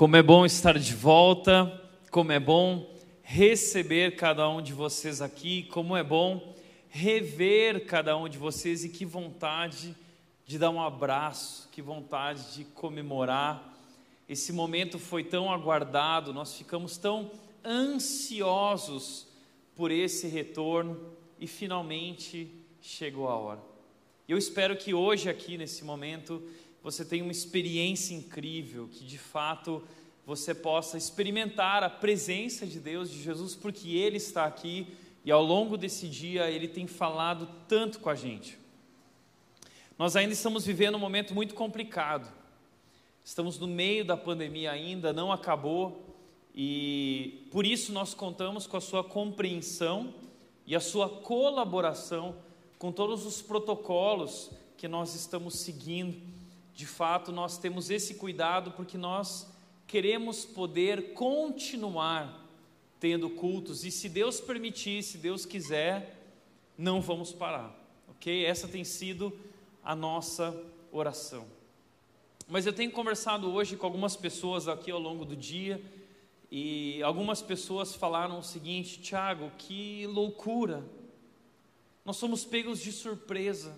Como 0.00 0.16
é 0.16 0.22
bom 0.22 0.46
estar 0.46 0.78
de 0.78 0.94
volta, 0.94 1.78
como 2.10 2.32
é 2.32 2.40
bom 2.40 2.90
receber 3.22 4.16
cada 4.16 4.48
um 4.48 4.62
de 4.62 4.72
vocês 4.72 5.20
aqui, 5.20 5.64
como 5.64 5.94
é 5.94 6.02
bom 6.02 6.56
rever 6.88 7.84
cada 7.84 8.16
um 8.16 8.26
de 8.26 8.38
vocês 8.38 8.82
e 8.82 8.88
que 8.88 9.04
vontade 9.04 9.94
de 10.46 10.58
dar 10.58 10.70
um 10.70 10.80
abraço, 10.80 11.68
que 11.70 11.82
vontade 11.82 12.54
de 12.54 12.64
comemorar. 12.64 13.78
Esse 14.26 14.54
momento 14.54 14.98
foi 14.98 15.22
tão 15.22 15.52
aguardado, 15.52 16.32
nós 16.32 16.54
ficamos 16.54 16.96
tão 16.96 17.30
ansiosos 17.62 19.26
por 19.76 19.90
esse 19.90 20.26
retorno 20.28 20.98
e 21.38 21.46
finalmente 21.46 22.50
chegou 22.80 23.28
a 23.28 23.36
hora. 23.36 23.60
Eu 24.26 24.38
espero 24.38 24.78
que 24.78 24.94
hoje, 24.94 25.28
aqui 25.28 25.58
nesse 25.58 25.84
momento, 25.84 26.42
você 26.82 27.04
tenha 27.04 27.22
uma 27.22 27.32
experiência 27.32 28.14
incrível, 28.14 28.88
que 28.90 29.04
de 29.04 29.18
fato 29.18 29.82
você 30.26 30.54
possa 30.54 30.96
experimentar 30.96 31.82
a 31.82 31.90
presença 31.90 32.66
de 32.66 32.78
Deus, 32.78 33.10
de 33.10 33.22
Jesus, 33.22 33.54
porque 33.54 33.96
Ele 33.96 34.16
está 34.16 34.44
aqui 34.44 34.86
e 35.24 35.30
ao 35.30 35.42
longo 35.42 35.76
desse 35.76 36.08
dia 36.08 36.50
Ele 36.50 36.68
tem 36.68 36.86
falado 36.86 37.48
tanto 37.66 38.00
com 38.00 38.08
a 38.08 38.14
gente. 38.14 38.58
Nós 39.98 40.16
ainda 40.16 40.32
estamos 40.32 40.64
vivendo 40.64 40.94
um 40.94 41.00
momento 41.00 41.34
muito 41.34 41.54
complicado, 41.54 42.30
estamos 43.24 43.58
no 43.58 43.66
meio 43.66 44.04
da 44.04 44.16
pandemia 44.16 44.70
ainda, 44.70 45.12
não 45.12 45.30
acabou, 45.30 46.06
e 46.54 47.46
por 47.50 47.66
isso 47.66 47.92
nós 47.92 48.14
contamos 48.14 48.66
com 48.66 48.76
a 48.76 48.80
sua 48.80 49.04
compreensão 49.04 50.14
e 50.66 50.74
a 50.74 50.80
sua 50.80 51.08
colaboração 51.08 52.36
com 52.78 52.90
todos 52.90 53.26
os 53.26 53.42
protocolos 53.42 54.50
que 54.76 54.88
nós 54.88 55.14
estamos 55.14 55.60
seguindo 55.60 56.30
de 56.80 56.86
fato, 56.86 57.30
nós 57.30 57.58
temos 57.58 57.90
esse 57.90 58.14
cuidado 58.14 58.70
porque 58.70 58.96
nós 58.96 59.46
queremos 59.90 60.44
poder 60.44 61.14
continuar 61.14 62.48
tendo 63.00 63.28
cultos 63.28 63.84
e 63.84 63.90
se 63.90 64.08
Deus 64.08 64.40
permitir, 64.40 65.02
se 65.02 65.18
Deus 65.18 65.44
quiser, 65.44 66.16
não 66.78 67.00
vamos 67.00 67.32
parar, 67.32 67.76
ok? 68.06 68.44
Essa 68.44 68.68
tem 68.68 68.84
sido 68.84 69.36
a 69.82 69.96
nossa 69.96 70.56
oração. 70.92 71.44
Mas 72.46 72.66
eu 72.66 72.72
tenho 72.72 72.92
conversado 72.92 73.52
hoje 73.52 73.76
com 73.76 73.84
algumas 73.84 74.14
pessoas 74.14 74.68
aqui 74.68 74.92
ao 74.92 75.00
longo 75.00 75.24
do 75.24 75.34
dia 75.34 75.82
e 76.52 77.02
algumas 77.02 77.42
pessoas 77.42 77.92
falaram 77.92 78.38
o 78.38 78.44
seguinte: 78.44 79.00
Tiago, 79.00 79.50
que 79.58 80.06
loucura! 80.06 80.84
Nós 82.04 82.16
somos 82.16 82.44
pegos 82.44 82.80
de 82.80 82.92
surpresa 82.92 83.76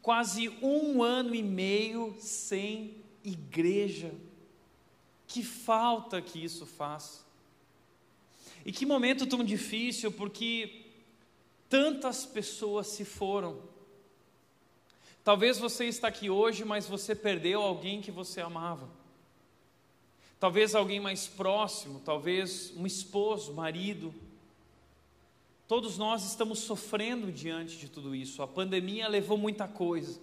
quase 0.00 0.48
um 0.62 1.02
ano 1.02 1.34
e 1.34 1.42
meio 1.42 2.16
sem 2.18 2.96
igreja. 3.22 4.14
Que 5.32 5.42
falta 5.42 6.20
que 6.20 6.42
isso 6.42 6.66
faz. 6.66 7.24
E 8.64 8.72
que 8.72 8.84
momento 8.84 9.26
tão 9.26 9.42
difícil, 9.42 10.12
porque 10.12 10.84
tantas 11.68 12.26
pessoas 12.26 12.88
se 12.88 13.04
foram. 13.04 13.62
Talvez 15.24 15.58
você 15.58 15.86
está 15.86 16.08
aqui 16.08 16.28
hoje, 16.28 16.64
mas 16.64 16.86
você 16.86 17.14
perdeu 17.14 17.62
alguém 17.62 18.00
que 18.00 18.10
você 18.10 18.40
amava. 18.40 18.88
Talvez 20.38 20.74
alguém 20.74 21.00
mais 21.00 21.26
próximo, 21.26 22.00
talvez 22.04 22.72
um 22.76 22.86
esposo, 22.86 23.54
marido, 23.54 24.12
Todos 25.72 25.96
nós 25.96 26.22
estamos 26.26 26.58
sofrendo 26.58 27.32
diante 27.32 27.78
de 27.78 27.88
tudo 27.88 28.14
isso. 28.14 28.42
A 28.42 28.46
pandemia 28.46 29.08
levou 29.08 29.38
muita 29.38 29.66
coisa. 29.66 30.20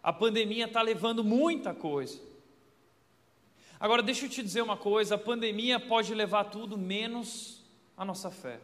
A 0.00 0.12
pandemia 0.12 0.66
está 0.66 0.80
levando 0.80 1.24
muita 1.24 1.74
coisa. 1.74 2.20
Agora, 3.80 4.02
deixa 4.02 4.26
eu 4.26 4.28
te 4.28 4.42
dizer 4.42 4.60
uma 4.60 4.76
coisa: 4.76 5.14
a 5.14 5.18
pandemia 5.18 5.80
pode 5.80 6.14
levar 6.14 6.44
tudo 6.44 6.76
menos 6.76 7.64
a 7.96 8.04
nossa 8.04 8.30
fé. 8.30 8.60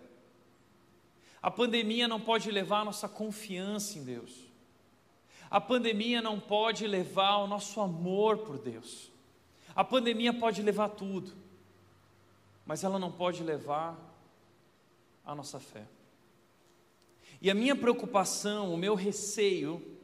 A 1.42 1.50
pandemia 1.50 2.06
não 2.06 2.20
pode 2.20 2.50
levar 2.50 2.80
a 2.80 2.84
nossa 2.84 3.08
confiança 3.08 3.98
em 3.98 4.04
Deus. 4.04 4.44
A 5.50 5.60
pandemia 5.60 6.20
não 6.20 6.38
pode 6.38 6.86
levar 6.86 7.36
o 7.38 7.46
nosso 7.46 7.80
amor 7.80 8.38
por 8.38 8.58
Deus. 8.58 9.10
A 9.74 9.84
pandemia 9.84 10.34
pode 10.34 10.60
levar 10.60 10.90
tudo, 10.90 11.32
mas 12.66 12.82
ela 12.84 12.98
não 12.98 13.12
pode 13.12 13.42
levar 13.42 13.96
a 15.24 15.34
nossa 15.34 15.60
fé. 15.60 15.86
E 17.40 17.50
a 17.50 17.54
minha 17.54 17.76
preocupação, 17.76 18.72
o 18.72 18.76
meu 18.76 18.94
receio, 18.94 19.98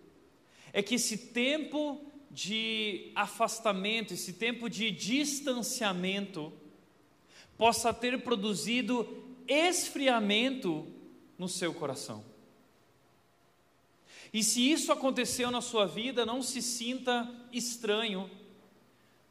é 0.72 0.82
que 0.82 0.94
esse 0.94 1.18
tempo 1.18 2.11
de 2.32 3.12
afastamento, 3.14 4.14
esse 4.14 4.32
tempo 4.32 4.70
de 4.70 4.90
distanciamento, 4.90 6.50
possa 7.58 7.92
ter 7.92 8.22
produzido 8.22 9.06
esfriamento 9.46 10.86
no 11.38 11.46
seu 11.46 11.74
coração. 11.74 12.24
E 14.32 14.42
se 14.42 14.72
isso 14.72 14.90
aconteceu 14.90 15.50
na 15.50 15.60
sua 15.60 15.86
vida, 15.86 16.24
não 16.24 16.42
se 16.42 16.62
sinta 16.62 17.30
estranho, 17.52 18.30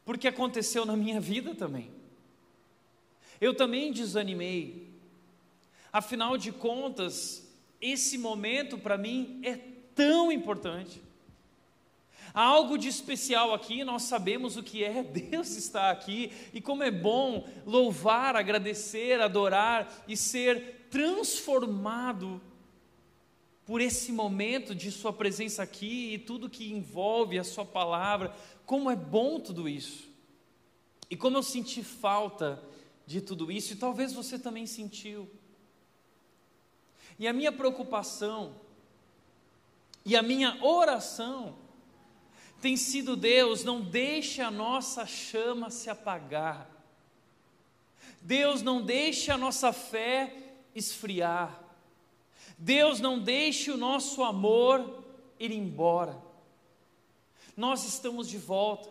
porque 0.04 0.28
aconteceu 0.28 0.86
na 0.86 0.96
minha 0.96 1.20
vida 1.20 1.56
também. 1.56 1.90
Eu 3.40 3.52
também 3.52 3.92
desanimei. 3.92 4.88
Afinal 5.92 6.38
de 6.38 6.52
contas, 6.52 7.52
esse 7.80 8.16
momento 8.16 8.78
para 8.78 8.96
mim 8.96 9.40
é 9.42 9.56
tão 9.92 10.30
importante. 10.30 11.02
Há 12.34 12.42
algo 12.42 12.78
de 12.78 12.88
especial 12.88 13.52
aqui, 13.52 13.84
nós 13.84 14.04
sabemos 14.04 14.56
o 14.56 14.62
que 14.62 14.82
é, 14.82 15.02
Deus 15.04 15.56
está 15.56 15.90
aqui 15.90 16.32
e 16.52 16.60
como 16.60 16.82
é 16.82 16.90
bom 16.90 17.46
louvar, 17.66 18.36
agradecer, 18.36 19.20
adorar 19.20 20.04
e 20.08 20.16
ser 20.16 20.86
transformado 20.90 22.40
por 23.66 23.80
esse 23.80 24.12
momento 24.12 24.74
de 24.74 24.90
Sua 24.90 25.12
presença 25.12 25.62
aqui 25.62 26.14
e 26.14 26.18
tudo 26.18 26.48
que 26.50 26.72
envolve 26.72 27.38
a 27.38 27.44
Sua 27.44 27.64
palavra. 27.64 28.34
Como 28.64 28.90
é 28.90 28.96
bom 28.96 29.38
tudo 29.38 29.68
isso. 29.68 30.10
E 31.10 31.16
como 31.16 31.36
eu 31.36 31.42
senti 31.42 31.82
falta 31.82 32.62
de 33.06 33.20
tudo 33.20 33.52
isso, 33.52 33.74
e 33.74 33.76
talvez 33.76 34.12
você 34.12 34.38
também 34.38 34.66
sentiu. 34.66 35.28
E 37.18 37.28
a 37.28 37.32
minha 37.32 37.52
preocupação 37.52 38.54
e 40.04 40.16
a 40.16 40.22
minha 40.22 40.58
oração 40.64 41.61
tem 42.62 42.76
sido: 42.78 43.14
Deus, 43.14 43.62
não 43.62 43.82
deixe 43.82 44.40
a 44.40 44.50
nossa 44.50 45.04
chama 45.04 45.68
se 45.68 45.90
apagar. 45.90 46.66
Deus, 48.22 48.62
não 48.62 48.80
deixe 48.80 49.30
a 49.30 49.36
nossa 49.36 49.72
fé 49.72 50.54
esfriar. 50.74 51.60
Deus, 52.56 53.00
não 53.00 53.18
deixe 53.18 53.70
o 53.70 53.76
nosso 53.76 54.22
amor 54.22 55.04
ir 55.38 55.52
embora. 55.52 56.16
Nós 57.54 57.84
estamos 57.84 58.28
de 58.28 58.38
volta. 58.38 58.88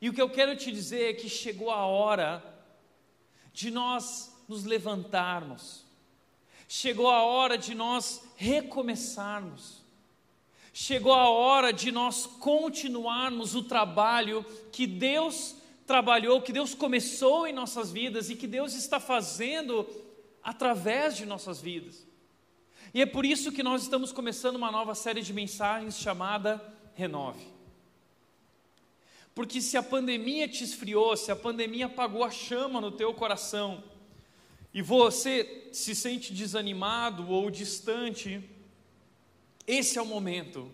E 0.00 0.08
o 0.08 0.12
que 0.12 0.20
eu 0.20 0.28
quero 0.28 0.56
te 0.56 0.72
dizer 0.72 1.10
é 1.10 1.14
que 1.14 1.28
chegou 1.28 1.70
a 1.70 1.86
hora 1.86 2.42
de 3.52 3.70
nós 3.70 4.34
nos 4.48 4.64
levantarmos 4.64 5.84
Chegou 6.74 7.10
a 7.10 7.22
hora 7.22 7.58
de 7.58 7.74
nós 7.74 8.24
recomeçarmos. 8.34 9.81
Chegou 10.72 11.12
a 11.12 11.28
hora 11.28 11.72
de 11.72 11.92
nós 11.92 12.24
continuarmos 12.24 13.54
o 13.54 13.62
trabalho 13.62 14.44
que 14.72 14.86
Deus 14.86 15.54
trabalhou, 15.86 16.40
que 16.40 16.52
Deus 16.52 16.74
começou 16.74 17.46
em 17.46 17.52
nossas 17.52 17.92
vidas 17.92 18.30
e 18.30 18.36
que 18.36 18.46
Deus 18.46 18.74
está 18.74 18.98
fazendo 18.98 19.86
através 20.42 21.16
de 21.16 21.26
nossas 21.26 21.60
vidas. 21.60 22.06
E 22.94 23.02
é 23.02 23.06
por 23.06 23.24
isso 23.24 23.52
que 23.52 23.62
nós 23.62 23.82
estamos 23.82 24.12
começando 24.12 24.56
uma 24.56 24.70
nova 24.70 24.94
série 24.94 25.22
de 25.22 25.32
mensagens 25.32 25.98
chamada 25.98 26.62
Renove. 26.94 27.46
Porque 29.34 29.60
se 29.60 29.76
a 29.76 29.82
pandemia 29.82 30.46
te 30.46 30.64
esfriou, 30.64 31.16
se 31.16 31.30
a 31.30 31.36
pandemia 31.36 31.86
apagou 31.86 32.22
a 32.24 32.30
chama 32.30 32.80
no 32.80 32.90
teu 32.90 33.14
coração, 33.14 33.82
e 34.74 34.80
você 34.80 35.68
se 35.72 35.94
sente 35.94 36.32
desanimado 36.32 37.28
ou 37.30 37.50
distante, 37.50 38.42
esse 39.66 39.98
é 39.98 40.02
o 40.02 40.06
momento 40.06 40.70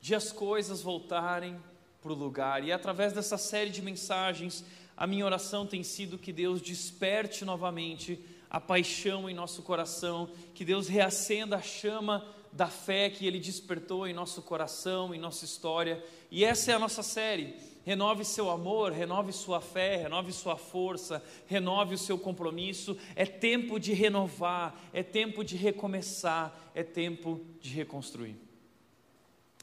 de 0.00 0.14
as 0.14 0.32
coisas 0.32 0.82
voltarem 0.82 1.60
para 2.00 2.12
o 2.12 2.16
lugar. 2.16 2.64
E 2.64 2.72
através 2.72 3.12
dessa 3.12 3.38
série 3.38 3.70
de 3.70 3.80
mensagens, 3.80 4.64
a 4.96 5.06
minha 5.06 5.24
oração 5.24 5.66
tem 5.66 5.82
sido 5.82 6.18
que 6.18 6.32
Deus 6.32 6.60
desperte 6.60 7.44
novamente 7.44 8.18
a 8.50 8.60
paixão 8.60 9.30
em 9.30 9.34
nosso 9.34 9.62
coração, 9.62 10.28
que 10.54 10.64
Deus 10.64 10.88
reacenda 10.88 11.56
a 11.56 11.62
chama 11.62 12.26
da 12.52 12.66
fé 12.66 13.08
que 13.08 13.26
Ele 13.26 13.38
despertou 13.38 14.06
em 14.06 14.12
nosso 14.12 14.42
coração, 14.42 15.14
em 15.14 15.18
nossa 15.18 15.44
história. 15.44 16.04
E 16.30 16.44
essa 16.44 16.72
é 16.72 16.74
a 16.74 16.78
nossa 16.78 17.02
série 17.02 17.54
renove 17.84 18.24
seu 18.24 18.50
amor, 18.50 18.92
renove 18.92 19.32
sua 19.32 19.60
fé, 19.60 19.96
renove 19.96 20.32
sua 20.32 20.56
força, 20.56 21.22
renove 21.46 21.94
o 21.94 21.98
seu 21.98 22.18
compromisso. 22.18 22.96
É 23.14 23.26
tempo 23.26 23.78
de 23.78 23.92
renovar, 23.92 24.74
é 24.92 25.02
tempo 25.02 25.44
de 25.44 25.56
recomeçar, 25.56 26.52
é 26.74 26.82
tempo 26.82 27.40
de 27.60 27.70
reconstruir. 27.70 28.36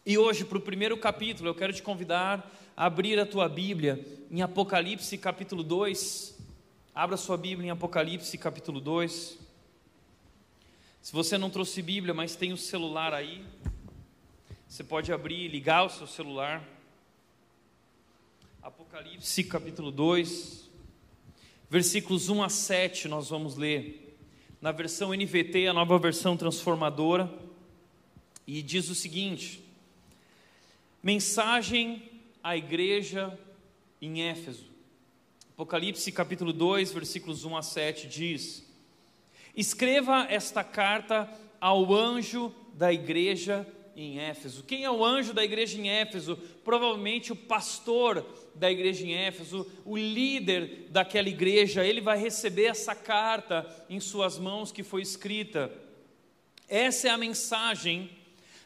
E 0.05 0.17
hoje, 0.17 0.45
para 0.45 0.57
o 0.57 0.61
primeiro 0.61 0.97
capítulo, 0.97 1.49
eu 1.49 1.55
quero 1.55 1.73
te 1.73 1.83
convidar 1.83 2.51
a 2.75 2.85
abrir 2.85 3.19
a 3.19 3.25
tua 3.25 3.47
Bíblia 3.47 4.05
em 4.31 4.41
Apocalipse 4.41 5.17
capítulo 5.17 5.63
2. 5.63 6.37
Abra 6.95 7.17
sua 7.17 7.37
Bíblia 7.37 7.67
em 7.67 7.71
Apocalipse 7.71 8.37
capítulo 8.37 8.79
2. 8.79 9.37
Se 11.01 11.13
você 11.13 11.37
não 11.37 11.49
trouxe 11.49 11.81
Bíblia, 11.81 12.13
mas 12.13 12.35
tem 12.35 12.51
o 12.51 12.57
celular 12.57 13.13
aí, 13.13 13.45
você 14.67 14.83
pode 14.83 15.11
abrir 15.11 15.45
e 15.45 15.47
ligar 15.47 15.85
o 15.85 15.89
seu 15.89 16.05
celular. 16.05 16.63
Apocalipse 18.61 19.41
capítulo 19.45 19.89
2, 19.89 20.69
versículos 21.69 22.27
1 22.27 22.43
a 22.43 22.49
7, 22.49 23.07
nós 23.07 23.29
vamos 23.29 23.55
ler. 23.55 24.17
Na 24.61 24.73
versão 24.73 25.13
NVT, 25.13 25.67
a 25.67 25.73
nova 25.73 25.97
versão 25.97 26.35
transformadora, 26.35 27.33
e 28.45 28.61
diz 28.61 28.89
o 28.89 28.95
seguinte: 28.95 29.63
Mensagem 31.01 32.03
à 32.43 32.57
igreja 32.57 33.39
em 34.01 34.23
Éfeso. 34.23 34.69
Apocalipse 35.53 36.11
capítulo 36.11 36.51
2, 36.51 36.91
versículos 36.91 37.45
1 37.45 37.55
a 37.55 37.61
7 37.61 38.07
diz: 38.09 38.69
Escreva 39.55 40.27
esta 40.29 40.65
carta 40.65 41.29
ao 41.61 41.93
anjo 41.95 42.53
da 42.73 42.91
igreja 42.91 43.65
em 44.01 44.17
Éfeso. 44.17 44.63
Quem 44.63 44.85
é 44.85 44.91
o 44.91 45.03
anjo 45.03 45.33
da 45.33 45.43
igreja 45.43 45.77
em 45.77 45.89
Éfeso? 45.89 46.37
Provavelmente 46.63 47.33
o 47.33 47.35
pastor 47.35 48.25
da 48.59 48.69
igreja 48.69 49.05
em 49.05 49.13
Éfeso, 49.13 49.65
o 49.85 49.97
líder 49.97 50.87
daquela 50.89 51.29
igreja. 51.29 51.85
Ele 51.85 52.01
vai 52.01 52.19
receber 52.19 52.65
essa 52.65 52.93
carta 52.93 53.65
em 53.89 53.99
suas 53.99 54.37
mãos 54.37 54.71
que 54.71 54.83
foi 54.83 55.01
escrita. 55.01 55.71
Essa 56.67 57.07
é 57.07 57.11
a 57.11 57.17
mensagem 57.17 58.09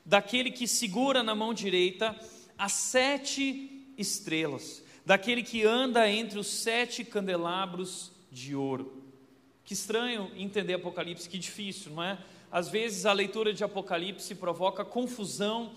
daquele 0.03 0.51
que 0.51 0.67
segura 0.67 1.21
na 1.21 1.35
mão 1.35 1.53
direita 1.53 2.19
as 2.57 2.73
sete 2.73 3.93
estrelas, 3.97 4.83
daquele 5.05 5.43
que 5.43 5.63
anda 5.63 6.09
entre 6.09 6.39
os 6.39 6.47
sete 6.47 7.05
candelabros 7.05 8.11
de 8.31 8.55
ouro. 8.55 9.03
Que 9.63 9.73
estranho 9.73 10.31
entender 10.35 10.73
Apocalipse, 10.73 11.29
que 11.29 11.37
difícil, 11.37 11.93
não 11.93 12.03
é? 12.03 12.17
Às 12.51 12.67
vezes 12.69 13.05
a 13.05 13.13
leitura 13.13 13.53
de 13.53 13.63
Apocalipse 13.63 14.35
provoca 14.35 14.83
confusão 14.83 15.71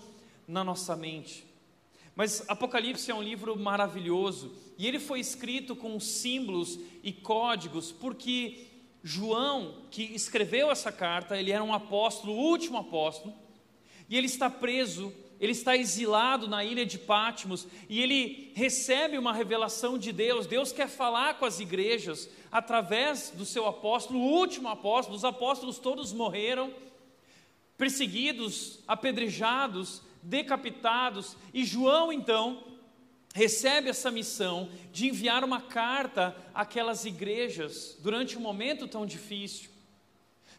na 0.47 0.63
nossa 0.63 0.95
mente. 0.95 1.46
Mas 2.17 2.43
Apocalipse 2.49 3.11
é 3.11 3.15
um 3.15 3.21
livro 3.21 3.55
maravilhoso 3.57 4.51
e 4.75 4.87
ele 4.87 4.99
foi 4.99 5.19
escrito 5.19 5.75
com 5.75 5.99
símbolos 5.99 6.79
e 7.03 7.13
códigos 7.13 7.91
porque 7.91 8.65
João, 9.03 9.83
que 9.91 10.01
escreveu 10.03 10.71
essa 10.71 10.91
carta, 10.91 11.37
ele 11.37 11.51
era 11.51 11.63
um 11.63 11.73
apóstolo, 11.73 12.33
o 12.33 12.49
último 12.49 12.79
apóstolo, 12.79 13.33
e 14.09 14.17
ele 14.17 14.25
está 14.25 14.49
preso 14.49 15.13
ele 15.39 15.51
está 15.51 15.77
exilado 15.77 16.47
na 16.47 16.63
ilha 16.65 16.83
de 16.83 16.97
Patmos 16.97 17.67
e 17.87 18.01
ele 18.01 18.51
recebe 18.55 19.19
uma 19.19 19.31
revelação 19.31 19.97
de 19.97 20.11
Deus. 20.11 20.47
Deus 20.47 20.71
quer 20.71 20.89
falar 20.89 21.35
com 21.35 21.45
as 21.45 21.59
igrejas 21.59 22.27
através 22.51 23.29
do 23.29 23.45
seu 23.45 23.67
apóstolo, 23.67 24.19
o 24.19 24.31
último 24.31 24.67
apóstolo. 24.67 25.15
Os 25.15 25.23
apóstolos 25.23 25.77
todos 25.77 26.11
morreram, 26.11 26.73
perseguidos, 27.77 28.79
apedrejados, 28.87 30.01
decapitados, 30.27 31.37
e 31.53 31.63
João 31.63 32.11
então 32.11 32.63
recebe 33.33 33.89
essa 33.89 34.11
missão 34.11 34.69
de 34.91 35.07
enviar 35.07 35.43
uma 35.43 35.61
carta 35.61 36.35
àquelas 36.53 37.05
igrejas 37.05 37.95
durante 37.99 38.37
um 38.37 38.41
momento 38.41 38.87
tão 38.87 39.05
difícil. 39.05 39.69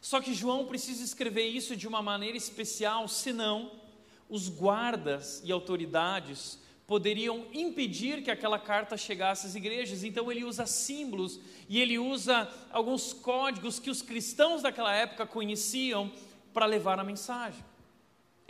Só 0.01 0.21
que 0.21 0.33
João 0.33 0.65
precisa 0.65 1.03
escrever 1.03 1.47
isso 1.47 1.75
de 1.75 1.87
uma 1.87 2.01
maneira 2.01 2.37
especial, 2.37 3.07
senão 3.07 3.71
os 4.29 4.47
guardas 4.47 5.41
e 5.43 5.51
autoridades 5.51 6.57
poderiam 6.87 7.45
impedir 7.53 8.23
que 8.23 8.31
aquela 8.31 8.57
carta 8.57 8.97
chegasse 8.97 9.45
às 9.45 9.55
igrejas. 9.55 10.03
Então 10.03 10.31
ele 10.31 10.43
usa 10.43 10.65
símbolos 10.65 11.39
e 11.67 11.79
ele 11.79 11.99
usa 11.99 12.49
alguns 12.71 13.13
códigos 13.13 13.79
que 13.79 13.91
os 13.91 14.01
cristãos 14.01 14.63
daquela 14.63 14.93
época 14.95 15.27
conheciam 15.27 16.11
para 16.53 16.65
levar 16.65 16.99
a 16.99 17.03
mensagem. 17.03 17.68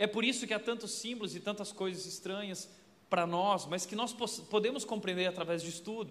É 0.00 0.06
por 0.06 0.24
isso 0.24 0.46
que 0.46 0.54
há 0.54 0.58
tantos 0.58 0.92
símbolos 0.92 1.36
e 1.36 1.40
tantas 1.40 1.72
coisas 1.72 2.06
estranhas 2.06 2.66
para 3.10 3.26
nós, 3.26 3.66
mas 3.66 3.84
que 3.84 3.94
nós 3.94 4.14
podemos 4.48 4.82
compreender 4.82 5.26
através 5.26 5.62
de 5.62 5.68
estudo. 5.68 6.10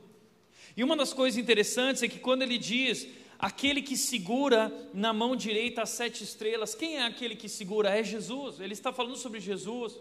E 0.78 0.84
uma 0.84 0.96
das 0.96 1.12
coisas 1.12 1.40
interessantes 1.40 2.04
é 2.04 2.08
que 2.08 2.20
quando 2.20 2.44
ele 2.44 2.60
diz 2.60 3.08
aquele 3.40 3.82
que 3.82 3.98
segura 3.98 4.72
na 4.94 5.12
mão 5.12 5.36
direita 5.36 5.82
as 5.82 5.90
sete 5.90 6.24
estrelas. 6.24 6.76
Quem 6.76 6.98
é 6.98 7.06
aquele 7.06 7.36
que 7.36 7.50
segura? 7.50 7.90
É 7.90 8.04
Jesus. 8.04 8.60
Ele 8.60 8.74
está 8.74 8.94
falando 8.94 9.18
sobre 9.18 9.40
Jesus. 9.40 9.98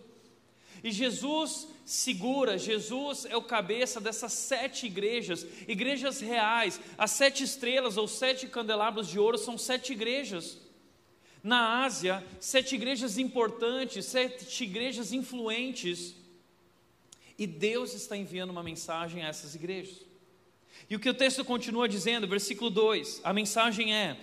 E 0.85 0.93
Jesus 0.93 1.67
segura, 1.85 2.59
Jesus 2.59 3.25
é 3.25 3.37
o 3.37 3.43
cabeça 3.43 4.01
dessas 4.01 4.33
sete 4.33 4.85
igrejas, 4.85 5.47
igrejas 5.67 6.21
reais. 6.21 6.79
As 6.99 7.13
sete 7.13 7.43
estrelas 7.43 7.97
ou 7.97 8.07
sete 8.07 8.47
candelabros 8.49 9.09
de 9.09 9.19
ouro 9.19 9.39
são 9.39 9.57
sete 9.57 9.95
igrejas. 9.95 10.68
Na 11.43 11.85
Ásia, 11.85 12.25
sete 12.41 12.75
igrejas 12.75 13.19
importantes, 13.19 14.07
sete 14.07 14.65
igrejas 14.65 15.13
influentes. 15.13 16.15
E 17.39 17.47
Deus 17.47 17.95
está 17.95 18.17
enviando 18.17 18.51
uma 18.51 18.63
mensagem 18.63 19.23
a 19.23 19.29
essas 19.29 19.55
igrejas. 19.55 20.09
E 20.91 20.97
o 20.97 21.01
que 21.01 21.09
o 21.09 21.15
texto 21.15 21.45
continua 21.45 21.89
dizendo, 21.89 22.27
versículo 22.27 22.71
2, 22.71 23.21
a 23.23 23.33
mensagem 23.33 23.95
é: 23.95 24.19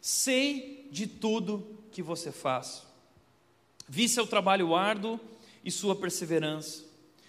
Sei 0.00 0.88
de 0.90 1.06
tudo 1.06 1.78
que 1.92 2.02
você 2.02 2.30
faz, 2.30 2.86
vi 3.88 4.08
seu 4.08 4.26
trabalho 4.26 4.74
árduo 4.74 5.20
e 5.64 5.70
sua 5.70 5.96
perseverança, 5.96 6.84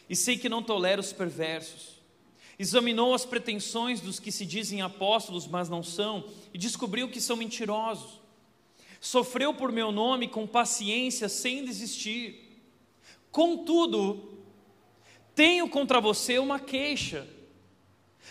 e 0.09 0.15
sei 0.15 0.37
que 0.37 0.49
não 0.49 0.63
tolera 0.63 1.01
os 1.01 1.13
perversos. 1.13 1.99
Examinou 2.59 3.13
as 3.13 3.25
pretensões 3.25 4.01
dos 4.01 4.19
que 4.19 4.31
se 4.31 4.45
dizem 4.45 4.81
apóstolos, 4.81 5.47
mas 5.47 5.67
não 5.67 5.81
são, 5.81 6.23
e 6.53 6.57
descobriu 6.57 7.09
que 7.09 7.19
são 7.19 7.35
mentirosos. 7.35 8.20
Sofreu 9.01 9.53
por 9.53 9.69
meu 9.69 9.91
nome 9.91 10.29
com 10.29 10.47
paciência, 10.47 11.27
sem 11.27 11.65
desistir. 11.65 12.61
Contudo, 13.29 14.39
tenho 15.35 15.67
contra 15.67 15.99
você 15.99 16.39
uma 16.39 16.59
queixa 16.59 17.27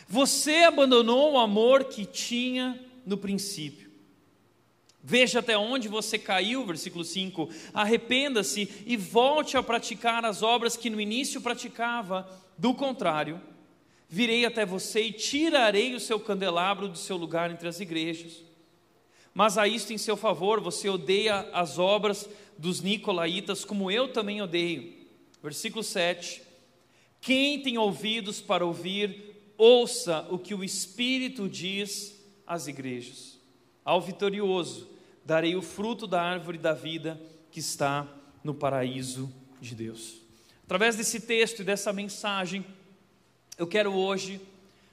você 0.09 0.65
abandonou 0.65 1.33
o 1.33 1.39
amor 1.39 1.85
que 1.85 2.05
tinha 2.05 2.85
no 3.07 3.17
princípio. 3.17 3.89
Veja 5.03 5.39
até 5.39 5.57
onde 5.57 5.87
você 5.87 6.19
caiu, 6.19 6.67
versículo 6.67 7.05
5. 7.05 7.49
Arrependa-se 7.73 8.69
e 8.85 8.97
volte 8.97 9.57
a 9.57 9.63
praticar 9.63 10.25
as 10.25 10.43
obras 10.43 10.77
que 10.77 10.91
no 10.91 11.01
início 11.01 11.41
praticava. 11.41 12.29
Do 12.59 12.75
contrário, 12.75 13.41
virei 14.09 14.45
até 14.45 14.67
você 14.67 15.05
e 15.05 15.13
tirarei 15.13 15.95
o 15.95 16.01
seu 16.01 16.19
candelabro 16.19 16.89
do 16.89 16.99
seu 16.99 17.17
lugar 17.17 17.51
entre 17.51 17.69
as 17.69 17.79
igrejas. 17.79 18.50
Mas 19.35 19.57
a 19.57 19.67
isto 19.67 19.93
em 19.93 19.99
seu 19.99 20.17
favor, 20.17 20.61
você 20.61 20.89
odeia 20.89 21.49
as 21.53 21.79
obras 21.79 22.29
dos 22.59 22.81
nicolaítas, 22.81 23.65
como 23.65 23.91
eu 23.91 24.13
também 24.13 24.43
odeio. 24.43 24.93
Versículo 25.43 25.83
7. 25.83 26.43
Quem 27.21 27.63
tem 27.63 27.79
ouvidos 27.79 28.41
para 28.41 28.65
ouvir, 28.65 29.53
ouça 29.57 30.27
o 30.31 30.39
que 30.39 30.55
o 30.55 30.65
Espírito 30.65 31.49
diz 31.49 32.19
às 32.47 32.67
igrejas. 32.67 33.39
Ao 33.85 34.01
vitorioso 34.01 34.89
darei 35.25 35.55
o 35.55 35.63
fruto 35.63 36.07
da 36.07 36.21
árvore 36.21 36.59
da 36.59 36.73
vida 36.73 37.21
que 37.51 37.61
está 37.61 38.09
no 38.43 38.55
paraíso 38.55 39.33
de 39.61 39.75
Deus. 39.75 40.21
Através 40.65 40.97
desse 40.97 41.21
texto 41.21 41.61
e 41.61 41.65
dessa 41.65 41.93
mensagem, 41.93 42.65
eu 43.59 43.67
quero 43.67 43.93
hoje 43.93 44.41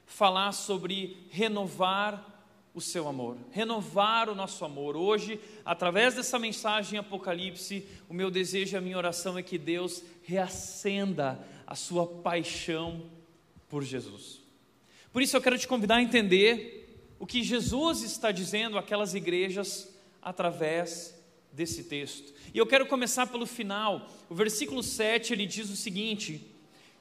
falar 0.06 0.52
sobre 0.52 1.18
renovar 1.30 2.37
o 2.78 2.82
seu 2.82 3.08
amor, 3.08 3.36
renovar 3.50 4.30
o 4.30 4.36
nosso 4.36 4.64
amor. 4.64 4.96
Hoje, 4.96 5.40
através 5.66 6.14
dessa 6.14 6.38
mensagem 6.38 6.94
em 6.94 7.00
Apocalipse, 7.00 7.84
o 8.08 8.14
meu 8.14 8.30
desejo 8.30 8.76
e 8.76 8.78
a 8.78 8.82
minha 8.82 9.00
oração 9.00 9.36
é 9.36 9.42
que 9.42 9.58
Deus 9.58 10.04
reacenda 10.22 11.44
a 11.66 11.74
sua 11.74 12.06
paixão 12.06 13.10
por 13.68 13.84
Jesus. 13.84 14.42
Por 15.12 15.24
isso 15.24 15.36
eu 15.36 15.42
quero 15.42 15.58
te 15.58 15.68
convidar 15.68 15.96
a 15.96 16.04
entender 16.04 17.04
o 17.18 17.26
que 17.26 17.42
Jesus 17.42 18.04
está 18.04 18.32
dizendo 18.32 18.78
àquelas 18.78 19.16
igrejas 19.16 19.92
através 20.22 21.20
desse 21.52 21.86
texto. 21.86 22.32
E 22.54 22.60
eu 22.60 22.68
quero 22.68 22.86
começar 22.86 23.26
pelo 23.26 23.48
final. 23.48 24.08
O 24.30 24.36
versículo 24.36 24.84
7 24.84 25.34
ele 25.34 25.48
diz 25.48 25.72
o 25.72 25.76
seguinte: 25.76 26.46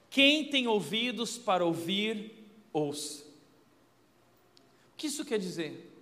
Quem 0.09 0.47
tem 0.49 0.67
ouvidos 0.67 1.37
para 1.37 1.67
ouvir, 1.67 2.33
ouça. 2.73 3.26
O 4.97 4.99
que 4.99 5.09
isso 5.09 5.27
quer 5.27 5.39
dizer? 5.39 5.93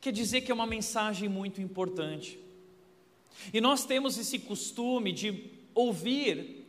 Quer 0.00 0.12
dizer 0.12 0.42
que 0.42 0.52
é 0.52 0.54
uma 0.54 0.64
mensagem 0.64 1.28
muito 1.28 1.60
importante. 1.60 2.38
E 3.52 3.60
nós 3.60 3.84
temos 3.84 4.16
esse 4.16 4.38
costume 4.38 5.12
de 5.12 5.50
ouvir 5.74 6.62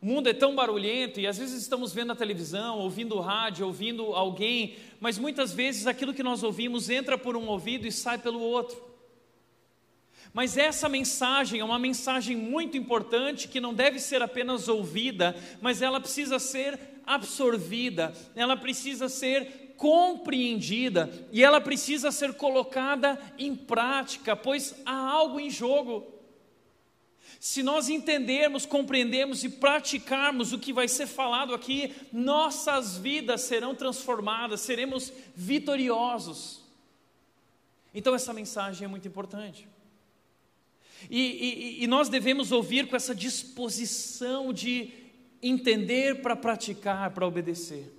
o 0.00 0.06
mundo 0.06 0.28
é 0.28 0.32
tão 0.32 0.54
barulhento 0.54 1.18
e 1.18 1.26
às 1.26 1.36
vezes 1.36 1.62
estamos 1.62 1.92
vendo 1.92 2.12
a 2.12 2.14
televisão, 2.14 2.78
ouvindo 2.78 3.18
rádio, 3.18 3.66
ouvindo 3.66 4.14
alguém, 4.14 4.76
mas 5.00 5.18
muitas 5.18 5.52
vezes 5.52 5.84
aquilo 5.84 6.14
que 6.14 6.22
nós 6.22 6.44
ouvimos 6.44 6.88
entra 6.88 7.18
por 7.18 7.36
um 7.36 7.48
ouvido 7.48 7.88
e 7.88 7.90
sai 7.90 8.16
pelo 8.16 8.38
outro. 8.38 8.80
Mas 10.32 10.56
essa 10.56 10.88
mensagem 10.88 11.58
é 11.58 11.64
uma 11.64 11.78
mensagem 11.78 12.36
muito 12.36 12.76
importante 12.76 13.48
que 13.48 13.58
não 13.58 13.74
deve 13.74 13.98
ser 13.98 14.22
apenas 14.22 14.68
ouvida, 14.68 15.34
mas 15.60 15.82
ela 15.82 16.00
precisa 16.00 16.38
ser 16.38 16.78
absorvida, 17.04 18.14
ela 18.36 18.56
precisa 18.56 19.08
ser 19.08 19.65
compreendida 19.76 21.10
e 21.32 21.42
ela 21.42 21.60
precisa 21.60 22.10
ser 22.10 22.34
colocada 22.34 23.20
em 23.38 23.54
prática, 23.54 24.34
pois 24.34 24.74
há 24.84 24.94
algo 24.94 25.38
em 25.38 25.50
jogo. 25.50 26.16
Se 27.38 27.62
nós 27.62 27.88
entendermos, 27.88 28.64
compreendermos 28.64 29.44
e 29.44 29.48
praticarmos 29.48 30.52
o 30.52 30.58
que 30.58 30.72
vai 30.72 30.88
ser 30.88 31.06
falado 31.06 31.54
aqui, 31.54 31.94
nossas 32.12 32.96
vidas 32.96 33.42
serão 33.42 33.74
transformadas, 33.74 34.60
seremos 34.60 35.12
vitoriosos. 35.34 36.62
Então, 37.94 38.14
essa 38.14 38.32
mensagem 38.32 38.84
é 38.84 38.88
muito 38.88 39.06
importante. 39.06 39.68
E, 41.10 41.78
e, 41.78 41.84
e 41.84 41.86
nós 41.86 42.08
devemos 42.08 42.52
ouvir 42.52 42.88
com 42.88 42.96
essa 42.96 43.14
disposição 43.14 44.52
de 44.52 44.90
entender 45.42 46.22
para 46.22 46.34
praticar, 46.34 47.10
para 47.12 47.26
obedecer. 47.26 47.95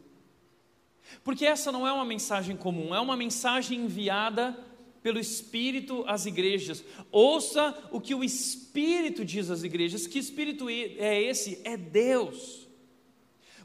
Porque 1.23 1.45
essa 1.45 1.71
não 1.71 1.87
é 1.87 1.91
uma 1.91 2.05
mensagem 2.05 2.55
comum, 2.55 2.93
é 2.93 2.99
uma 2.99 3.15
mensagem 3.15 3.79
enviada 3.81 4.57
pelo 5.01 5.19
Espírito 5.19 6.03
às 6.07 6.25
igrejas. 6.25 6.83
Ouça 7.11 7.73
o 7.91 8.01
que 8.01 8.13
o 8.13 8.23
Espírito 8.23 9.23
diz 9.23 9.49
às 9.49 9.63
igrejas. 9.63 10.07
Que 10.07 10.19
Espírito 10.19 10.69
é 10.69 11.21
esse? 11.21 11.61
É 11.63 11.77
Deus. 11.77 12.67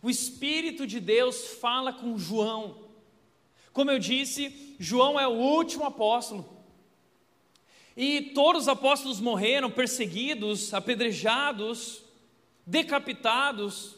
O 0.03 0.11
Espírito 0.11 0.87
de 0.87 1.01
Deus 1.01 1.47
fala 1.61 1.93
com 1.93 2.19
João. 2.19 2.89
Como 3.73 3.91
eu 3.91 3.99
disse, 3.99 4.75
João 4.79 5.19
é 5.19 5.27
o 5.27 5.33
último 5.33 5.85
apóstolo. 5.85 6.49
E 7.97 8.23
todos 8.35 8.63
os 8.63 8.69
apóstolos 8.69 9.21
morreram 9.21 9.71
perseguidos, 9.71 10.73
apedrejados, 10.73 12.03
decapitados. 12.67 13.97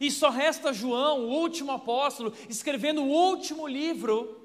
E 0.00 0.10
só 0.10 0.30
resta 0.30 0.72
João, 0.72 1.26
o 1.26 1.30
último 1.30 1.72
apóstolo, 1.72 2.32
escrevendo 2.48 3.02
o 3.02 3.08
último 3.08 3.66
livro 3.66 4.38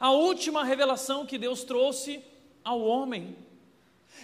a 0.00 0.12
última 0.12 0.62
revelação 0.62 1.26
que 1.26 1.36
Deus 1.36 1.64
trouxe 1.64 2.22
ao 2.62 2.80
homem. 2.80 3.36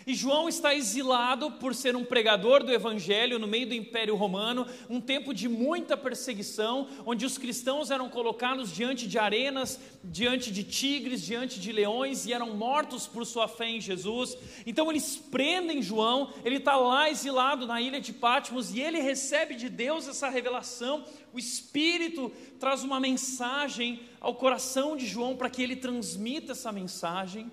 E 0.07 0.15
João 0.15 0.49
está 0.49 0.75
exilado 0.75 1.51
por 1.53 1.75
ser 1.75 1.97
um 1.97 2.05
pregador 2.05 2.63
do 2.63 2.73
Evangelho 2.73 3.39
no 3.39 3.47
meio 3.47 3.67
do 3.67 3.75
Império 3.75 4.15
Romano, 4.17 4.67
um 4.89 5.01
tempo 5.01 5.33
de 5.33 5.49
muita 5.49 5.97
perseguição, 5.97 6.89
onde 7.07 7.25
os 7.25 7.39
cristãos 7.39 7.91
eram 7.91 8.09
colocados 8.09 8.73
diante 8.73 9.07
de 9.07 9.19
arenas, 9.19 9.81
diante 10.03 10.51
de 10.51 10.63
tigres, 10.63 11.23
diante 11.23 11.59
de 11.59 11.73
leões 11.73 12.27
e 12.27 12.33
eram 12.33 12.55
mortos 12.55 13.07
por 13.07 13.25
sua 13.25 13.49
fé 13.49 13.69
em 13.69 13.81
Jesus. 13.81 14.37
Então 14.67 14.91
eles 14.91 15.17
prendem 15.17 15.83
João, 15.83 16.33
ele 16.45 16.57
está 16.57 16.77
lá 16.77 17.11
exilado 17.11 17.67
na 17.67 17.81
ilha 17.81 18.01
de 18.01 18.13
Patmos 18.13 18.75
e 18.75 18.81
ele 18.81 19.01
recebe 19.01 19.55
de 19.55 19.69
Deus 19.69 20.07
essa 20.07 20.29
revelação. 20.29 21.05
O 21.33 21.39
Espírito 21.39 22.31
traz 22.61 22.85
uma 22.85 23.01
mensagem 23.01 24.01
ao 24.21 24.35
coração 24.35 24.97
de 24.97 25.07
João 25.07 25.37
para 25.37 25.51
que 25.51 25.63
ele 25.63 25.77
transmita 25.77 26.53
essa 26.53 26.71
mensagem 26.71 27.51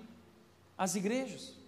às 0.76 0.94
igrejas. 0.94 1.61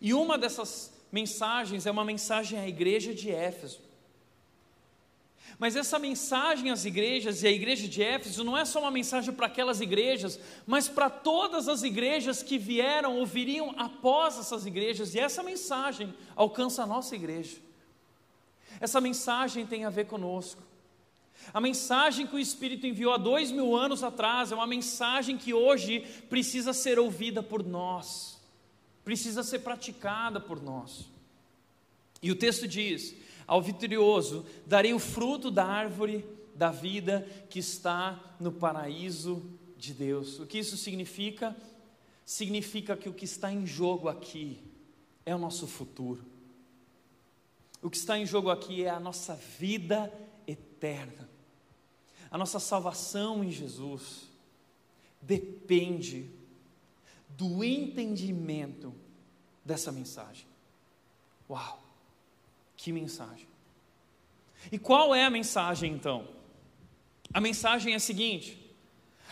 E 0.00 0.12
uma 0.12 0.36
dessas 0.36 0.92
mensagens 1.10 1.86
é 1.86 1.90
uma 1.90 2.04
mensagem 2.04 2.58
à 2.58 2.68
igreja 2.68 3.14
de 3.14 3.30
Éfeso. 3.30 3.80
Mas 5.58 5.74
essa 5.74 5.98
mensagem 5.98 6.70
às 6.70 6.84
igrejas 6.84 7.42
e 7.42 7.46
à 7.46 7.50
igreja 7.50 7.88
de 7.88 8.02
Éfeso 8.02 8.44
não 8.44 8.58
é 8.58 8.64
só 8.64 8.80
uma 8.80 8.90
mensagem 8.90 9.32
para 9.32 9.46
aquelas 9.46 9.80
igrejas, 9.80 10.38
mas 10.66 10.86
para 10.88 11.08
todas 11.08 11.66
as 11.68 11.82
igrejas 11.82 12.42
que 12.42 12.58
vieram 12.58 13.18
ou 13.18 13.24
viriam 13.24 13.74
após 13.78 14.38
essas 14.38 14.66
igrejas, 14.66 15.14
e 15.14 15.18
essa 15.18 15.42
mensagem 15.42 16.12
alcança 16.34 16.82
a 16.82 16.86
nossa 16.86 17.14
igreja. 17.14 17.56
Essa 18.80 19.00
mensagem 19.00 19.66
tem 19.66 19.86
a 19.86 19.90
ver 19.90 20.06
conosco. 20.06 20.62
A 21.54 21.60
mensagem 21.60 22.26
que 22.26 22.34
o 22.34 22.38
Espírito 22.38 22.86
enviou 22.86 23.14
há 23.14 23.16
dois 23.16 23.50
mil 23.50 23.74
anos 23.74 24.02
atrás 24.02 24.52
é 24.52 24.54
uma 24.54 24.66
mensagem 24.66 25.38
que 25.38 25.54
hoje 25.54 26.00
precisa 26.28 26.74
ser 26.74 26.98
ouvida 26.98 27.42
por 27.42 27.64
nós 27.64 28.35
precisa 29.06 29.44
ser 29.44 29.60
praticada 29.60 30.40
por 30.40 30.60
nós. 30.60 31.08
E 32.20 32.32
o 32.32 32.34
texto 32.34 32.66
diz: 32.66 33.14
Ao 33.46 33.62
vitorioso 33.62 34.44
darei 34.66 34.92
o 34.92 34.98
fruto 34.98 35.48
da 35.48 35.64
árvore 35.64 36.26
da 36.56 36.72
vida 36.72 37.24
que 37.48 37.60
está 37.60 38.34
no 38.40 38.50
paraíso 38.50 39.48
de 39.78 39.94
Deus. 39.94 40.40
O 40.40 40.46
que 40.46 40.58
isso 40.58 40.76
significa? 40.76 41.56
Significa 42.24 42.96
que 42.96 43.08
o 43.08 43.12
que 43.12 43.24
está 43.24 43.52
em 43.52 43.64
jogo 43.64 44.08
aqui 44.08 44.60
é 45.24 45.32
o 45.32 45.38
nosso 45.38 45.68
futuro. 45.68 46.24
O 47.80 47.88
que 47.88 47.96
está 47.96 48.18
em 48.18 48.26
jogo 48.26 48.50
aqui 48.50 48.82
é 48.82 48.90
a 48.90 48.98
nossa 48.98 49.36
vida 49.36 50.12
eterna. 50.48 51.30
A 52.28 52.36
nossa 52.36 52.58
salvação 52.58 53.44
em 53.44 53.52
Jesus 53.52 54.28
depende 55.22 56.28
do 57.36 57.62
entendimento 57.62 58.94
dessa 59.64 59.92
mensagem. 59.92 60.46
Uau! 61.48 61.82
Que 62.76 62.92
mensagem! 62.92 63.46
E 64.72 64.78
qual 64.78 65.14
é 65.14 65.24
a 65.24 65.30
mensagem 65.30 65.92
então? 65.92 66.28
A 67.32 67.40
mensagem 67.40 67.92
é 67.92 67.96
a 67.96 68.00
seguinte: 68.00 68.58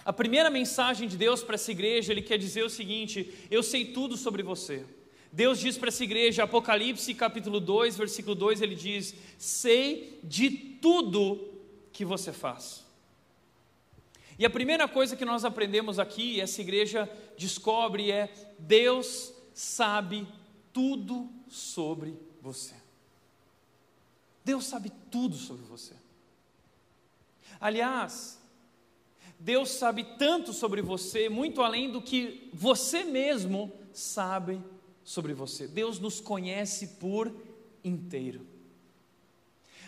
a 0.04 0.12
primeira 0.12 0.50
mensagem 0.50 1.08
de 1.08 1.16
Deus 1.16 1.42
para 1.42 1.54
essa 1.54 1.72
igreja, 1.72 2.12
ele 2.12 2.22
quer 2.22 2.38
dizer 2.38 2.62
o 2.62 2.70
seguinte: 2.70 3.32
eu 3.50 3.62
sei 3.62 3.86
tudo 3.86 4.16
sobre 4.16 4.42
você. 4.42 4.84
Deus 5.32 5.58
diz 5.58 5.76
para 5.76 5.88
essa 5.88 6.04
igreja, 6.04 6.44
Apocalipse 6.44 7.12
capítulo 7.14 7.58
2, 7.58 7.96
versículo 7.96 8.34
2, 8.34 8.60
ele 8.60 8.74
diz: 8.74 9.14
sei 9.38 10.20
de 10.22 10.50
tudo 10.50 11.52
que 11.92 12.04
você 12.04 12.32
faz. 12.32 12.83
E 14.38 14.44
a 14.44 14.50
primeira 14.50 14.88
coisa 14.88 15.16
que 15.16 15.24
nós 15.24 15.44
aprendemos 15.44 15.98
aqui, 15.98 16.40
essa 16.40 16.60
igreja 16.60 17.10
descobre, 17.38 18.10
é: 18.10 18.32
Deus 18.58 19.32
sabe 19.52 20.26
tudo 20.72 21.30
sobre 21.48 22.18
você. 22.40 22.74
Deus 24.44 24.66
sabe 24.66 24.92
tudo 25.10 25.36
sobre 25.36 25.64
você. 25.64 25.94
Aliás, 27.60 28.38
Deus 29.38 29.70
sabe 29.70 30.04
tanto 30.18 30.52
sobre 30.52 30.82
você, 30.82 31.28
muito 31.28 31.62
além 31.62 31.90
do 31.90 32.02
que 32.02 32.50
você 32.52 33.04
mesmo 33.04 33.72
sabe 33.92 34.60
sobre 35.04 35.32
você. 35.32 35.68
Deus 35.68 35.98
nos 35.98 36.20
conhece 36.20 36.88
por 36.98 37.34
inteiro. 37.82 38.46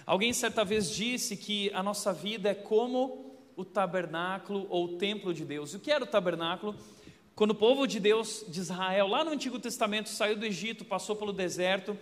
Alguém 0.06 0.32
certa 0.32 0.64
vez 0.64 0.88
disse 0.90 1.36
que 1.36 1.70
a 1.72 1.82
nossa 1.82 2.12
vida 2.12 2.50
é 2.50 2.54
como 2.54 3.25
o 3.56 3.64
tabernáculo 3.64 4.66
ou 4.68 4.84
o 4.84 4.98
templo 4.98 5.32
de 5.32 5.44
Deus. 5.44 5.75
O 5.75 5.80
que 5.80 5.90
era 5.90 6.04
o 6.04 6.06
tabernáculo? 6.06 6.76
Quando 7.34 7.50
o 7.50 7.54
povo 7.54 7.86
de 7.86 7.98
Deus, 7.98 8.44
de 8.48 8.60
Israel, 8.60 9.08
lá 9.08 9.25
no 9.25 9.30
Antigo 9.30 9.58
Testamento, 9.58 10.08
saiu 10.08 10.36
do 10.36 10.46
Egito, 10.46 10.84
passou 10.84 11.16
pelo 11.16 11.32
deserto, 11.32 11.98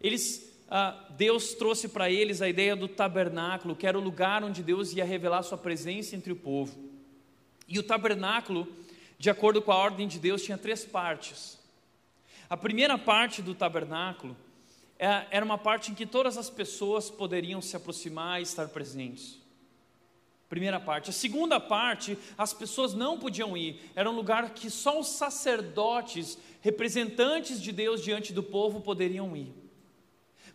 eles, 0.00 0.52
ah, 0.68 1.06
Deus 1.10 1.54
trouxe 1.54 1.88
para 1.88 2.10
eles 2.10 2.42
a 2.42 2.48
ideia 2.48 2.74
do 2.74 2.88
tabernáculo, 2.88 3.76
que 3.76 3.86
era 3.86 3.98
o 3.98 4.02
lugar 4.02 4.42
onde 4.42 4.62
Deus 4.62 4.92
ia 4.92 5.04
revelar 5.04 5.42
sua 5.42 5.58
presença 5.58 6.16
entre 6.16 6.32
o 6.32 6.36
povo. 6.36 6.76
E 7.68 7.78
o 7.78 7.82
tabernáculo, 7.82 8.66
de 9.18 9.30
acordo 9.30 9.62
com 9.62 9.72
a 9.72 9.76
ordem 9.76 10.08
de 10.08 10.18
Deus, 10.18 10.42
tinha 10.42 10.58
três 10.58 10.84
partes. 10.84 11.58
A 12.48 12.56
primeira 12.56 12.98
parte 12.98 13.40
do 13.40 13.54
tabernáculo 13.54 14.36
é, 14.98 15.26
era 15.30 15.44
uma 15.44 15.56
parte 15.56 15.90
em 15.90 15.94
que 15.94 16.04
todas 16.04 16.36
as 16.36 16.50
pessoas 16.50 17.08
poderiam 17.08 17.62
se 17.62 17.76
aproximar 17.76 18.40
e 18.40 18.42
estar 18.42 18.68
presentes. 18.68 19.39
Primeira 20.50 20.80
parte. 20.80 21.10
A 21.10 21.12
segunda 21.12 21.60
parte, 21.60 22.18
as 22.36 22.52
pessoas 22.52 22.92
não 22.92 23.16
podiam 23.16 23.56
ir. 23.56 23.80
Era 23.94 24.10
um 24.10 24.16
lugar 24.16 24.50
que 24.50 24.68
só 24.68 24.98
os 24.98 25.06
sacerdotes, 25.06 26.36
representantes 26.60 27.62
de 27.62 27.70
Deus 27.70 28.02
diante 28.02 28.32
do 28.32 28.42
povo, 28.42 28.80
poderiam 28.80 29.36
ir. 29.36 29.54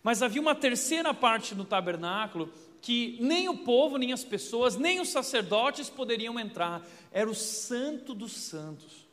Mas 0.02 0.22
havia 0.22 0.42
uma 0.42 0.54
terceira 0.54 1.14
parte 1.14 1.54
no 1.54 1.64
tabernáculo 1.64 2.52
que 2.82 3.16
nem 3.22 3.48
o 3.48 3.64
povo, 3.64 3.96
nem 3.96 4.12
as 4.12 4.22
pessoas, 4.22 4.76
nem 4.76 5.00
os 5.00 5.08
sacerdotes 5.08 5.88
poderiam 5.88 6.38
entrar. 6.38 6.86
Era 7.10 7.30
o 7.30 7.34
Santo 7.34 8.14
dos 8.14 8.32
Santos. 8.32 9.08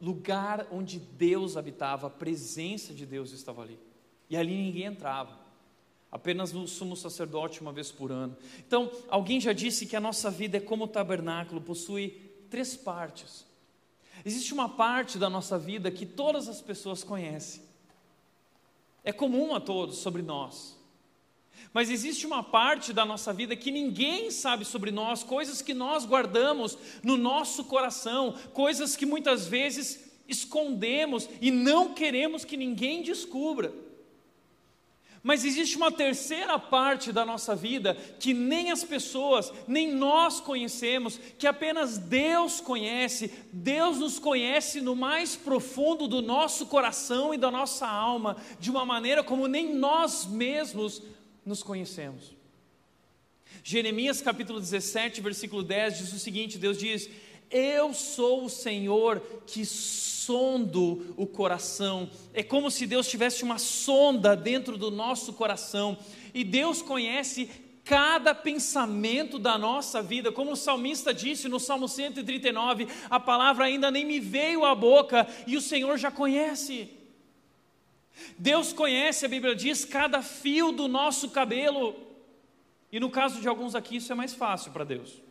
Lugar 0.00 0.66
onde 0.72 0.98
Deus 0.98 1.56
habitava, 1.56 2.08
a 2.08 2.10
presença 2.10 2.92
de 2.92 3.06
Deus 3.06 3.30
estava 3.30 3.62
ali. 3.62 3.78
E 4.28 4.36
ali 4.36 4.56
ninguém 4.56 4.86
entrava. 4.86 5.37
Apenas 6.10 6.52
no 6.52 6.66
sumo 6.66 6.96
sacerdote 6.96 7.60
uma 7.60 7.72
vez 7.72 7.92
por 7.92 8.10
ano. 8.10 8.36
Então, 8.58 8.90
alguém 9.08 9.40
já 9.40 9.52
disse 9.52 9.86
que 9.86 9.94
a 9.94 10.00
nossa 10.00 10.30
vida 10.30 10.56
é 10.56 10.60
como 10.60 10.84
o 10.84 10.88
tabernáculo, 10.88 11.60
possui 11.60 12.10
três 12.48 12.76
partes. 12.76 13.46
Existe 14.24 14.52
uma 14.52 14.68
parte 14.68 15.18
da 15.18 15.28
nossa 15.28 15.58
vida 15.58 15.90
que 15.90 16.06
todas 16.06 16.48
as 16.48 16.60
pessoas 16.60 17.04
conhecem. 17.04 17.62
É 19.04 19.12
comum 19.12 19.54
a 19.54 19.60
todos 19.60 19.98
sobre 19.98 20.22
nós. 20.22 20.76
Mas 21.72 21.90
existe 21.90 22.26
uma 22.26 22.42
parte 22.42 22.92
da 22.92 23.04
nossa 23.04 23.32
vida 23.32 23.54
que 23.54 23.70
ninguém 23.70 24.30
sabe 24.30 24.64
sobre 24.64 24.90
nós, 24.90 25.22
coisas 25.22 25.60
que 25.60 25.74
nós 25.74 26.04
guardamos 26.04 26.78
no 27.02 27.16
nosso 27.16 27.64
coração, 27.64 28.34
coisas 28.52 28.96
que 28.96 29.04
muitas 29.04 29.46
vezes 29.46 30.08
escondemos 30.26 31.28
e 31.40 31.50
não 31.50 31.94
queremos 31.94 32.44
que 32.44 32.56
ninguém 32.56 33.02
descubra. 33.02 33.72
Mas 35.22 35.44
existe 35.44 35.76
uma 35.76 35.90
terceira 35.90 36.58
parte 36.58 37.12
da 37.12 37.24
nossa 37.24 37.54
vida 37.54 37.94
que 38.20 38.32
nem 38.32 38.70
as 38.70 38.84
pessoas, 38.84 39.52
nem 39.66 39.92
nós 39.92 40.40
conhecemos, 40.40 41.18
que 41.38 41.46
apenas 41.46 41.98
Deus 41.98 42.60
conhece. 42.60 43.32
Deus 43.52 43.98
nos 43.98 44.18
conhece 44.18 44.80
no 44.80 44.94
mais 44.94 45.34
profundo 45.34 46.06
do 46.06 46.22
nosso 46.22 46.66
coração 46.66 47.34
e 47.34 47.38
da 47.38 47.50
nossa 47.50 47.86
alma, 47.86 48.36
de 48.60 48.70
uma 48.70 48.84
maneira 48.84 49.24
como 49.24 49.48
nem 49.48 49.74
nós 49.74 50.24
mesmos 50.24 51.02
nos 51.44 51.62
conhecemos. 51.62 52.36
Jeremias 53.62 54.20
capítulo 54.20 54.60
17, 54.60 55.20
versículo 55.20 55.62
10 55.62 55.98
diz 55.98 56.12
o 56.12 56.18
seguinte: 56.18 56.58
Deus 56.58 56.78
diz: 56.78 57.08
Eu 57.50 57.94
sou 57.94 58.44
o 58.44 58.50
Senhor 58.50 59.20
que 59.46 59.64
sondo 59.64 61.14
o 61.16 61.26
coração. 61.26 62.10
É 62.34 62.42
como 62.42 62.70
se 62.70 62.86
Deus 62.86 63.08
tivesse 63.08 63.42
uma 63.42 63.58
sonda 63.58 64.36
dentro 64.36 64.76
do 64.76 64.90
nosso 64.90 65.32
coração, 65.32 65.96
e 66.34 66.44
Deus 66.44 66.82
conhece 66.82 67.50
cada 67.88 68.34
pensamento 68.34 69.38
da 69.38 69.56
nossa 69.56 70.02
vida, 70.02 70.30
como 70.30 70.52
o 70.52 70.56
salmista 70.56 71.14
disse 71.14 71.48
no 71.48 71.58
Salmo 71.58 71.88
139, 71.88 72.86
a 73.08 73.18
palavra 73.18 73.64
ainda 73.64 73.90
nem 73.90 74.04
me 74.04 74.20
veio 74.20 74.66
à 74.66 74.74
boca 74.74 75.26
e 75.46 75.56
o 75.56 75.60
Senhor 75.62 75.96
já 75.96 76.10
conhece. 76.10 76.90
Deus 78.36 78.74
conhece, 78.74 79.24
a 79.24 79.28
Bíblia 79.28 79.56
diz, 79.56 79.86
cada 79.86 80.20
fio 80.20 80.70
do 80.70 80.86
nosso 80.86 81.30
cabelo. 81.30 81.96
E 82.92 83.00
no 83.00 83.08
caso 83.08 83.40
de 83.40 83.48
alguns 83.48 83.74
aqui, 83.74 83.96
isso 83.96 84.12
é 84.12 84.14
mais 84.14 84.34
fácil 84.34 84.70
para 84.70 84.84
Deus. 84.84 85.22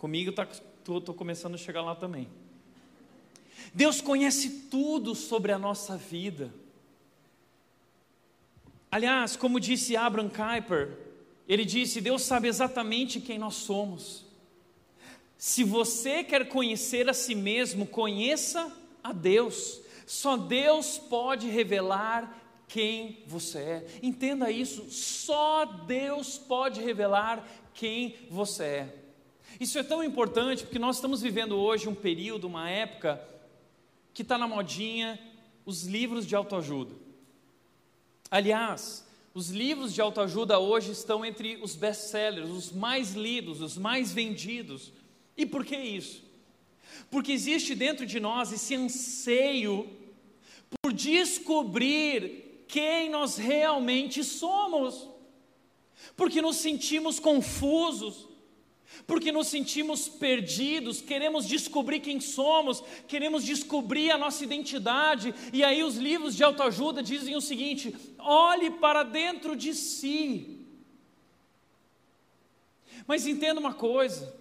Comigo 0.00 0.32
tá, 0.32 0.48
começando 1.14 1.56
a 1.56 1.58
chegar 1.58 1.82
lá 1.82 1.94
também. 1.94 2.26
Deus 3.74 4.00
conhece 4.00 4.48
tudo 4.70 5.14
sobre 5.14 5.52
a 5.52 5.58
nossa 5.58 5.94
vida. 5.94 6.54
Aliás, 8.90 9.36
como 9.36 9.60
disse 9.60 9.98
Abraham 9.98 10.30
Kuyper, 10.30 10.96
ele 11.46 11.66
disse: 11.66 12.00
Deus 12.00 12.22
sabe 12.22 12.48
exatamente 12.48 13.20
quem 13.20 13.38
nós 13.38 13.56
somos. 13.56 14.24
Se 15.36 15.62
você 15.62 16.24
quer 16.24 16.48
conhecer 16.48 17.06
a 17.10 17.12
si 17.12 17.34
mesmo, 17.34 17.84
conheça 17.86 18.74
a 19.04 19.12
Deus. 19.12 19.82
Só 20.06 20.38
Deus 20.38 20.96
pode 20.96 21.46
revelar 21.46 22.42
quem 22.66 23.22
você 23.26 23.58
é. 23.58 23.86
Entenda 24.02 24.50
isso, 24.50 24.90
só 24.90 25.66
Deus 25.66 26.38
pode 26.38 26.80
revelar 26.80 27.46
quem 27.74 28.16
você 28.30 28.64
é. 28.64 28.99
Isso 29.60 29.78
é 29.78 29.82
tão 29.82 30.02
importante 30.02 30.64
porque 30.64 30.78
nós 30.78 30.96
estamos 30.96 31.20
vivendo 31.20 31.54
hoje 31.54 31.86
um 31.86 31.94
período, 31.94 32.46
uma 32.46 32.70
época 32.70 33.22
que 34.14 34.22
está 34.22 34.38
na 34.38 34.48
modinha 34.48 35.20
os 35.66 35.84
livros 35.84 36.26
de 36.26 36.34
autoajuda. 36.34 36.94
Aliás, 38.30 39.06
os 39.34 39.50
livros 39.50 39.92
de 39.92 40.00
autoajuda 40.00 40.58
hoje 40.58 40.92
estão 40.92 41.24
entre 41.26 41.58
os 41.62 41.76
best-sellers, 41.76 42.48
os 42.48 42.72
mais 42.72 43.12
lidos, 43.12 43.60
os 43.60 43.76
mais 43.76 44.10
vendidos. 44.10 44.94
E 45.36 45.44
por 45.44 45.62
que 45.62 45.76
isso? 45.76 46.24
Porque 47.10 47.30
existe 47.30 47.74
dentro 47.74 48.06
de 48.06 48.18
nós 48.18 48.52
esse 48.52 48.74
anseio 48.74 49.88
por 50.80 50.90
descobrir 50.90 52.64
quem 52.66 53.10
nós 53.10 53.36
realmente 53.36 54.24
somos. 54.24 55.06
Porque 56.16 56.40
nos 56.40 56.56
sentimos 56.56 57.20
confusos, 57.20 58.29
porque 59.06 59.32
nos 59.32 59.48
sentimos 59.48 60.08
perdidos, 60.08 61.00
queremos 61.00 61.46
descobrir 61.46 62.00
quem 62.00 62.20
somos, 62.20 62.82
queremos 63.08 63.44
descobrir 63.44 64.10
a 64.10 64.18
nossa 64.18 64.44
identidade, 64.44 65.34
e 65.52 65.64
aí 65.64 65.82
os 65.82 65.96
livros 65.96 66.36
de 66.36 66.44
autoajuda 66.44 67.02
dizem 67.02 67.36
o 67.36 67.40
seguinte: 67.40 67.94
olhe 68.18 68.70
para 68.70 69.02
dentro 69.02 69.56
de 69.56 69.74
si. 69.74 70.58
Mas 73.06 73.26
entenda 73.26 73.58
uma 73.58 73.74
coisa, 73.74 74.32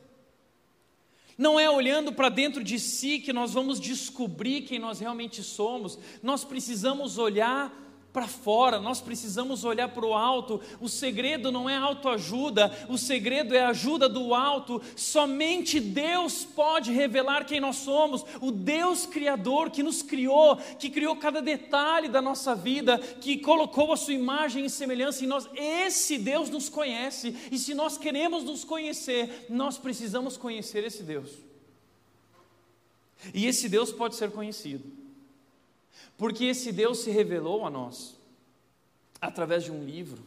não 1.38 1.60
é 1.60 1.70
olhando 1.70 2.12
para 2.12 2.30
dentro 2.30 2.64
de 2.64 2.78
si 2.78 3.20
que 3.20 3.34
nós 3.34 3.54
vamos 3.54 3.80
descobrir 3.80 4.62
quem 4.62 4.78
nós 4.78 5.00
realmente 5.00 5.42
somos, 5.42 5.98
nós 6.22 6.44
precisamos 6.44 7.18
olhar 7.18 7.89
para 8.12 8.28
fora, 8.28 8.80
nós 8.80 9.00
precisamos 9.00 9.64
olhar 9.64 9.90
para 9.90 10.06
o 10.06 10.16
alto. 10.16 10.60
O 10.82 10.90
segredo 10.90 11.52
não 11.52 11.70
é 11.70 11.76
autoajuda, 11.76 12.88
o 12.90 12.98
segredo 12.98 13.56
é 13.56 13.62
a 13.62 13.70
ajuda 13.70 14.10
do 14.10 14.34
alto. 14.34 14.82
Somente 14.96 15.80
Deus 15.80 16.44
pode 16.44 16.92
revelar 16.92 17.46
quem 17.46 17.60
nós 17.60 17.78
somos. 17.78 18.26
O 18.42 18.52
Deus 18.52 19.06
Criador 19.06 19.70
que 19.70 19.84
nos 19.84 20.02
criou, 20.02 20.58
que 20.58 20.90
criou 20.90 21.16
cada 21.16 21.42
detalhe 21.42 22.10
da 22.10 22.22
nossa 22.22 22.56
vida, 22.56 22.98
que 22.98 23.38
colocou 23.38 23.94
a 23.94 23.98
sua 23.98 24.14
imagem 24.14 24.66
e 24.66 24.70
semelhança 24.70 25.24
em 25.24 25.28
nós. 25.28 25.48
Esse 25.54 26.18
Deus 26.18 26.50
nos 26.50 26.68
conhece, 26.68 27.36
e 27.52 27.60
se 27.60 27.76
nós 27.76 27.98
queremos 27.98 28.44
nos 28.44 28.64
conhecer, 28.64 29.46
nós 29.50 29.78
precisamos 29.78 30.36
conhecer 30.36 30.84
esse 30.84 31.04
Deus. 31.04 31.30
E 33.34 33.46
esse 33.46 33.70
Deus 33.70 33.92
pode 33.92 34.16
ser 34.16 34.32
conhecido 34.32 34.99
porque 36.20 36.44
esse 36.44 36.74
Deus 36.74 37.00
se 37.00 37.10
revelou 37.10 37.66
a 37.66 37.70
nós 37.70 38.20
através 39.22 39.64
de 39.64 39.72
um 39.72 39.86
livro. 39.86 40.22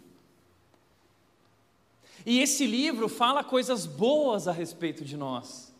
E 2.25 2.41
esse 2.41 2.67
livro 2.67 3.11
fala 3.11 3.45
coisas 3.45 3.85
boas 3.85 4.49
a 4.49 4.53
respeito 4.53 5.05
de 5.05 5.19
nós. 5.19 5.71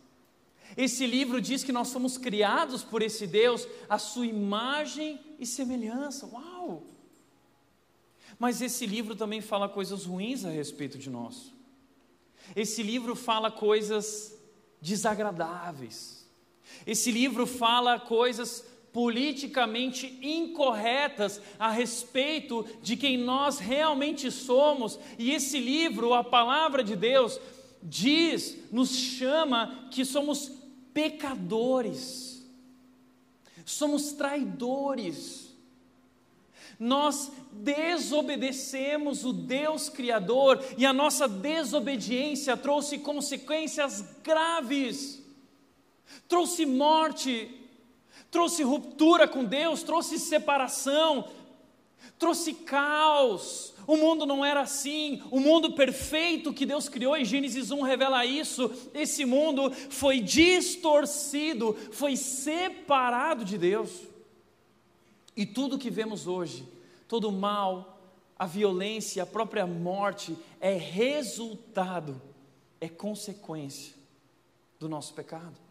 Esse 0.77 1.07
livro 1.07 1.41
diz 1.41 1.63
que 1.63 1.71
nós 1.71 1.87
somos 1.87 2.15
criados 2.15 2.83
por 2.83 3.01
esse 3.01 3.25
Deus, 3.25 3.67
a 3.89 3.97
sua 3.97 4.27
imagem 4.27 5.19
e 5.39 5.47
semelhança. 5.47 6.27
Uau! 6.27 6.83
Mas 8.37 8.61
esse 8.61 8.85
livro 8.85 9.15
também 9.15 9.41
fala 9.41 9.67
coisas 9.67 10.05
ruins 10.05 10.45
a 10.45 10.49
respeito 10.49 10.99
de 10.99 11.09
nós. 11.09 11.51
Esse 12.55 12.83
livro 12.83 13.15
fala 13.15 13.49
coisas 13.49 14.37
desagradáveis. 14.79 16.23
Esse 16.85 17.09
livro 17.09 17.47
fala 17.47 17.99
coisas 17.99 18.72
politicamente 18.93 20.19
incorretas 20.21 21.41
a 21.57 21.71
respeito 21.71 22.63
de 22.81 22.95
quem 22.95 23.17
nós 23.17 23.57
realmente 23.57 24.29
somos, 24.29 24.99
e 25.17 25.31
esse 25.31 25.59
livro, 25.59 26.13
a 26.13 26.23
palavra 26.23 26.83
de 26.83 26.95
Deus, 26.95 27.39
diz, 27.81 28.55
nos 28.71 28.95
chama 28.95 29.89
que 29.89 30.05
somos 30.05 30.51
pecadores, 30.93 32.47
somos 33.65 34.13
traidores. 34.13 35.51
Nós 36.79 37.31
desobedecemos 37.51 39.23
o 39.23 39.31
Deus 39.31 39.89
Criador 39.89 40.63
e 40.77 40.85
a 40.85 40.93
nossa 40.93 41.27
desobediência 41.27 42.57
trouxe 42.57 42.97
consequências 42.99 44.03
graves, 44.23 45.23
trouxe 46.27 46.65
morte, 46.65 47.62
trouxe 48.33 48.63
ruptura 48.63 49.27
com 49.27 49.45
Deus, 49.45 49.83
trouxe 49.83 50.17
separação, 50.17 51.29
trouxe 52.17 52.51
caos. 52.51 53.75
O 53.85 53.95
mundo 53.95 54.25
não 54.25 54.43
era 54.43 54.61
assim, 54.61 55.21
o 55.29 55.39
mundo 55.39 55.73
perfeito 55.73 56.51
que 56.51 56.65
Deus 56.65 56.89
criou, 56.89 57.15
em 57.15 57.23
Gênesis 57.23 57.69
1 57.69 57.81
revela 57.83 58.25
isso. 58.25 58.71
Esse 58.91 59.23
mundo 59.23 59.69
foi 59.71 60.19
distorcido, 60.19 61.77
foi 61.91 62.15
separado 62.15 63.45
de 63.45 63.55
Deus. 63.55 63.91
E 65.35 65.45
tudo 65.45 65.77
que 65.77 65.91
vemos 65.91 66.25
hoje, 66.25 66.67
todo 67.07 67.29
o 67.29 67.31
mal, 67.31 68.01
a 68.37 68.47
violência, 68.47 69.21
a 69.21 69.27
própria 69.27 69.67
morte, 69.67 70.35
é 70.59 70.73
resultado, 70.73 72.19
é 72.81 72.89
consequência 72.89 73.93
do 74.79 74.89
nosso 74.89 75.13
pecado. 75.13 75.62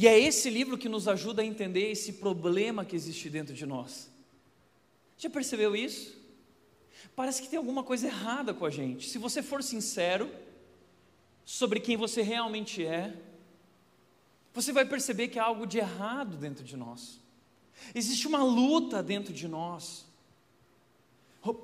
E 0.00 0.06
é 0.06 0.16
esse 0.16 0.48
livro 0.48 0.78
que 0.78 0.88
nos 0.88 1.08
ajuda 1.08 1.42
a 1.42 1.44
entender 1.44 1.90
esse 1.90 2.12
problema 2.12 2.84
que 2.84 2.94
existe 2.94 3.28
dentro 3.28 3.52
de 3.52 3.66
nós. 3.66 4.08
Já 5.16 5.28
percebeu 5.28 5.74
isso? 5.74 6.16
Parece 7.16 7.42
que 7.42 7.48
tem 7.48 7.56
alguma 7.56 7.82
coisa 7.82 8.06
errada 8.06 8.54
com 8.54 8.64
a 8.64 8.70
gente. 8.70 9.08
Se 9.08 9.18
você 9.18 9.42
for 9.42 9.60
sincero 9.60 10.30
sobre 11.44 11.80
quem 11.80 11.96
você 11.96 12.22
realmente 12.22 12.86
é, 12.86 13.12
você 14.54 14.72
vai 14.72 14.84
perceber 14.84 15.26
que 15.26 15.38
há 15.40 15.42
algo 15.42 15.66
de 15.66 15.78
errado 15.78 16.36
dentro 16.36 16.62
de 16.62 16.76
nós. 16.76 17.18
Existe 17.92 18.28
uma 18.28 18.44
luta 18.44 19.02
dentro 19.02 19.32
de 19.32 19.48
nós. 19.48 20.06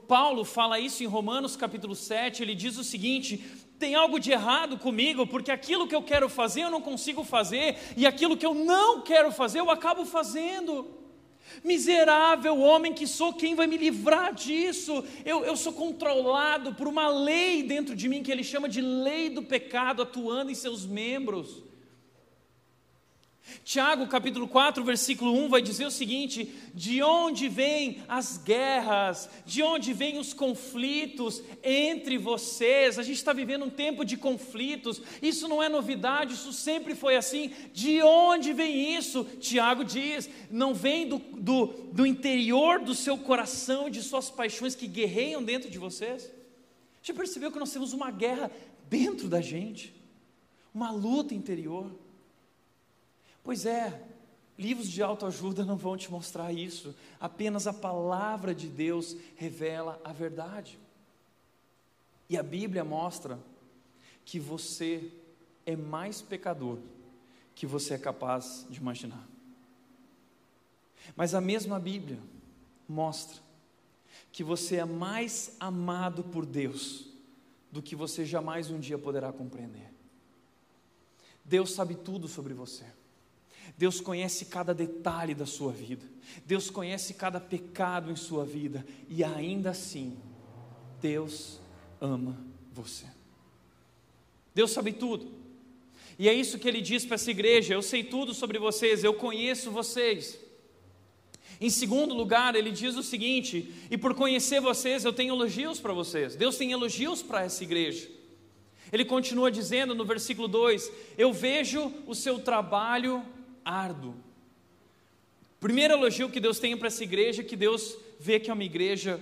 Paulo 0.08 0.44
fala 0.44 0.80
isso 0.80 1.04
em 1.04 1.06
Romanos 1.06 1.54
capítulo 1.54 1.94
7, 1.94 2.42
ele 2.42 2.56
diz 2.56 2.78
o 2.78 2.82
seguinte: 2.82 3.44
tem 3.78 3.94
algo 3.94 4.18
de 4.18 4.30
errado 4.30 4.78
comigo, 4.78 5.26
porque 5.26 5.50
aquilo 5.50 5.86
que 5.86 5.94
eu 5.94 6.02
quero 6.02 6.28
fazer 6.28 6.62
eu 6.62 6.70
não 6.70 6.80
consigo 6.80 7.24
fazer, 7.24 7.76
e 7.96 8.06
aquilo 8.06 8.36
que 8.36 8.46
eu 8.46 8.54
não 8.54 9.02
quero 9.02 9.32
fazer 9.32 9.60
eu 9.60 9.70
acabo 9.70 10.04
fazendo. 10.04 10.86
Miserável 11.62 12.58
homem 12.58 12.92
que 12.92 13.06
sou, 13.06 13.32
quem 13.32 13.54
vai 13.54 13.66
me 13.66 13.76
livrar 13.76 14.34
disso? 14.34 15.04
Eu, 15.24 15.44
eu 15.44 15.56
sou 15.56 15.72
controlado 15.72 16.74
por 16.74 16.88
uma 16.88 17.08
lei 17.08 17.62
dentro 17.62 17.94
de 17.94 18.08
mim 18.08 18.22
que 18.22 18.32
ele 18.32 18.42
chama 18.42 18.68
de 18.68 18.80
lei 18.80 19.28
do 19.28 19.42
pecado 19.42 20.02
atuando 20.02 20.50
em 20.50 20.54
seus 20.54 20.86
membros. 20.86 21.62
Tiago, 23.62 24.06
capítulo 24.06 24.48
4, 24.48 24.82
versículo 24.82 25.32
1 25.44 25.48
vai 25.48 25.62
dizer 25.62 25.86
o 25.86 25.90
seguinte: 25.90 26.52
de 26.74 27.02
onde 27.02 27.48
vêm 27.48 28.02
as 28.08 28.38
guerras, 28.38 29.28
de 29.44 29.62
onde 29.62 29.92
vêm 29.92 30.18
os 30.18 30.32
conflitos 30.32 31.42
entre 31.62 32.16
vocês? 32.16 32.98
A 32.98 33.02
gente 33.02 33.16
está 33.16 33.32
vivendo 33.32 33.66
um 33.66 33.70
tempo 33.70 34.04
de 34.04 34.16
conflitos, 34.16 35.00
isso 35.20 35.46
não 35.46 35.62
é 35.62 35.68
novidade, 35.68 36.34
isso 36.34 36.52
sempre 36.52 36.94
foi 36.94 37.16
assim. 37.16 37.52
De 37.72 38.02
onde 38.02 38.52
vem 38.52 38.96
isso? 38.96 39.24
Tiago 39.40 39.84
diz: 39.84 40.28
não 40.50 40.74
vem 40.74 41.06
do, 41.06 41.18
do, 41.18 41.66
do 41.92 42.06
interior 42.06 42.80
do 42.80 42.94
seu 42.94 43.16
coração, 43.18 43.90
de 43.90 44.02
suas 44.02 44.30
paixões 44.30 44.74
que 44.74 44.86
guerreiam 44.86 45.42
dentro 45.42 45.70
de 45.70 45.78
vocês? 45.78 46.30
Já 47.02 47.12
percebeu 47.12 47.52
que 47.52 47.58
nós 47.58 47.72
temos 47.72 47.92
uma 47.92 48.10
guerra 48.10 48.50
dentro 48.88 49.28
da 49.28 49.40
gente, 49.40 49.94
uma 50.74 50.90
luta 50.90 51.34
interior? 51.34 52.03
Pois 53.44 53.66
é, 53.66 54.02
livros 54.58 54.88
de 54.90 55.02
autoajuda 55.02 55.64
não 55.64 55.76
vão 55.76 55.96
te 55.96 56.10
mostrar 56.10 56.52
isso, 56.52 56.94
apenas 57.20 57.66
a 57.66 57.72
palavra 57.72 58.54
de 58.54 58.66
Deus 58.66 59.16
revela 59.36 60.00
a 60.02 60.12
verdade. 60.12 60.78
E 62.28 62.36
a 62.36 62.42
Bíblia 62.42 62.82
mostra 62.82 63.38
que 64.24 64.40
você 64.40 65.12
é 65.66 65.76
mais 65.76 66.20
pecador 66.22 66.78
que 67.54 67.66
você 67.66 67.94
é 67.94 67.98
capaz 67.98 68.66
de 68.68 68.78
imaginar. 68.78 69.26
Mas 71.14 71.34
a 71.34 71.40
mesma 71.40 71.78
Bíblia 71.78 72.18
mostra 72.88 73.40
que 74.32 74.42
você 74.42 74.76
é 74.76 74.84
mais 74.84 75.54
amado 75.60 76.24
por 76.24 76.44
Deus 76.44 77.06
do 77.70 77.82
que 77.82 77.94
você 77.94 78.24
jamais 78.24 78.70
um 78.70 78.80
dia 78.80 78.98
poderá 78.98 79.32
compreender. 79.32 79.92
Deus 81.44 81.72
sabe 81.72 81.94
tudo 81.94 82.26
sobre 82.26 82.54
você. 82.54 82.84
Deus 83.76 84.00
conhece 84.00 84.46
cada 84.46 84.72
detalhe 84.72 85.34
da 85.34 85.46
sua 85.46 85.72
vida, 85.72 86.04
Deus 86.44 86.70
conhece 86.70 87.14
cada 87.14 87.40
pecado 87.40 88.10
em 88.10 88.16
sua 88.16 88.44
vida, 88.44 88.84
e 89.08 89.22
ainda 89.24 89.70
assim, 89.70 90.16
Deus 91.00 91.60
ama 92.00 92.38
você. 92.72 93.06
Deus 94.54 94.70
sabe 94.70 94.92
tudo, 94.92 95.30
e 96.18 96.28
é 96.28 96.34
isso 96.34 96.58
que 96.58 96.68
ele 96.68 96.80
diz 96.80 97.04
para 97.04 97.16
essa 97.16 97.30
igreja: 97.30 97.74
eu 97.74 97.82
sei 97.82 98.04
tudo 98.04 98.32
sobre 98.32 98.58
vocês, 98.58 99.02
eu 99.02 99.14
conheço 99.14 99.70
vocês. 99.70 100.38
Em 101.60 101.70
segundo 101.70 102.14
lugar, 102.14 102.54
ele 102.54 102.70
diz 102.70 102.96
o 102.96 103.02
seguinte: 103.02 103.72
e 103.90 103.98
por 103.98 104.14
conhecer 104.14 104.60
vocês, 104.60 105.04
eu 105.04 105.12
tenho 105.12 105.34
elogios 105.34 105.80
para 105.80 105.92
vocês. 105.92 106.36
Deus 106.36 106.56
tem 106.56 106.72
elogios 106.72 107.22
para 107.22 107.42
essa 107.42 107.62
igreja. 107.62 108.08
Ele 108.92 109.04
continua 109.04 109.50
dizendo 109.50 109.94
no 109.94 110.04
versículo 110.04 110.46
2: 110.46 110.90
Eu 111.18 111.32
vejo 111.32 111.92
o 112.06 112.14
seu 112.14 112.38
trabalho 112.38 113.24
árduo. 113.64 114.14
Primeiro 115.64 115.94
elogio 115.94 116.28
que 116.28 116.40
Deus 116.40 116.58
tem 116.58 116.76
para 116.76 116.88
essa 116.88 117.02
igreja 117.02 117.40
é 117.40 117.44
que 117.44 117.56
Deus 117.56 117.96
vê 118.20 118.38
que 118.38 118.50
é 118.50 118.52
uma 118.52 118.64
igreja 118.64 119.18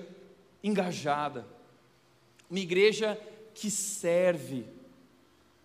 engajada, 0.60 1.46
uma 2.50 2.58
igreja 2.58 3.16
que 3.54 3.70
serve, 3.70 4.64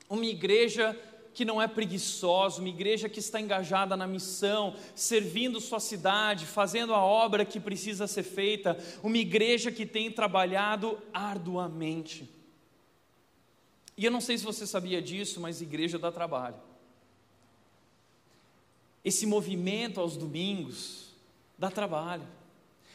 uma 0.08 0.26
igreja 0.26 0.96
que 1.34 1.44
não 1.44 1.62
é 1.62 1.68
preguiçosa, 1.68 2.60
uma 2.60 2.70
igreja 2.70 3.10
que 3.10 3.20
está 3.20 3.42
engajada 3.42 3.98
na 3.98 4.06
missão, 4.06 4.76
servindo 4.96 5.62
sua 5.62 5.80
cidade, 5.80 6.46
fazendo 6.46 6.94
a 6.94 7.04
obra 7.04 7.46
que 7.46 7.60
precisa 7.60 8.06
ser 8.06 8.24
feita, 8.24 8.78
uma 9.02 9.18
igreja 9.18 9.72
que 9.72 9.86
tem 9.86 10.12
trabalhado 10.12 10.98
arduamente. 11.12 12.30
E 13.98 14.06
eu 14.06 14.12
não 14.12 14.22
sei 14.22 14.38
se 14.38 14.44
você 14.44 14.68
sabia 14.68 15.02
disso, 15.02 15.40
mas 15.40 15.60
igreja 15.60 15.98
dá 15.98 16.12
trabalho 16.12 16.67
esse 19.08 19.26
movimento 19.26 20.02
aos 20.02 20.18
domingos 20.18 21.14
dá 21.58 21.72
trabalho. 21.72 22.28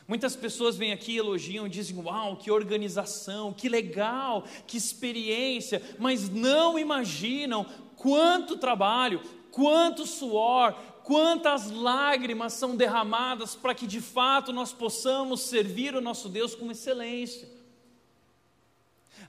Muitas 0.06 0.36
pessoas 0.36 0.76
vêm 0.76 0.92
aqui, 0.92 1.16
elogiam, 1.16 1.66
dizem: 1.66 1.96
Uau, 1.96 2.36
que 2.36 2.50
organização, 2.50 3.50
que 3.50 3.66
legal, 3.66 4.44
que 4.66 4.76
experiência, 4.76 5.80
mas 5.98 6.28
não 6.28 6.78
imaginam 6.78 7.64
quanto 7.96 8.58
trabalho, 8.58 9.22
quanto 9.50 10.04
suor, 10.06 10.74
quantas 11.02 11.70
lágrimas 11.70 12.52
são 12.52 12.76
derramadas 12.76 13.54
para 13.54 13.74
que 13.74 13.86
de 13.86 14.00
fato 14.02 14.52
nós 14.52 14.70
possamos 14.70 15.40
servir 15.40 15.94
o 15.94 16.00
nosso 16.02 16.28
Deus 16.28 16.54
com 16.54 16.70
excelência. 16.70 17.48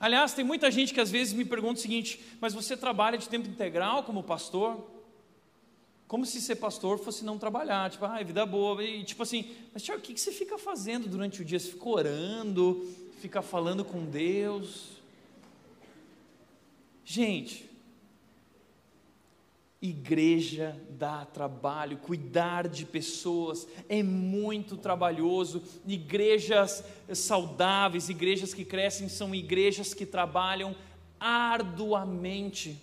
Aliás, 0.01 0.33
tem 0.33 0.43
muita 0.43 0.69
gente 0.69 0.93
que 0.93 0.99
às 0.99 1.09
vezes 1.09 1.33
me 1.33 1.45
pergunta 1.45 1.79
o 1.79 1.81
seguinte: 1.81 2.19
Mas 2.41 2.53
você 2.53 2.75
trabalha 2.75 3.17
de 3.17 3.29
tempo 3.29 3.47
integral 3.47 4.03
como 4.03 4.21
pastor? 4.21 4.91
Como 6.13 6.27
se 6.27 6.39
ser 6.39 6.57
pastor 6.57 6.99
fosse 6.99 7.25
não 7.25 7.39
trabalhar, 7.39 7.89
tipo, 7.89 8.05
ah, 8.05 8.21
vida 8.21 8.45
boa, 8.45 8.83
e 8.83 9.03
tipo 9.03 9.23
assim, 9.23 9.49
mas 9.73 9.81
Tiago, 9.81 9.99
o 9.99 10.03
que, 10.03 10.13
que 10.13 10.21
você 10.21 10.31
fica 10.31 10.59
fazendo 10.59 11.09
durante 11.09 11.41
o 11.41 11.43
dia? 11.43 11.57
Você 11.57 11.71
fica 11.71 11.89
orando, 11.89 12.87
fica 13.19 13.41
falando 13.41 13.83
com 13.83 14.05
Deus? 14.05 15.01
Gente, 17.03 17.67
igreja 19.81 20.79
dá 20.91 21.25
trabalho, 21.25 21.97
cuidar 21.97 22.67
de 22.67 22.85
pessoas 22.85 23.67
é 23.89 24.03
muito 24.03 24.77
trabalhoso. 24.77 25.63
Igrejas 25.87 26.83
saudáveis, 27.11 28.07
igrejas 28.07 28.53
que 28.53 28.63
crescem, 28.63 29.09
são 29.09 29.33
igrejas 29.33 29.95
que 29.95 30.05
trabalham 30.05 30.75
arduamente 31.19 32.79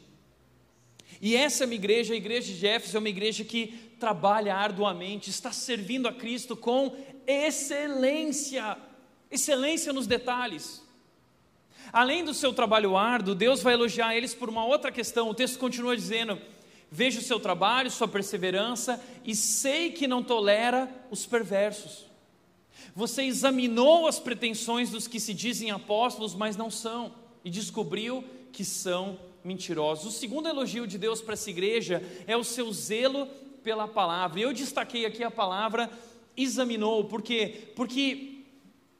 e 1.21 1.37
essa 1.37 1.65
é 1.65 1.67
uma 1.67 1.75
igreja, 1.75 2.15
a 2.15 2.17
igreja 2.17 2.53
de 2.53 2.67
Éfeso, 2.67 2.97
é 2.97 3.01
uma 3.01 3.09
igreja 3.09 3.45
que 3.45 3.67
trabalha 3.99 4.55
arduamente, 4.55 5.29
está 5.29 5.53
servindo 5.53 6.09
a 6.09 6.13
Cristo 6.13 6.57
com 6.57 6.97
excelência, 7.27 8.79
excelência 9.31 9.93
nos 9.93 10.07
detalhes. 10.07 10.83
Além 11.93 12.25
do 12.25 12.33
seu 12.33 12.53
trabalho 12.53 12.97
árduo, 12.97 13.35
Deus 13.35 13.63
vai 13.63 13.75
elogiar 13.75 14.17
eles 14.17 14.35
por 14.35 14.49
uma 14.49 14.65
outra 14.65 14.91
questão. 14.91 15.29
O 15.29 15.35
texto 15.35 15.59
continua 15.59 15.95
dizendo: 15.95 16.41
Vejo 16.91 17.21
o 17.21 17.23
seu 17.23 17.39
trabalho, 17.39 17.91
sua 17.91 18.09
perseverança, 18.09 19.03
e 19.25 19.35
sei 19.35 19.93
que 19.93 20.09
não 20.09 20.23
tolera 20.23 20.89
os 21.11 21.27
perversos. 21.27 22.07
Você 22.95 23.25
examinou 23.25 24.07
as 24.07 24.19
pretensões 24.19 24.91
dos 24.91 25.07
que 25.07 25.21
se 25.21 25.35
dizem 25.35 25.71
apóstolos, 25.71 26.35
mas 26.35 26.57
não 26.57 26.71
são, 26.71 27.15
e 27.45 27.51
descobriu 27.51 28.25
que 28.53 28.65
são 28.65 29.19
mentirosos. 29.45 30.15
O 30.15 30.19
segundo 30.19 30.49
elogio 30.49 30.87
de 30.87 30.99
Deus 30.99 31.21
para 31.21 31.35
essa 31.35 31.51
igreja 31.51 32.03
é 32.27 32.37
o 32.37 32.45
seu 32.45 32.73
zelo 32.73 33.27
pela 33.63 33.87
palavra. 33.89 34.41
Eu 34.41 34.53
destaquei 34.53 35.05
aqui 35.05 35.23
a 35.23 35.31
palavra 35.31 35.91
examinou, 36.37 37.05
por 37.05 37.23
quê? 37.23 37.73
Porque 37.75 38.45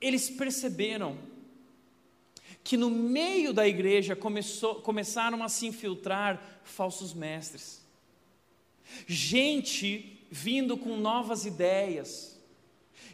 eles 0.01 0.31
perceberam 0.31 1.17
que 2.63 2.77
no 2.77 2.91
meio 2.91 3.53
da 3.53 3.67
igreja 3.67 4.15
começou, 4.15 4.77
começaram 4.77 5.43
a 5.43 5.49
se 5.49 5.67
infiltrar 5.67 6.61
falsos 6.63 7.15
mestres, 7.15 7.85
gente 9.07 10.27
vindo 10.31 10.77
com 10.77 10.97
novas 10.97 11.45
ideias, 11.45 12.39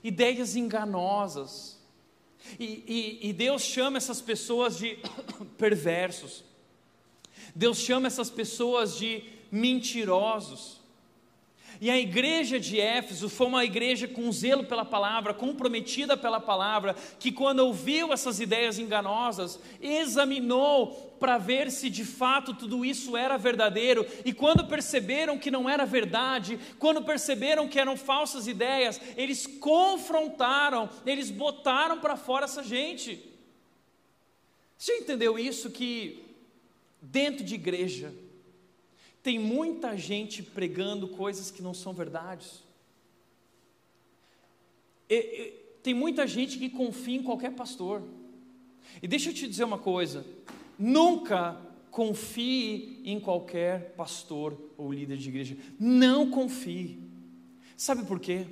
ideias 0.02 0.56
enganosas, 0.56 1.76
e, 2.58 3.18
e, 3.22 3.28
e 3.28 3.32
Deus 3.32 3.62
chama 3.62 3.96
essas 3.96 4.20
pessoas 4.20 4.78
de 4.78 4.98
perversos. 5.58 6.44
Deus 7.56 7.78
chama 7.78 8.06
essas 8.06 8.28
pessoas 8.28 8.98
de 8.98 9.22
mentirosos. 9.50 10.78
E 11.80 11.90
a 11.90 11.98
igreja 11.98 12.60
de 12.60 12.78
Éfeso 12.78 13.30
foi 13.30 13.46
uma 13.46 13.64
igreja 13.64 14.06
com 14.06 14.30
zelo 14.30 14.64
pela 14.64 14.84
palavra, 14.84 15.32
comprometida 15.32 16.18
pela 16.18 16.38
palavra, 16.38 16.94
que 17.18 17.32
quando 17.32 17.60
ouviu 17.60 18.12
essas 18.12 18.40
ideias 18.40 18.78
enganosas, 18.78 19.58
examinou 19.80 21.14
para 21.18 21.38
ver 21.38 21.70
se 21.70 21.88
de 21.88 22.04
fato 22.04 22.52
tudo 22.52 22.84
isso 22.84 23.16
era 23.16 23.38
verdadeiro, 23.38 24.06
e 24.22 24.34
quando 24.34 24.66
perceberam 24.66 25.38
que 25.38 25.50
não 25.50 25.68
era 25.68 25.86
verdade, 25.86 26.58
quando 26.78 27.02
perceberam 27.02 27.68
que 27.68 27.80
eram 27.80 27.96
falsas 27.96 28.46
ideias, 28.46 29.00
eles 29.16 29.46
confrontaram, 29.46 30.90
eles 31.06 31.30
botaram 31.30 32.00
para 32.00 32.16
fora 32.16 32.44
essa 32.44 32.62
gente. 32.62 33.22
Você 34.76 34.98
entendeu 34.98 35.38
isso? 35.38 35.70
Que 35.70 36.25
dentro 37.10 37.44
de 37.44 37.54
igreja, 37.54 38.14
tem 39.22 39.38
muita 39.38 39.96
gente 39.96 40.42
pregando 40.42 41.08
coisas 41.08 41.50
que 41.50 41.62
não 41.62 41.74
são 41.74 41.92
verdades. 41.92 42.62
E, 45.08 45.14
e, 45.16 45.50
tem 45.82 45.94
muita 45.94 46.26
gente 46.26 46.58
que 46.58 46.68
confia 46.68 47.16
em 47.16 47.22
qualquer 47.22 47.52
pastor. 47.52 48.02
E 49.02 49.08
deixa 49.08 49.30
eu 49.30 49.34
te 49.34 49.48
dizer 49.48 49.64
uma 49.64 49.78
coisa: 49.78 50.24
nunca 50.78 51.60
confie 51.90 53.00
em 53.04 53.18
qualquer 53.18 53.94
pastor 53.96 54.56
ou 54.76 54.92
líder 54.92 55.16
de 55.16 55.28
igreja. 55.28 55.56
Não 55.78 56.30
confie. 56.30 57.00
Sabe 57.76 58.04
por 58.04 58.20
quê? 58.20 58.46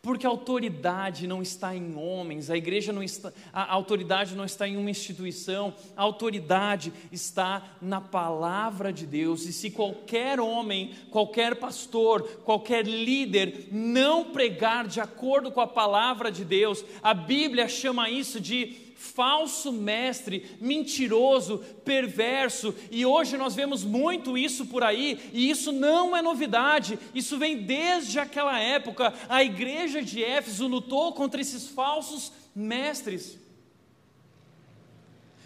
Porque 0.00 0.26
a 0.26 0.30
autoridade 0.30 1.26
não 1.26 1.42
está 1.42 1.74
em 1.74 1.94
homens, 1.96 2.50
a 2.50 2.56
igreja 2.56 2.92
não 2.92 3.02
está, 3.02 3.32
a 3.52 3.72
autoridade 3.72 4.34
não 4.34 4.44
está 4.44 4.66
em 4.66 4.76
uma 4.76 4.90
instituição, 4.90 5.74
a 5.96 6.02
autoridade 6.02 6.92
está 7.12 7.76
na 7.80 8.00
palavra 8.00 8.92
de 8.92 9.06
Deus. 9.06 9.44
E 9.46 9.52
se 9.52 9.70
qualquer 9.70 10.40
homem, 10.40 10.92
qualquer 11.10 11.56
pastor, 11.56 12.22
qualquer 12.44 12.86
líder 12.86 13.68
não 13.70 14.24
pregar 14.26 14.86
de 14.86 15.00
acordo 15.00 15.50
com 15.50 15.60
a 15.60 15.66
palavra 15.66 16.30
de 16.30 16.44
Deus, 16.44 16.84
a 17.02 17.12
Bíblia 17.12 17.68
chama 17.68 18.08
isso 18.08 18.40
de 18.40 18.87
falso 18.98 19.72
mestre, 19.72 20.44
mentiroso, 20.60 21.58
perverso, 21.84 22.74
e 22.90 23.06
hoje 23.06 23.36
nós 23.36 23.54
vemos 23.54 23.84
muito 23.84 24.36
isso 24.36 24.66
por 24.66 24.82
aí, 24.82 25.30
e 25.32 25.48
isso 25.48 25.70
não 25.70 26.16
é 26.16 26.20
novidade, 26.20 26.98
isso 27.14 27.38
vem 27.38 27.58
desde 27.58 28.18
aquela 28.18 28.58
época. 28.58 29.14
A 29.28 29.44
igreja 29.44 30.02
de 30.02 30.22
Éfeso 30.22 30.66
lutou 30.66 31.12
contra 31.12 31.40
esses 31.40 31.68
falsos 31.68 32.32
mestres. 32.52 33.38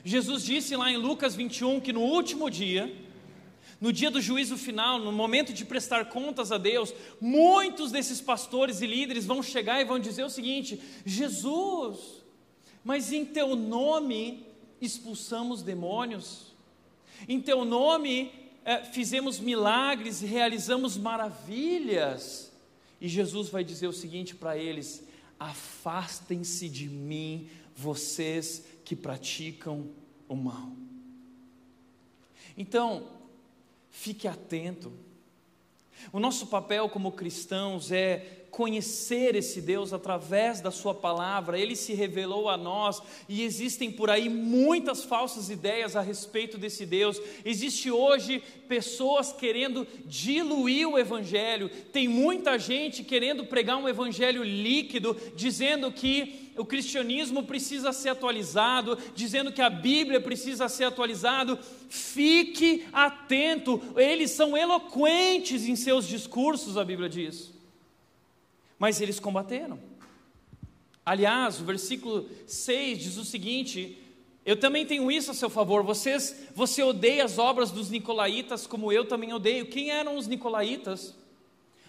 Jesus 0.02 0.44
disse 0.44 0.74
lá 0.74 0.90
em 0.90 0.96
Lucas 0.96 1.34
21 1.34 1.78
que 1.78 1.92
no 1.92 2.00
último 2.00 2.48
dia, 2.48 2.90
no 3.78 3.92
dia 3.92 4.10
do 4.10 4.20
juízo 4.20 4.56
final, 4.56 4.98
no 4.98 5.12
momento 5.12 5.52
de 5.52 5.66
prestar 5.66 6.06
contas 6.06 6.50
a 6.50 6.56
Deus, 6.56 6.94
muitos 7.20 7.92
desses 7.92 8.18
pastores 8.18 8.80
e 8.80 8.86
líderes 8.86 9.26
vão 9.26 9.42
chegar 9.42 9.78
e 9.80 9.84
vão 9.84 9.98
dizer 9.98 10.24
o 10.24 10.30
seguinte: 10.30 10.80
Jesus, 11.04 12.21
mas 12.84 13.12
em 13.12 13.24
teu 13.24 13.54
nome 13.54 14.46
expulsamos 14.80 15.62
demônios, 15.62 16.52
em 17.28 17.40
teu 17.40 17.64
nome 17.64 18.32
é, 18.64 18.78
fizemos 18.84 19.38
milagres 19.38 20.22
e 20.22 20.26
realizamos 20.26 20.96
maravilhas. 20.96 22.52
E 23.00 23.08
Jesus 23.08 23.48
vai 23.48 23.64
dizer 23.64 23.88
o 23.88 23.92
seguinte 23.92 24.34
para 24.34 24.56
eles: 24.56 25.04
afastem-se 25.38 26.68
de 26.68 26.88
mim, 26.88 27.48
vocês 27.74 28.64
que 28.84 28.94
praticam 28.94 29.88
o 30.28 30.36
mal. 30.36 30.72
Então, 32.56 33.08
fique 33.90 34.28
atento. 34.28 34.92
O 36.12 36.18
nosso 36.18 36.46
papel 36.46 36.88
como 36.88 37.12
cristãos 37.12 37.92
é 37.92 38.41
conhecer 38.52 39.34
esse 39.34 39.62
Deus 39.62 39.94
através 39.94 40.60
da 40.60 40.70
Sua 40.70 40.94
palavra, 40.94 41.58
Ele 41.58 41.74
se 41.74 41.94
revelou 41.94 42.50
a 42.50 42.56
nós 42.56 43.02
e 43.26 43.42
existem 43.42 43.90
por 43.90 44.10
aí 44.10 44.28
muitas 44.28 45.02
falsas 45.02 45.48
ideias 45.48 45.96
a 45.96 46.02
respeito 46.02 46.58
desse 46.58 46.84
Deus. 46.84 47.18
Existe 47.46 47.90
hoje 47.90 48.42
pessoas 48.68 49.32
querendo 49.32 49.88
diluir 50.04 50.86
o 50.86 50.98
Evangelho, 50.98 51.70
tem 51.92 52.06
muita 52.06 52.58
gente 52.58 53.02
querendo 53.02 53.46
pregar 53.46 53.78
um 53.78 53.88
Evangelho 53.88 54.44
líquido, 54.44 55.16
dizendo 55.34 55.90
que 55.90 56.52
o 56.54 56.66
cristianismo 56.66 57.44
precisa 57.44 57.90
ser 57.90 58.10
atualizado, 58.10 58.98
dizendo 59.14 59.50
que 59.50 59.62
a 59.62 59.70
Bíblia 59.70 60.20
precisa 60.20 60.68
ser 60.68 60.84
atualizado. 60.84 61.58
Fique 61.88 62.84
atento, 62.92 63.80
eles 63.96 64.30
são 64.32 64.54
eloquentes 64.54 65.66
em 65.66 65.74
seus 65.74 66.06
discursos, 66.06 66.76
a 66.76 66.84
Bíblia 66.84 67.08
diz 67.08 67.61
mas 68.82 69.00
eles 69.00 69.20
combateram. 69.20 69.78
Aliás, 71.06 71.60
o 71.60 71.64
versículo 71.64 72.28
6 72.48 72.98
diz 72.98 73.16
o 73.16 73.24
seguinte: 73.24 73.96
Eu 74.44 74.58
também 74.58 74.84
tenho 74.84 75.08
isso 75.08 75.30
a 75.30 75.34
seu 75.34 75.48
favor. 75.48 75.84
Vocês, 75.84 76.48
você 76.52 76.82
odeia 76.82 77.24
as 77.24 77.38
obras 77.38 77.70
dos 77.70 77.90
nicolaítas 77.90 78.66
como 78.66 78.90
eu 78.90 79.04
também 79.04 79.32
odeio. 79.32 79.66
Quem 79.66 79.90
eram 79.92 80.16
os 80.16 80.26
nicolaítas? 80.26 81.14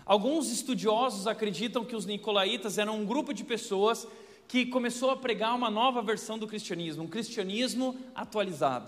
Alguns 0.06 0.52
estudiosos 0.52 1.26
acreditam 1.26 1.84
que 1.84 1.96
os 1.96 2.06
nicolaítas 2.06 2.78
eram 2.78 3.00
um 3.00 3.06
grupo 3.06 3.34
de 3.34 3.44
pessoas 3.44 4.08
que 4.48 4.64
começou 4.64 5.10
a 5.10 5.18
pregar 5.18 5.56
uma 5.56 5.72
nova 5.72 6.00
versão 6.00 6.38
do 6.38 6.46
cristianismo, 6.46 7.06
um 7.06 7.08
cristianismo 7.08 7.98
atualizado. 8.14 8.88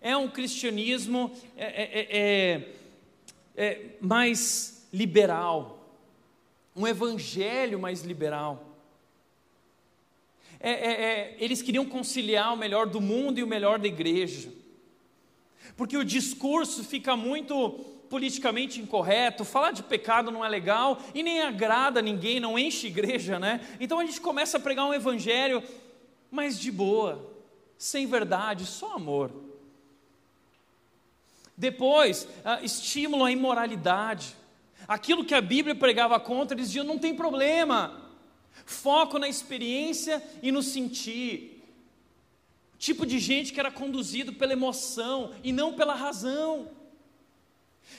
É 0.00 0.16
um 0.16 0.28
cristianismo 0.28 1.30
é, 1.56 1.64
é, 1.64 2.00
é, 2.00 2.66
é, 3.56 3.64
é 3.68 3.96
mais 4.00 4.88
liberal, 4.92 5.83
um 6.74 6.86
evangelho 6.86 7.78
mais 7.78 8.02
liberal. 8.02 8.74
É, 10.58 10.70
é, 10.70 10.92
é, 10.92 11.36
eles 11.38 11.60
queriam 11.60 11.84
conciliar 11.84 12.52
o 12.52 12.56
melhor 12.56 12.86
do 12.86 13.00
mundo 13.00 13.38
e 13.38 13.42
o 13.42 13.46
melhor 13.46 13.78
da 13.78 13.86
igreja, 13.86 14.50
porque 15.76 15.96
o 15.96 16.04
discurso 16.04 16.82
fica 16.82 17.16
muito 17.16 17.70
politicamente 18.08 18.80
incorreto, 18.80 19.44
falar 19.44 19.72
de 19.72 19.82
pecado 19.82 20.30
não 20.30 20.44
é 20.44 20.48
legal 20.48 20.98
e 21.14 21.22
nem 21.22 21.42
agrada 21.42 22.00
ninguém, 22.00 22.38
não 22.38 22.58
enche 22.58 22.86
igreja, 22.86 23.38
né? 23.38 23.60
Então 23.80 23.98
a 23.98 24.06
gente 24.06 24.20
começa 24.20 24.56
a 24.56 24.60
pregar 24.60 24.86
um 24.86 24.94
evangelho, 24.94 25.62
mas 26.30 26.58
de 26.58 26.70
boa, 26.70 27.30
sem 27.76 28.06
verdade, 28.06 28.66
só 28.66 28.94
amor. 28.94 29.32
Depois, 31.56 32.26
ah, 32.44 32.60
estímulo 32.62 33.24
à 33.24 33.30
imoralidade. 33.30 34.34
Aquilo 34.86 35.24
que 35.24 35.34
a 35.34 35.40
Bíblia 35.40 35.74
pregava 35.74 36.18
contra, 36.20 36.56
eles 36.56 36.68
diziam: 36.68 36.84
não 36.84 36.98
tem 36.98 37.14
problema, 37.14 38.00
foco 38.66 39.18
na 39.18 39.28
experiência 39.28 40.22
e 40.42 40.52
no 40.52 40.62
sentir. 40.62 41.62
Tipo 42.78 43.06
de 43.06 43.18
gente 43.18 43.52
que 43.52 43.60
era 43.60 43.70
conduzido 43.70 44.32
pela 44.32 44.52
emoção 44.52 45.32
e 45.42 45.52
não 45.52 45.72
pela 45.72 45.94
razão. 45.94 46.68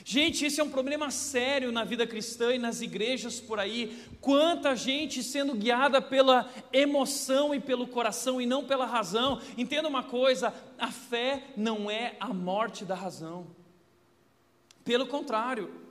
Gente, 0.04 0.44
esse 0.44 0.60
é 0.60 0.64
um 0.64 0.70
problema 0.70 1.10
sério 1.10 1.72
na 1.72 1.82
vida 1.84 2.06
cristã 2.06 2.54
e 2.54 2.58
nas 2.58 2.80
igrejas 2.80 3.40
por 3.40 3.58
aí. 3.58 3.96
Quanta 4.20 4.76
gente 4.76 5.22
sendo 5.22 5.54
guiada 5.54 6.02
pela 6.02 6.50
emoção 6.72 7.54
e 7.54 7.60
pelo 7.60 7.86
coração 7.86 8.40
e 8.40 8.46
não 8.46 8.64
pela 8.64 8.86
razão. 8.86 9.40
Entenda 9.56 9.88
uma 9.88 10.02
coisa: 10.02 10.52
a 10.78 10.90
fé 10.90 11.44
não 11.56 11.90
é 11.90 12.16
a 12.20 12.32
morte 12.32 12.84
da 12.84 12.94
razão. 12.94 13.46
Pelo 14.84 15.06
contrário, 15.06 15.85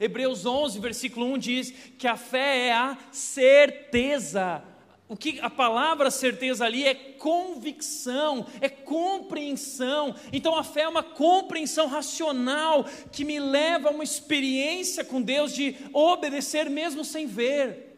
Hebreus 0.00 0.46
11, 0.46 0.78
versículo 0.78 1.26
1 1.26 1.38
diz 1.38 1.70
que 1.98 2.06
a 2.06 2.16
fé 2.16 2.68
é 2.68 2.72
a 2.72 2.96
certeza. 3.10 4.62
O 5.08 5.16
que 5.16 5.40
a 5.40 5.48
palavra 5.48 6.10
certeza 6.10 6.66
ali 6.66 6.84
é 6.84 6.94
convicção, 6.94 8.46
é 8.60 8.68
compreensão. 8.68 10.14
Então 10.32 10.54
a 10.54 10.62
fé 10.62 10.82
é 10.82 10.88
uma 10.88 11.02
compreensão 11.02 11.86
racional 11.86 12.84
que 13.10 13.24
me 13.24 13.40
leva 13.40 13.88
a 13.88 13.92
uma 13.92 14.04
experiência 14.04 15.02
com 15.02 15.22
Deus 15.22 15.54
de 15.54 15.74
obedecer 15.92 16.68
mesmo 16.68 17.04
sem 17.04 17.26
ver. 17.26 17.88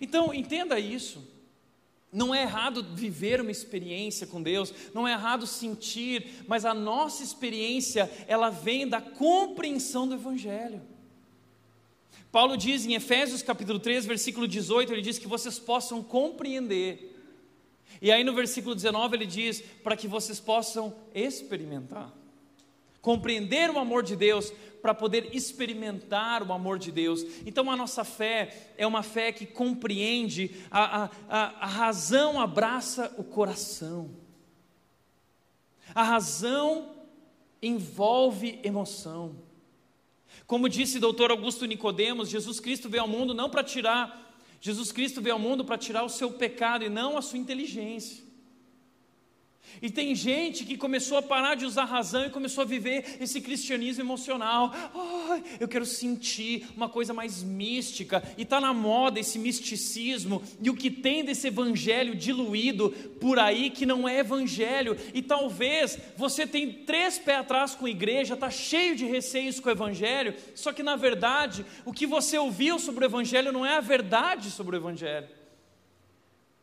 Então 0.00 0.34
entenda 0.34 0.78
isso. 0.78 1.33
Não 2.14 2.32
é 2.32 2.42
errado 2.42 2.86
viver 2.94 3.40
uma 3.40 3.50
experiência 3.50 4.24
com 4.24 4.40
Deus, 4.40 4.72
não 4.94 5.06
é 5.06 5.10
errado 5.10 5.48
sentir, 5.48 6.44
mas 6.46 6.64
a 6.64 6.72
nossa 6.72 7.24
experiência, 7.24 8.08
ela 8.28 8.50
vem 8.50 8.86
da 8.86 9.00
compreensão 9.00 10.06
do 10.06 10.14
Evangelho. 10.14 10.80
Paulo 12.30 12.56
diz 12.56 12.86
em 12.86 12.94
Efésios 12.94 13.42
capítulo 13.42 13.80
3, 13.80 14.06
versículo 14.06 14.46
18, 14.46 14.92
ele 14.92 15.02
diz 15.02 15.18
que 15.18 15.26
vocês 15.26 15.58
possam 15.58 16.04
compreender. 16.04 17.20
E 18.00 18.12
aí 18.12 18.22
no 18.22 18.32
versículo 18.32 18.76
19 18.76 19.16
ele 19.16 19.26
diz 19.26 19.60
para 19.82 19.96
que 19.96 20.06
vocês 20.06 20.38
possam 20.38 20.94
experimentar. 21.12 22.12
Compreender 23.04 23.68
o 23.68 23.78
amor 23.78 24.02
de 24.02 24.16
Deus 24.16 24.50
para 24.80 24.94
poder 24.94 25.36
experimentar 25.36 26.42
o 26.42 26.54
amor 26.54 26.78
de 26.78 26.90
Deus. 26.90 27.22
Então 27.44 27.70
a 27.70 27.76
nossa 27.76 28.02
fé 28.02 28.72
é 28.78 28.86
uma 28.86 29.02
fé 29.02 29.30
que 29.30 29.44
compreende, 29.44 30.56
a, 30.70 31.10
a, 31.28 31.64
a, 31.64 31.66
razão 31.66 32.40
abraça 32.40 33.14
o 33.18 33.22
coração, 33.22 34.10
a 35.94 36.02
razão 36.02 36.94
envolve 37.62 38.58
emoção. 38.64 39.36
Como 40.46 40.66
disse 40.66 40.98
doutor 40.98 41.30
Augusto 41.30 41.66
Nicodemos, 41.66 42.30
Jesus 42.30 42.58
Cristo 42.58 42.88
veio 42.88 43.02
ao 43.02 43.08
mundo 43.08 43.34
não 43.34 43.50
para 43.50 43.62
tirar, 43.62 44.34
Jesus 44.62 44.90
Cristo 44.90 45.20
veio 45.20 45.34
ao 45.34 45.38
mundo 45.38 45.62
para 45.62 45.76
tirar 45.76 46.04
o 46.04 46.08
seu 46.08 46.32
pecado 46.32 46.84
e 46.84 46.88
não 46.88 47.18
a 47.18 47.22
sua 47.22 47.38
inteligência. 47.38 48.23
E 49.80 49.90
tem 49.90 50.14
gente 50.14 50.64
que 50.64 50.76
começou 50.76 51.18
a 51.18 51.22
parar 51.22 51.54
de 51.54 51.64
usar 51.64 51.84
razão 51.84 52.26
e 52.26 52.30
começou 52.30 52.62
a 52.62 52.66
viver 52.66 53.16
esse 53.20 53.40
cristianismo 53.40 54.02
emocional. 54.02 54.72
Oh, 54.94 55.38
eu 55.60 55.68
quero 55.68 55.86
sentir 55.86 56.66
uma 56.76 56.88
coisa 56.88 57.12
mais 57.12 57.42
mística. 57.42 58.22
E 58.36 58.42
está 58.42 58.60
na 58.60 58.72
moda 58.72 59.20
esse 59.20 59.38
misticismo. 59.38 60.42
E 60.62 60.70
o 60.70 60.76
que 60.76 60.90
tem 60.90 61.24
desse 61.24 61.48
evangelho 61.48 62.14
diluído 62.14 62.90
por 63.20 63.38
aí 63.38 63.70
que 63.70 63.86
não 63.86 64.08
é 64.08 64.18
evangelho. 64.18 64.96
E 65.12 65.22
talvez 65.22 65.98
você 66.16 66.46
tem 66.46 66.72
três 66.72 67.18
pés 67.18 67.40
atrás 67.40 67.74
com 67.74 67.86
a 67.86 67.90
igreja, 67.90 68.34
está 68.34 68.50
cheio 68.50 68.96
de 68.96 69.04
receios 69.04 69.60
com 69.60 69.68
o 69.68 69.72
evangelho. 69.72 70.34
Só 70.54 70.72
que 70.72 70.82
na 70.82 70.96
verdade, 70.96 71.64
o 71.84 71.92
que 71.92 72.06
você 72.06 72.38
ouviu 72.38 72.78
sobre 72.78 73.04
o 73.04 73.08
evangelho 73.08 73.52
não 73.52 73.66
é 73.66 73.76
a 73.76 73.80
verdade 73.80 74.50
sobre 74.50 74.76
o 74.76 74.78
evangelho 74.78 75.43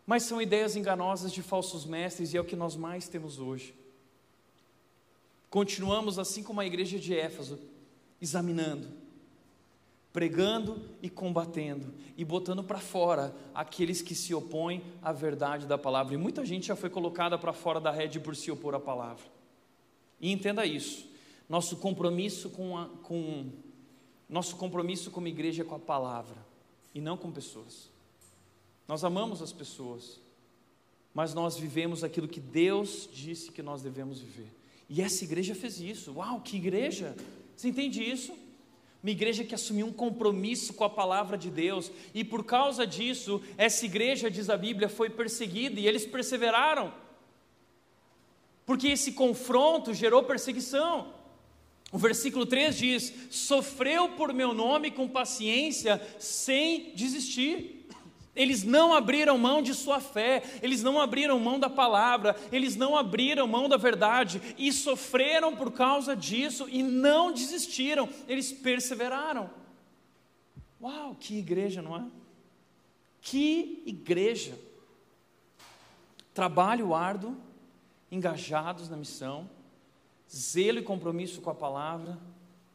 mas 0.06 0.24
são 0.24 0.42
ideias 0.42 0.76
enganosas 0.76 1.32
de 1.32 1.42
falsos 1.42 1.86
mestres 1.86 2.34
e 2.34 2.38
é 2.38 2.42
o 2.42 2.46
que 2.46 2.56
nós 2.56 2.76
mais 2.76 3.08
temos 3.08 3.40
hoje. 3.40 3.74
Continuamos 5.50 6.18
assim 6.18 6.44
como 6.44 6.62
a 6.62 6.66
igreja 6.66 6.98
de 6.98 7.14
Éfeso, 7.14 7.60
examinando. 8.22 8.88
pregando 10.14 10.82
e 11.02 11.10
combatendo 11.10 11.94
e 12.18 12.26
botando 12.26 12.64
para 12.64 12.80
fora 12.80 13.34
aqueles 13.54 14.02
que 14.02 14.14
se 14.14 14.34
opõem 14.34 14.84
à 15.02 15.12
verdade 15.12 15.66
da 15.66 15.78
palavra. 15.78 16.14
E 16.14 16.18
muita 16.18 16.46
gente 16.46 16.68
já 16.68 16.76
foi 16.76 16.90
colocada 16.90 17.38
para 17.38 17.54
fora 17.54 17.80
da 17.80 17.92
rede 17.92 18.20
por 18.20 18.36
se 18.36 18.52
opor 18.52 18.76
à 18.76 18.80
palavra. 18.80 19.24
E 20.20 20.32
entenda 20.32 20.66
isso. 20.66 21.10
Nosso 21.50 21.78
compromisso 21.78 22.50
com, 22.50 22.78
a, 22.78 22.88
com 23.04 23.50
nosso 24.30 24.56
compromisso 24.56 25.12
como 25.12 25.28
igreja 25.28 25.64
é 25.64 25.66
com 25.66 25.76
a 25.76 25.80
palavra 25.80 26.38
e 26.94 27.02
não 27.02 27.18
com 27.18 27.32
pessoas. 27.32 27.91
Nós 28.92 29.06
amamos 29.06 29.42
as 29.42 29.54
pessoas, 29.54 30.20
mas 31.14 31.34
nós 31.34 31.56
vivemos 31.56 32.04
aquilo 32.04 32.28
que 32.28 32.42
Deus 32.42 33.08
disse 33.10 33.50
que 33.50 33.62
nós 33.62 33.82
devemos 33.82 34.20
viver. 34.20 34.50
E 34.90 35.02
essa 35.02 35.24
igreja 35.24 35.56
fez 35.56 35.80
isso. 35.80 36.16
Uau, 36.16 36.42
que 36.42 36.58
igreja! 36.58 37.16
Você 37.56 37.70
entende 37.70 38.04
isso? 38.04 38.34
Uma 39.02 39.12
igreja 39.12 39.46
que 39.46 39.56
assumiu 39.56 39.86
um 39.88 39.94
compromisso 39.94 40.74
com 40.74 40.84
a 40.84 40.90
palavra 40.90 41.38
de 41.38 41.50
Deus, 41.50 41.90
e 42.14 42.22
por 42.22 42.44
causa 42.44 42.86
disso, 42.86 43.42
essa 43.58 43.86
igreja, 43.86 44.30
diz 44.30 44.50
a 44.50 44.58
Bíblia, 44.58 44.90
foi 44.90 45.10
perseguida 45.10 45.80
e 45.80 45.88
eles 45.88 46.06
perseveraram, 46.06 46.94
porque 48.66 48.90
esse 48.90 49.14
confronto 49.14 49.94
gerou 49.94 50.22
perseguição. 50.24 51.14
O 51.94 51.98
versículo 51.98 52.46
3 52.46 52.78
diz: 52.78 53.14
Sofreu 53.30 54.10
por 54.10 54.34
meu 54.34 54.54
nome 54.54 54.92
com 54.92 55.08
paciência, 55.08 56.06
sem 56.20 56.94
desistir. 56.94 57.81
Eles 58.36 58.64
não 58.64 58.94
abriram 58.94 59.38
mão 59.38 59.62
de 59.62 59.74
sua 59.74 60.00
fé, 60.00 60.42
eles 60.62 60.82
não 60.82 61.00
abriram 61.00 61.38
mão 61.38 61.60
da 61.60 61.70
palavra, 61.70 62.36
eles 62.52 62.78
não 62.78 62.96
abriram 62.96 63.46
mão 63.46 63.68
da 63.68 63.76
verdade 63.76 64.42
e 64.58 64.72
sofreram 64.72 65.56
por 65.56 65.72
causa 65.72 66.16
disso 66.16 66.68
e 66.70 66.82
não 66.82 67.34
desistiram, 67.34 68.08
eles 68.28 68.52
perseveraram. 68.52 69.50
Uau, 70.82 71.16
que 71.20 71.38
igreja, 71.38 71.82
não 71.82 71.96
é? 71.98 72.06
Que 73.22 73.84
igreja! 73.86 74.58
Trabalho 76.34 76.96
árduo, 76.96 77.36
engajados 78.10 78.90
na 78.90 78.96
missão, 78.96 79.50
zelo 80.34 80.80
e 80.80 80.84
compromisso 80.84 81.42
com 81.42 81.50
a 81.50 81.56
palavra 81.56 82.18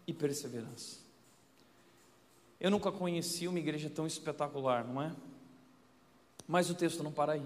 e 0.06 0.12
perseverança. 0.12 0.98
Eu 2.60 2.70
nunca 2.70 2.92
conheci 2.92 3.48
uma 3.48 3.58
igreja 3.58 3.90
tão 3.90 4.06
espetacular, 4.06 4.86
não 4.86 5.00
é? 5.02 5.14
Mas 6.46 6.70
o 6.70 6.74
texto 6.74 7.02
não 7.02 7.12
para 7.12 7.32
aí. 7.32 7.42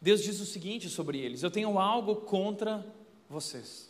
Deus 0.00 0.22
diz 0.22 0.40
o 0.40 0.46
seguinte 0.46 0.88
sobre 0.88 1.18
eles: 1.18 1.42
Eu 1.42 1.50
tenho 1.50 1.78
algo 1.78 2.16
contra 2.16 2.84
vocês. 3.28 3.88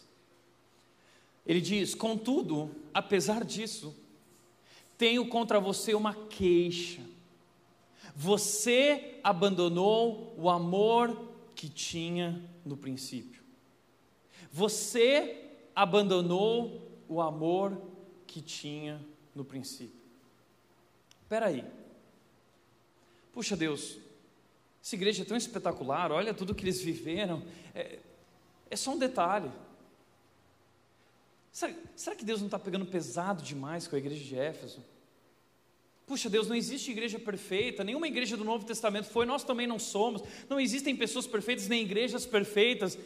Ele 1.45 1.61
diz: 1.61 1.95
Contudo, 1.95 2.71
apesar 2.93 3.45
disso, 3.45 3.95
tenho 4.97 5.27
contra 5.29 5.61
você 5.61 5.95
uma 5.95 6.15
queixa. 6.15 7.03
Você 8.15 9.21
abandonou 9.23 10.35
o 10.37 10.51
amor 10.51 11.29
que 11.55 11.69
tinha 11.69 12.43
no 12.65 12.77
princípio. 12.77 13.43
Você 14.51 15.45
abandonou 15.75 16.89
o 17.09 17.21
amor 17.21 17.81
que 18.27 18.41
tinha 18.41 19.01
no 19.35 19.45
princípio. 19.45 20.01
Espera 21.23 21.47
aí. 21.47 21.65
Puxa 23.39 23.57
Deus, 23.57 23.97
essa 24.83 24.97
igreja 24.97 25.23
é 25.23 25.25
tão 25.25 25.37
espetacular, 25.37 26.11
olha 26.11 26.35
tudo 26.35 26.57
que 26.57 26.65
eles 26.65 26.81
viveram. 26.81 27.41
É, 27.73 28.01
é 28.69 28.75
só 28.75 28.91
um 28.91 28.99
detalhe. 28.99 29.49
Será, 31.53 31.73
será 31.95 32.17
que 32.17 32.25
Deus 32.25 32.41
não 32.41 32.49
está 32.49 32.59
pegando 32.59 32.85
pesado 32.85 33.41
demais 33.41 33.87
com 33.87 33.95
a 33.95 33.99
igreja 34.01 34.25
de 34.25 34.37
Éfeso? 34.37 34.85
Puxa 36.05 36.29
Deus, 36.29 36.49
não 36.49 36.57
existe 36.57 36.91
igreja 36.91 37.17
perfeita, 37.17 37.85
nenhuma 37.85 38.09
igreja 38.09 38.37
do 38.37 38.45
Novo 38.45 38.67
Testamento 38.67 39.07
foi, 39.07 39.25
nós 39.25 39.45
também 39.45 39.69
não 39.69 39.79
somos, 39.79 40.21
não 40.49 40.59
existem 40.59 40.97
pessoas 40.97 41.25
perfeitas 41.25 41.69
nem 41.69 41.85
igrejas 41.85 42.27
perfeitas. 42.27 42.99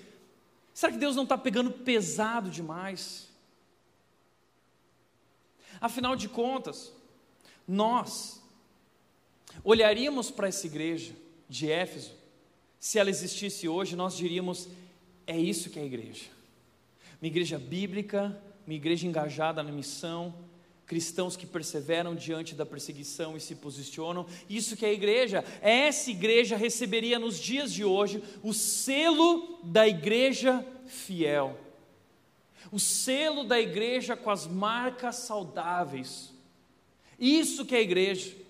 Será 0.73 0.93
que 0.93 0.99
Deus 0.99 1.15
não 1.15 1.25
está 1.25 1.37
pegando 1.37 1.71
pesado 1.71 2.49
demais? 2.49 3.29
Afinal 5.79 6.17
de 6.17 6.27
contas, 6.27 6.91
nós 7.69 8.42
olharíamos 9.63 10.31
para 10.31 10.49
essa 10.49 10.67
igreja 10.67 11.13
de 11.49 11.71
Éfeso, 11.71 12.13
se 12.79 12.99
ela 12.99 13.11
existisse 13.11 13.69
hoje, 13.69 13.95
nós 13.95 14.17
diríamos: 14.17 14.69
é 15.27 15.39
isso 15.39 15.71
que 15.71 15.79
é 15.79 15.83
a 15.83 15.87
igreja. 15.87 16.25
Uma 17.21 17.29
igreja 17.29 17.59
bíblica, 17.59 18.37
uma 18.67 18.75
igreja 18.75 19.07
engajada 19.07 19.63
na 19.63 19.71
missão, 19.71 20.35
cristãos 20.87 21.37
que 21.37 21.47
perseveram 21.47 22.15
diante 22.15 22.55
da 22.55 22.67
perseguição 22.67 23.37
e 23.37 23.41
se 23.41 23.55
posicionam. 23.55 24.27
Isso 24.51 24.77
que 24.77 24.85
é 24.85 24.89
a 24.89 24.93
igreja. 24.93 25.45
Essa 25.61 26.11
igreja 26.11 26.57
receberia 26.57 27.19
nos 27.19 27.39
dias 27.39 27.73
de 27.73 27.85
hoje 27.85 28.23
o 28.43 28.53
selo 28.53 29.61
da 29.63 29.87
igreja 29.87 30.67
fiel. 30.87 31.59
O 32.71 32.81
selo 32.81 33.45
da 33.45 33.61
igreja 33.61 34.17
com 34.17 34.31
as 34.31 34.47
marcas 34.47 35.17
saudáveis. 35.17 36.33
Isso 37.19 37.65
que 37.65 37.75
é 37.75 37.79
a 37.79 37.83
igreja. 37.83 38.42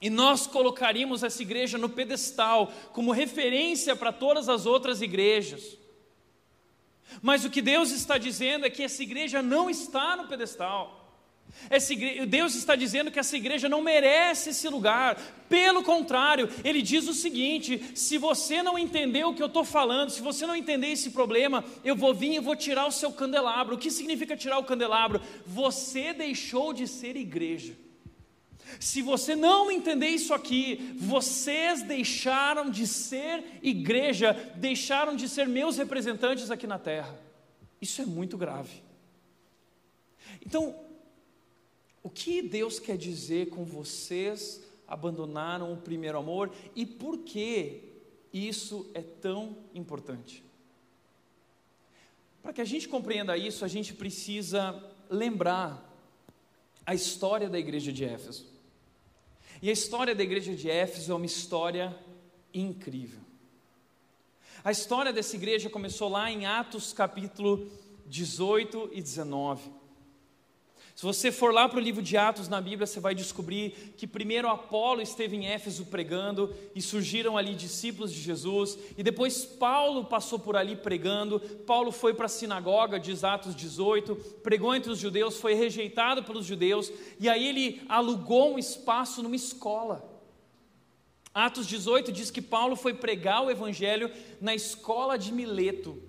E 0.00 0.10
nós 0.10 0.46
colocaríamos 0.46 1.22
essa 1.22 1.40
igreja 1.42 1.78
no 1.78 1.88
pedestal, 1.88 2.72
como 2.92 3.12
referência 3.12 3.96
para 3.96 4.12
todas 4.12 4.48
as 4.48 4.66
outras 4.66 5.00
igrejas. 5.00 5.78
Mas 7.22 7.44
o 7.44 7.50
que 7.50 7.62
Deus 7.62 7.90
está 7.90 8.18
dizendo 8.18 8.66
é 8.66 8.70
que 8.70 8.82
essa 8.82 9.02
igreja 9.02 9.40
não 9.40 9.70
está 9.70 10.16
no 10.16 10.28
pedestal. 10.28 11.04
Deus 12.28 12.54
está 12.54 12.76
dizendo 12.76 13.10
que 13.10 13.18
essa 13.18 13.36
igreja 13.36 13.68
não 13.68 13.80
merece 13.80 14.50
esse 14.50 14.68
lugar. 14.68 15.16
Pelo 15.48 15.82
contrário, 15.82 16.50
Ele 16.62 16.82
diz 16.82 17.08
o 17.08 17.14
seguinte: 17.14 17.92
se 17.94 18.18
você 18.18 18.62
não 18.62 18.78
entender 18.78 19.24
o 19.24 19.32
que 19.32 19.42
eu 19.42 19.46
estou 19.46 19.64
falando, 19.64 20.10
se 20.10 20.20
você 20.20 20.46
não 20.46 20.54
entender 20.54 20.88
esse 20.88 21.10
problema, 21.10 21.64
eu 21.84 21.96
vou 21.96 22.12
vir 22.12 22.34
e 22.34 22.40
vou 22.40 22.56
tirar 22.56 22.86
o 22.86 22.92
seu 22.92 23.12
candelabro. 23.12 23.76
O 23.76 23.78
que 23.78 23.90
significa 23.90 24.36
tirar 24.36 24.58
o 24.58 24.64
candelabro? 24.64 25.22
Você 25.46 26.12
deixou 26.12 26.72
de 26.72 26.86
ser 26.86 27.16
igreja. 27.16 27.85
Se 28.80 29.00
você 29.00 29.36
não 29.36 29.70
entender 29.70 30.08
isso 30.08 30.34
aqui, 30.34 30.94
vocês 30.98 31.82
deixaram 31.82 32.70
de 32.70 32.86
ser 32.86 33.44
igreja, 33.62 34.32
deixaram 34.56 35.14
de 35.14 35.28
ser 35.28 35.46
meus 35.46 35.76
representantes 35.76 36.50
aqui 36.50 36.66
na 36.66 36.78
terra. 36.78 37.18
Isso 37.80 38.02
é 38.02 38.06
muito 38.06 38.36
grave. 38.36 38.82
Então, 40.44 40.74
o 42.02 42.10
que 42.10 42.42
Deus 42.42 42.78
quer 42.78 42.96
dizer 42.96 43.48
com 43.50 43.64
vocês 43.64 44.62
abandonaram 44.86 45.72
o 45.72 45.76
primeiro 45.76 46.18
amor 46.18 46.52
e 46.74 46.86
por 46.86 47.18
que 47.18 47.82
isso 48.32 48.90
é 48.94 49.02
tão 49.02 49.56
importante? 49.74 50.44
Para 52.42 52.52
que 52.52 52.60
a 52.60 52.64
gente 52.64 52.88
compreenda 52.88 53.36
isso, 53.36 53.64
a 53.64 53.68
gente 53.68 53.92
precisa 53.92 54.80
lembrar 55.10 55.84
a 56.84 56.94
história 56.94 57.48
da 57.48 57.58
igreja 57.58 57.92
de 57.92 58.04
Éfeso. 58.04 58.55
E 59.62 59.70
a 59.70 59.72
história 59.72 60.14
da 60.14 60.22
igreja 60.22 60.54
de 60.54 60.70
Éfeso 60.70 61.12
é 61.12 61.14
uma 61.14 61.26
história 61.26 61.96
incrível. 62.52 63.20
A 64.62 64.70
história 64.70 65.12
dessa 65.12 65.36
igreja 65.36 65.70
começou 65.70 66.08
lá 66.08 66.30
em 66.30 66.44
Atos 66.44 66.92
capítulo 66.92 67.70
18 68.06 68.90
e 68.92 69.00
19. 69.00 69.75
Se 70.96 71.02
você 71.02 71.30
for 71.30 71.52
lá 71.52 71.68
para 71.68 71.76
o 71.76 71.82
livro 71.82 72.00
de 72.00 72.16
Atos 72.16 72.48
na 72.48 72.58
Bíblia, 72.58 72.86
você 72.86 72.98
vai 72.98 73.14
descobrir 73.14 73.92
que 73.98 74.06
primeiro 74.06 74.48
Apolo 74.48 75.02
esteve 75.02 75.36
em 75.36 75.44
Éfeso 75.44 75.84
pregando 75.84 76.56
e 76.74 76.80
surgiram 76.80 77.36
ali 77.36 77.54
discípulos 77.54 78.10
de 78.10 78.18
Jesus, 78.18 78.78
e 78.96 79.02
depois 79.02 79.44
Paulo 79.44 80.06
passou 80.06 80.38
por 80.38 80.56
ali 80.56 80.74
pregando. 80.74 81.38
Paulo 81.66 81.92
foi 81.92 82.14
para 82.14 82.24
a 82.24 82.30
sinagoga, 82.30 82.98
diz 82.98 83.24
Atos 83.24 83.54
18, 83.54 84.16
pregou 84.42 84.74
entre 84.74 84.90
os 84.90 84.98
judeus, 84.98 85.36
foi 85.36 85.52
rejeitado 85.52 86.24
pelos 86.24 86.46
judeus, 86.46 86.90
e 87.20 87.28
aí 87.28 87.46
ele 87.46 87.82
alugou 87.90 88.54
um 88.54 88.58
espaço 88.58 89.22
numa 89.22 89.36
escola. 89.36 90.02
Atos 91.34 91.66
18 91.66 92.10
diz 92.10 92.30
que 92.30 92.40
Paulo 92.40 92.74
foi 92.74 92.94
pregar 92.94 93.44
o 93.44 93.50
evangelho 93.50 94.10
na 94.40 94.54
escola 94.54 95.18
de 95.18 95.30
Mileto. 95.30 96.02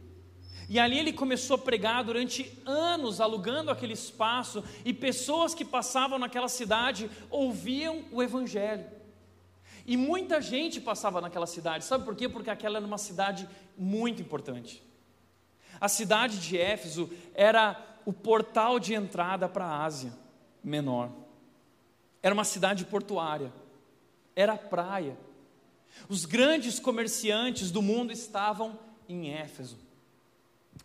E 0.70 0.80
ali 0.80 1.00
ele 1.00 1.14
começou 1.14 1.56
a 1.56 1.60
pregar 1.60 2.04
durante 2.04 2.52
anos, 2.66 3.22
alugando 3.22 3.72
aquele 3.72 3.94
espaço, 3.94 4.64
e 4.84 4.94
pessoas 4.94 5.54
que 5.54 5.64
passavam 5.64 6.20
naquela 6.20 6.50
cidade 6.50 7.10
ouviam 7.30 8.04
o 8.12 8.22
Evangelho. 8.22 8.86
E 9.86 9.96
muita 9.96 10.42
gente 10.42 10.82
passava 10.82 11.22
naquela 11.22 11.48
cidade, 11.48 11.86
sabe 11.86 12.04
por 12.04 12.16
quê? 12.16 12.28
Porque 12.28 12.50
aquela 12.50 12.78
era 12.78 12.86
uma 12.86 12.98
cidade 12.98 13.48
muito 13.78 14.22
importante. 14.22 14.84
A 15.80 15.88
cidade 15.88 16.40
de 16.40 16.58
Éfeso 16.58 17.10
era 17.34 17.82
o 18.06 18.12
portal 18.12 18.80
de 18.80 18.94
entrada 18.94 19.48
para 19.48 19.66
a 19.66 19.86
Ásia 19.86 20.12
Menor. 20.62 21.10
Era 22.22 22.34
uma 22.34 22.44
cidade 22.44 22.84
portuária, 22.84 23.54
era 24.36 24.58
praia. 24.58 25.18
Os 26.10 26.26
grandes 26.26 26.80
comerciantes 26.80 27.72
do 27.72 27.82
mundo 27.82 28.12
estavam 28.12 28.78
em 29.08 29.34
Éfeso. 29.34 29.87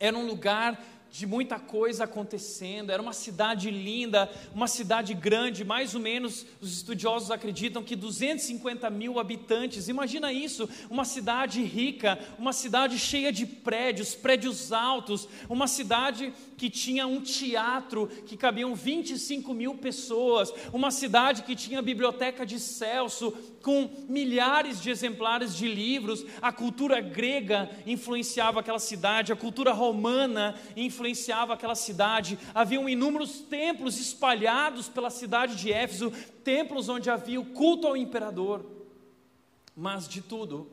Era 0.02 0.18
um 0.18 0.26
lugar 0.26 0.84
de 1.12 1.26
muita 1.26 1.60
coisa 1.60 2.04
acontecendo, 2.04 2.90
era 2.90 3.00
uma 3.00 3.12
cidade 3.12 3.70
linda, 3.70 4.28
uma 4.52 4.66
cidade 4.66 5.14
grande, 5.14 5.62
mais 5.62 5.94
ou 5.94 6.00
menos 6.00 6.44
os 6.60 6.72
estudiosos 6.72 7.30
acreditam 7.30 7.84
que 7.84 7.94
250 7.94 8.90
mil 8.90 9.20
habitantes. 9.20 9.86
Imagina 9.86 10.32
isso, 10.32 10.68
uma 10.90 11.04
cidade 11.04 11.62
rica, 11.62 12.18
uma 12.36 12.52
cidade 12.52 12.98
cheia 12.98 13.30
de 13.30 13.46
prédios, 13.46 14.12
prédios 14.12 14.72
altos, 14.72 15.28
uma 15.48 15.68
cidade 15.68 16.32
que 16.56 16.68
tinha 16.68 17.06
um 17.06 17.20
teatro 17.20 18.08
que 18.26 18.36
cabiam 18.36 18.74
25 18.74 19.54
mil 19.54 19.76
pessoas, 19.76 20.52
uma 20.72 20.90
cidade 20.90 21.42
que 21.42 21.54
tinha 21.54 21.80
biblioteca 21.80 22.44
de 22.44 22.58
Celso 22.58 23.32
com 23.62 23.88
milhares 24.08 24.80
de 24.82 24.90
exemplares 24.90 25.56
de 25.56 25.66
livros. 25.66 26.24
A 26.42 26.52
cultura 26.52 27.00
grega 27.00 27.70
influenciava 27.86 28.60
aquela 28.60 28.78
cidade, 28.78 29.32
a 29.32 29.36
cultura 29.36 29.72
romana 29.72 30.54
influenciava 30.76 31.54
aquela 31.54 31.74
cidade. 31.74 32.38
Haviam 32.54 32.88
inúmeros 32.88 33.40
templos 33.40 33.98
espalhados 33.98 34.88
pela 34.88 35.10
cidade 35.10 35.56
de 35.56 35.72
Éfeso, 35.72 36.10
templos 36.44 36.88
onde 36.88 37.08
havia 37.08 37.40
o 37.40 37.46
culto 37.46 37.86
ao 37.86 37.96
imperador. 37.96 38.66
Mas 39.74 40.06
de 40.08 40.20
tudo, 40.20 40.70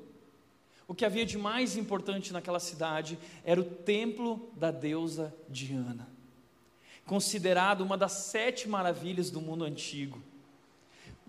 o 0.87 0.95
que 0.95 1.05
havia 1.05 1.25
de 1.25 1.37
mais 1.37 1.77
importante 1.77 2.33
naquela 2.33 2.59
cidade 2.59 3.17
era 3.45 3.61
o 3.61 3.63
templo 3.63 4.51
da 4.55 4.71
deusa 4.71 5.33
Diana, 5.47 6.09
considerado 7.05 7.81
uma 7.81 7.95
das 7.95 8.13
sete 8.13 8.67
maravilhas 8.67 9.29
do 9.29 9.39
mundo 9.39 9.63
antigo. 9.63 10.21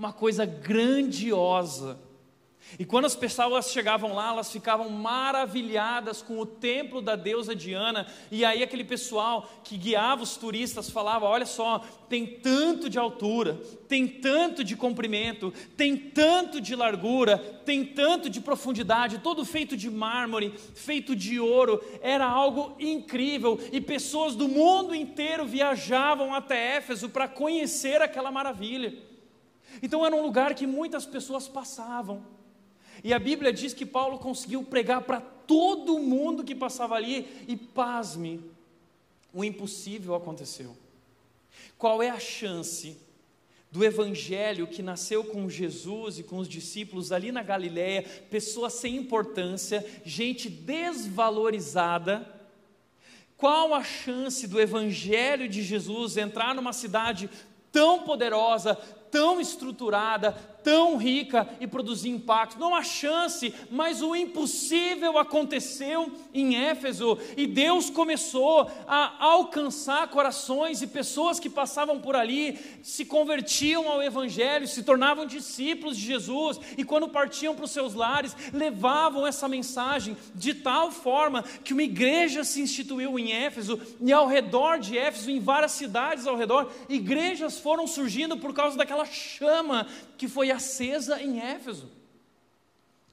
Uma 0.01 0.15
coisa 0.15 0.47
grandiosa 0.47 2.01
e 2.79 2.85
quando 2.85 3.07
as 3.07 3.17
pessoas 3.17 3.71
chegavam 3.71 4.15
lá, 4.15 4.29
elas 4.29 4.53
ficavam 4.53 4.89
maravilhadas 4.89 6.23
com 6.23 6.39
o 6.39 6.47
templo 6.47 7.03
da 7.03 7.17
deusa 7.17 7.55
Diana. 7.55 8.07
E 8.31 8.45
aí 8.45 8.63
aquele 8.63 8.85
pessoal 8.85 9.51
que 9.65 9.77
guiava 9.77 10.23
os 10.23 10.37
turistas 10.37 10.89
falava: 10.89 11.27
"Olha 11.27 11.47
só, 11.47 11.81
tem 12.09 12.27
tanto 12.27 12.89
de 12.89 12.99
altura, 12.99 13.61
tem 13.89 14.07
tanto 14.07 14.63
de 14.63 14.77
comprimento, 14.77 15.53
tem 15.77 15.97
tanto 15.97 16.61
de 16.61 16.77
largura, 16.77 17.39
tem 17.65 17.85
tanto 17.85 18.31
de 18.31 18.41
profundidade, 18.41 19.19
todo 19.19 19.45
feito 19.45 19.77
de 19.77 19.91
mármore, 19.91 20.55
feito 20.75 21.17
de 21.17 21.41
ouro. 21.41 21.83
Era 22.01 22.27
algo 22.27 22.77
incrível 22.79 23.59
e 23.73 23.81
pessoas 23.81 24.37
do 24.37 24.49
mundo 24.49 24.95
inteiro 24.95 25.45
viajavam 25.45 26.33
até 26.33 26.77
Éfeso 26.77 27.09
para 27.09 27.27
conhecer 27.27 28.01
aquela 28.01 28.31
maravilha. 28.31 29.10
Então 29.83 30.05
era 30.05 30.15
um 30.15 30.23
lugar 30.23 30.55
que 30.55 30.67
muitas 30.67 31.07
pessoas 31.07 31.49
passavam. 31.49 32.23
E 33.03 33.13
a 33.15 33.19
Bíblia 33.19 33.53
diz 33.53 33.73
que 33.73 33.87
Paulo 33.87 34.19
conseguiu 34.19 34.63
pregar 34.63 35.03
para 35.03 35.21
todo 35.21 35.99
mundo 35.99 36.45
que 36.45 36.55
passava 36.55 36.95
ali, 36.95 37.27
e 37.49 37.57
pasme, 37.57 38.41
o 39.33 39.45
impossível 39.45 40.15
aconteceu. 40.15 40.77
Qual 41.77 42.03
é 42.03 42.11
a 42.11 42.21
chance 42.21 42.97
do 43.71 43.85
evangelho 43.85 44.67
que 44.67 44.83
nasceu 44.83 45.25
com 45.25 45.49
Jesus 45.49 46.19
e 46.19 46.23
com 46.23 46.39
os 46.39 46.49
discípulos 46.49 47.13
ali 47.13 47.33
na 47.33 47.43
Galiléia, 47.43 48.03
pessoas 48.31 48.75
sem 48.75 48.97
importância, 48.97 49.85
gente 50.05 50.49
desvalorizada? 50.49 52.27
Qual 53.37 53.73
a 53.73 53.83
chance 53.83 54.47
do 54.47 54.61
evangelho 54.61 55.49
de 55.49 55.63
Jesus 55.63 56.17
entrar 56.17 56.55
numa 56.55 56.73
cidade 56.73 57.31
tão 57.73 58.03
poderosa, 58.03 58.79
tão 59.11 59.41
estruturada, 59.41 60.33
tão 60.63 60.97
rica 60.97 61.49
e 61.61 61.67
produzir 61.67 62.11
impacto. 62.11 62.59
Não 62.59 62.75
há 62.75 62.83
chance, 62.83 63.55
mas 63.71 64.03
o 64.03 64.15
impossível 64.15 65.19
aconteceu 65.19 66.11
em 66.33 66.57
Éfeso 66.57 67.19
e 67.37 67.47
Deus 67.47 67.91
começou 67.91 68.71
a 68.87 69.25
alcançar 69.25 70.09
corações 70.09 70.83
e 70.83 70.87
pessoas 70.87 71.41
que 71.41 71.49
passavam 71.49 72.01
por 72.01 72.17
ali 72.17 72.59
se 72.83 73.05
convertiam 73.05 73.89
ao 73.89 74.03
Evangelho, 74.03 74.67
se 74.67 74.83
tornavam 74.83 75.27
discípulos 75.27 75.97
de 75.97 76.07
Jesus 76.07 76.61
e 76.77 76.85
quando 76.85 77.09
partiam 77.09 77.55
para 77.55 77.65
os 77.65 77.71
seus 77.71 77.95
lares 77.95 78.37
levavam 78.53 79.27
essa 79.27 79.49
mensagem 79.49 80.17
de 80.35 80.55
tal 80.55 80.91
forma 80.91 81.43
que 81.65 81.73
uma 81.73 81.83
igreja 81.83 82.45
se 82.45 82.61
instituiu 82.61 83.19
em 83.19 83.33
Éfeso 83.33 83.81
e 84.01 84.13
ao 84.13 84.27
redor 84.27 84.79
de 84.79 84.97
Éfeso, 84.97 85.31
em 85.31 85.41
várias 85.41 85.73
cidades 85.73 86.27
ao 86.27 86.37
redor, 86.37 86.71
igrejas 86.89 87.59
foram 87.59 87.87
surgindo 87.87 88.37
por 88.37 88.53
causa 88.53 88.77
daquela 88.77 89.05
chama 89.05 89.87
que 90.17 90.29
acesa 90.51 91.23
em 91.23 91.41
Éfeso. 91.41 91.89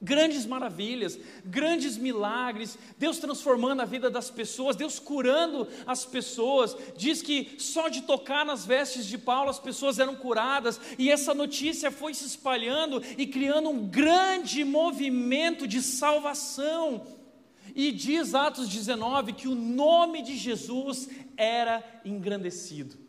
Grandes 0.00 0.46
maravilhas, 0.46 1.18
grandes 1.44 1.96
milagres, 1.96 2.78
Deus 2.96 3.18
transformando 3.18 3.80
a 3.80 3.84
vida 3.84 4.08
das 4.08 4.30
pessoas, 4.30 4.76
Deus 4.76 5.00
curando 5.00 5.66
as 5.84 6.04
pessoas. 6.04 6.76
Diz 6.96 7.20
que 7.20 7.56
só 7.58 7.88
de 7.88 8.02
tocar 8.02 8.46
nas 8.46 8.64
vestes 8.64 9.06
de 9.06 9.18
Paulo 9.18 9.50
as 9.50 9.58
pessoas 9.58 9.98
eram 9.98 10.14
curadas, 10.14 10.80
e 10.96 11.10
essa 11.10 11.34
notícia 11.34 11.90
foi 11.90 12.14
se 12.14 12.26
espalhando 12.26 13.02
e 13.16 13.26
criando 13.26 13.70
um 13.70 13.88
grande 13.88 14.62
movimento 14.62 15.66
de 15.66 15.82
salvação. 15.82 17.04
E 17.74 17.90
diz 17.90 18.36
Atos 18.36 18.68
19 18.68 19.32
que 19.32 19.48
o 19.48 19.54
nome 19.54 20.22
de 20.22 20.36
Jesus 20.36 21.08
era 21.36 21.82
engrandecido 22.04 23.07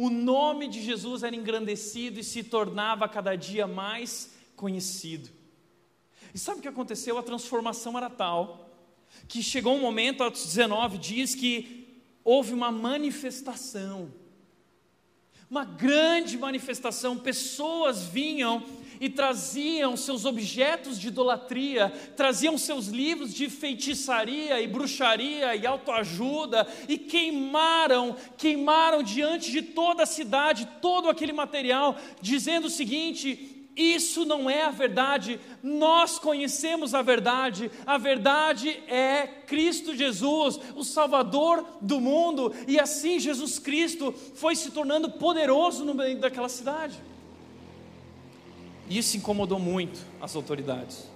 o 0.00 0.10
nome 0.10 0.68
de 0.68 0.80
Jesus 0.80 1.24
era 1.24 1.34
engrandecido 1.34 2.20
e 2.20 2.22
se 2.22 2.44
tornava 2.44 3.08
cada 3.08 3.34
dia 3.34 3.66
mais 3.66 4.30
conhecido. 4.54 5.28
E 6.32 6.38
sabe 6.38 6.60
o 6.60 6.62
que 6.62 6.68
aconteceu? 6.68 7.18
A 7.18 7.22
transformação 7.22 7.98
era 7.98 8.08
tal 8.08 8.70
que 9.26 9.42
chegou 9.42 9.74
um 9.74 9.80
momento, 9.80 10.22
Atos 10.22 10.46
19 10.46 10.98
diz 10.98 11.34
que 11.34 12.00
houve 12.22 12.54
uma 12.54 12.70
manifestação, 12.70 14.08
uma 15.50 15.64
grande 15.64 16.38
manifestação, 16.38 17.18
pessoas 17.18 18.04
vinham 18.04 18.64
e 19.00 19.08
traziam 19.08 19.96
seus 19.96 20.24
objetos 20.24 20.98
de 20.98 21.08
idolatria, 21.08 21.92
traziam 22.16 22.56
seus 22.56 22.86
livros 22.86 23.34
de 23.34 23.48
feitiçaria 23.48 24.60
e 24.60 24.66
bruxaria 24.66 25.54
e 25.56 25.66
autoajuda 25.66 26.66
e 26.88 26.98
queimaram, 26.98 28.16
queimaram 28.36 29.02
diante 29.02 29.50
de 29.50 29.62
toda 29.62 30.02
a 30.02 30.06
cidade 30.06 30.68
todo 30.80 31.08
aquele 31.08 31.32
material, 31.32 31.96
dizendo 32.20 32.66
o 32.66 32.70
seguinte: 32.70 33.58
isso 33.78 34.24
não 34.24 34.50
é 34.50 34.64
a 34.64 34.70
verdade, 34.70 35.38
nós 35.62 36.18
conhecemos 36.18 36.94
a 36.94 37.00
verdade, 37.00 37.70
a 37.86 37.96
verdade 37.96 38.70
é 38.88 39.24
Cristo 39.46 39.94
Jesus, 39.94 40.58
o 40.74 40.82
Salvador 40.82 41.64
do 41.80 42.00
mundo, 42.00 42.52
e 42.66 42.80
assim 42.80 43.20
Jesus 43.20 43.60
Cristo 43.60 44.12
foi 44.34 44.56
se 44.56 44.72
tornando 44.72 45.08
poderoso 45.12 45.84
no 45.84 45.94
meio 45.94 46.18
daquela 46.18 46.48
cidade. 46.48 47.00
Isso 48.88 49.16
incomodou 49.16 49.58
muito 49.58 50.00
as 50.20 50.34
autoridades. 50.34 51.08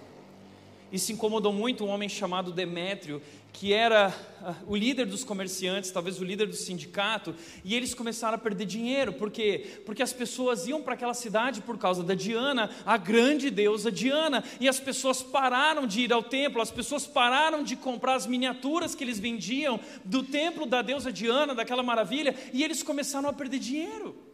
Isso 0.92 1.10
incomodou 1.10 1.54
muito 1.54 1.86
um 1.86 1.88
homem 1.88 2.06
chamado 2.06 2.52
Demétrio, 2.52 3.22
que 3.50 3.72
era 3.72 4.14
ah, 4.42 4.54
o 4.66 4.76
líder 4.76 5.06
dos 5.06 5.24
comerciantes, 5.24 5.90
talvez 5.90 6.20
o 6.20 6.24
líder 6.24 6.46
do 6.46 6.54
sindicato, 6.54 7.34
e 7.64 7.74
eles 7.74 7.94
começaram 7.94 8.34
a 8.34 8.38
perder 8.38 8.66
dinheiro, 8.66 9.14
por 9.14 9.30
quê? 9.30 9.80
Porque 9.86 10.02
as 10.02 10.12
pessoas 10.12 10.66
iam 10.66 10.82
para 10.82 10.92
aquela 10.92 11.14
cidade 11.14 11.62
por 11.62 11.78
causa 11.78 12.02
da 12.02 12.14
Diana, 12.14 12.68
a 12.84 12.98
grande 12.98 13.50
deusa 13.50 13.90
Diana, 13.90 14.44
e 14.60 14.68
as 14.68 14.78
pessoas 14.78 15.22
pararam 15.22 15.86
de 15.86 16.02
ir 16.02 16.12
ao 16.12 16.22
templo, 16.22 16.60
as 16.60 16.70
pessoas 16.70 17.06
pararam 17.06 17.62
de 17.62 17.74
comprar 17.74 18.14
as 18.14 18.26
miniaturas 18.26 18.94
que 18.94 19.02
eles 19.02 19.18
vendiam 19.18 19.80
do 20.04 20.22
templo 20.22 20.66
da 20.66 20.82
deusa 20.82 21.10
Diana, 21.10 21.54
daquela 21.54 21.82
maravilha, 21.82 22.34
e 22.52 22.62
eles 22.62 22.82
começaram 22.82 23.30
a 23.30 23.32
perder 23.32 23.58
dinheiro. 23.58 24.31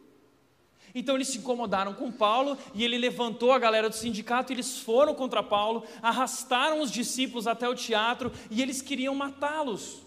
Então 0.93 1.15
eles 1.15 1.27
se 1.27 1.37
incomodaram 1.37 1.93
com 1.93 2.11
Paulo 2.11 2.57
e 2.73 2.83
ele 2.83 2.97
levantou 2.97 3.51
a 3.51 3.59
galera 3.59 3.89
do 3.89 3.95
sindicato, 3.95 4.51
eles 4.51 4.79
foram 4.79 5.13
contra 5.13 5.43
Paulo, 5.43 5.83
arrastaram 6.01 6.81
os 6.81 6.91
discípulos 6.91 7.47
até 7.47 7.67
o 7.67 7.75
teatro 7.75 8.31
e 8.49 8.61
eles 8.61 8.81
queriam 8.81 9.13
matá-los. 9.15 10.01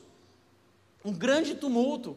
Um 1.05 1.12
grande 1.12 1.55
tumulto. 1.55 2.16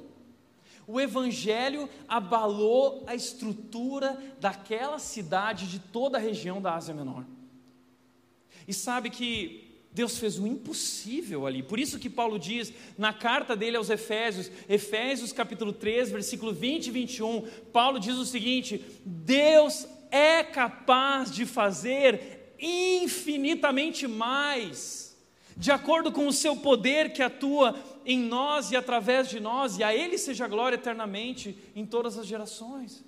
O 0.87 1.01
evangelho 1.01 1.89
abalou 2.07 3.03
a 3.07 3.15
estrutura 3.15 4.21
daquela 4.39 4.99
cidade, 4.99 5.67
de 5.67 5.79
toda 5.79 6.17
a 6.17 6.21
região 6.21 6.61
da 6.61 6.75
Ásia 6.75 6.93
Menor. 6.93 7.25
E 8.67 8.73
sabe 8.73 9.09
que 9.09 9.64
Deus 9.95 10.17
fez 10.17 10.37
o 10.37 10.45
impossível 10.45 11.47
ali. 11.47 11.63
Por 11.63 11.79
isso 11.79 11.97
que 11.97 12.09
Paulo 12.09 12.37
diz 12.37 12.73
na 12.97 13.13
carta 13.13 13.55
dele 13.55 13.77
aos 13.77 13.89
Efésios, 13.89 14.51
Efésios 14.67 15.31
capítulo 15.31 15.71
3, 15.71 16.11
versículo 16.11 16.51
20 16.51 16.87
e 16.87 16.91
21, 16.91 17.41
Paulo 17.71 17.97
diz 17.97 18.15
o 18.17 18.25
seguinte: 18.25 18.83
Deus 19.05 19.87
é 20.11 20.43
capaz 20.43 21.31
de 21.31 21.45
fazer 21.45 22.55
infinitamente 22.59 24.05
mais, 24.05 25.17
de 25.55 25.71
acordo 25.71 26.11
com 26.11 26.27
o 26.27 26.33
seu 26.33 26.57
poder 26.57 27.13
que 27.13 27.23
atua 27.23 27.73
em 28.05 28.19
nós 28.19 28.71
e 28.71 28.75
através 28.75 29.29
de 29.29 29.39
nós, 29.39 29.77
e 29.77 29.83
a 29.83 29.95
Ele 29.95 30.17
seja 30.17 30.45
glória 30.45 30.75
eternamente 30.75 31.57
em 31.73 31.85
todas 31.85 32.17
as 32.17 32.27
gerações. 32.27 33.01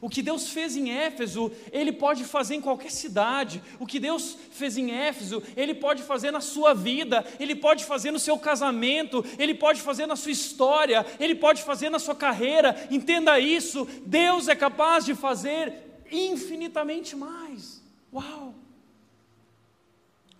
O 0.00 0.08
que 0.08 0.22
Deus 0.22 0.48
fez 0.48 0.76
em 0.76 0.90
Éfeso, 0.90 1.50
Ele 1.72 1.92
pode 1.92 2.24
fazer 2.24 2.54
em 2.54 2.60
qualquer 2.60 2.90
cidade. 2.90 3.62
O 3.78 3.86
que 3.86 3.98
Deus 3.98 4.36
fez 4.50 4.76
em 4.76 4.92
Éfeso, 4.92 5.42
Ele 5.56 5.74
pode 5.74 6.02
fazer 6.02 6.30
na 6.30 6.40
sua 6.40 6.74
vida, 6.74 7.24
Ele 7.38 7.54
pode 7.54 7.84
fazer 7.84 8.10
no 8.10 8.18
seu 8.18 8.38
casamento, 8.38 9.24
Ele 9.38 9.54
pode 9.54 9.80
fazer 9.80 10.06
na 10.06 10.16
sua 10.16 10.32
história, 10.32 11.04
Ele 11.18 11.34
pode 11.34 11.62
fazer 11.62 11.90
na 11.90 11.98
sua 11.98 12.14
carreira. 12.14 12.86
Entenda 12.90 13.38
isso: 13.38 13.86
Deus 14.04 14.48
é 14.48 14.54
capaz 14.54 15.04
de 15.04 15.14
fazer 15.14 15.72
infinitamente 16.10 17.16
mais. 17.16 17.82
Uau! 18.12 18.54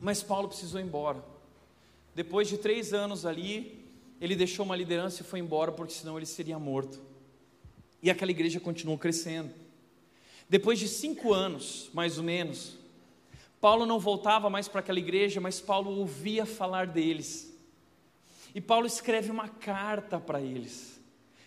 Mas 0.00 0.22
Paulo 0.22 0.48
precisou 0.48 0.80
ir 0.80 0.84
embora. 0.84 1.22
Depois 2.14 2.48
de 2.48 2.56
três 2.56 2.92
anos 2.92 3.26
ali, 3.26 3.84
ele 4.20 4.34
deixou 4.34 4.64
uma 4.64 4.76
liderança 4.76 5.22
e 5.22 5.24
foi 5.24 5.38
embora, 5.38 5.72
porque 5.72 5.92
senão 5.92 6.16
ele 6.16 6.26
seria 6.26 6.58
morto. 6.58 7.00
E 8.02 8.10
aquela 8.10 8.30
igreja 8.30 8.60
continuou 8.60 8.98
crescendo. 8.98 9.50
Depois 10.48 10.78
de 10.78 10.86
cinco 10.88 11.32
anos, 11.32 11.90
mais 11.92 12.18
ou 12.18 12.24
menos, 12.24 12.76
Paulo 13.60 13.84
não 13.84 13.98
voltava 13.98 14.48
mais 14.48 14.68
para 14.68 14.80
aquela 14.80 14.98
igreja, 14.98 15.40
mas 15.40 15.60
Paulo 15.60 15.90
ouvia 15.90 16.46
falar 16.46 16.86
deles. 16.86 17.52
E 18.54 18.60
Paulo 18.60 18.86
escreve 18.86 19.30
uma 19.30 19.48
carta 19.48 20.20
para 20.20 20.40
eles, 20.40 20.95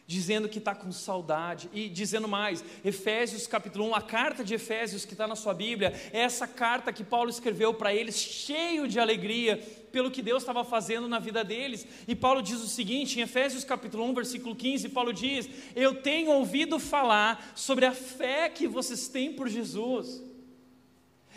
dizendo 0.10 0.49
que 0.49 0.57
está 0.57 0.74
com 0.74 0.91
saudade, 0.91 1.70
e 1.72 1.88
dizendo 1.88 2.28
mais, 2.28 2.66
Efésios 2.84 3.45
capítulo 3.45 3.86
1, 3.89 3.93
a 3.93 4.01
carta 4.01 4.43
de 4.43 4.55
Efésios 4.55 5.05
que 5.05 5.14
está 5.14 5.28
na 5.28 5.36
sua 5.36 5.53
Bíblia, 5.53 5.93
é 6.12 6.22
essa 6.22 6.47
carta 6.47 6.91
que 6.91 7.03
Paulo 7.03 7.30
escreveu 7.30 7.76
para 7.76 7.93
eles, 7.93 8.18
cheio 8.18 8.88
de 8.88 8.99
alegria, 8.99 9.57
pelo 9.91 10.10
que 10.10 10.24
Deus 10.24 10.41
estava 10.41 10.64
fazendo 10.64 11.07
na 11.07 11.20
vida 11.20 11.43
deles. 11.43 11.86
E 12.07 12.16
Paulo 12.16 12.41
diz 12.41 12.60
o 12.60 12.68
seguinte, 12.68 13.20
em 13.20 13.22
Efésios 13.22 13.64
capítulo 13.64 14.03
1, 14.05 14.16
versículo 14.16 14.55
15, 14.55 14.89
Paulo 14.89 15.14
diz: 15.14 15.47
Eu 15.76 16.01
tenho 16.01 16.32
ouvido 16.32 16.80
falar 16.80 17.53
sobre 17.55 17.86
a 17.86 17.91
fé 17.91 18.49
que 18.49 18.68
vocês 18.68 19.07
têm 19.10 19.34
por 19.34 19.47
Jesus. 19.47 20.24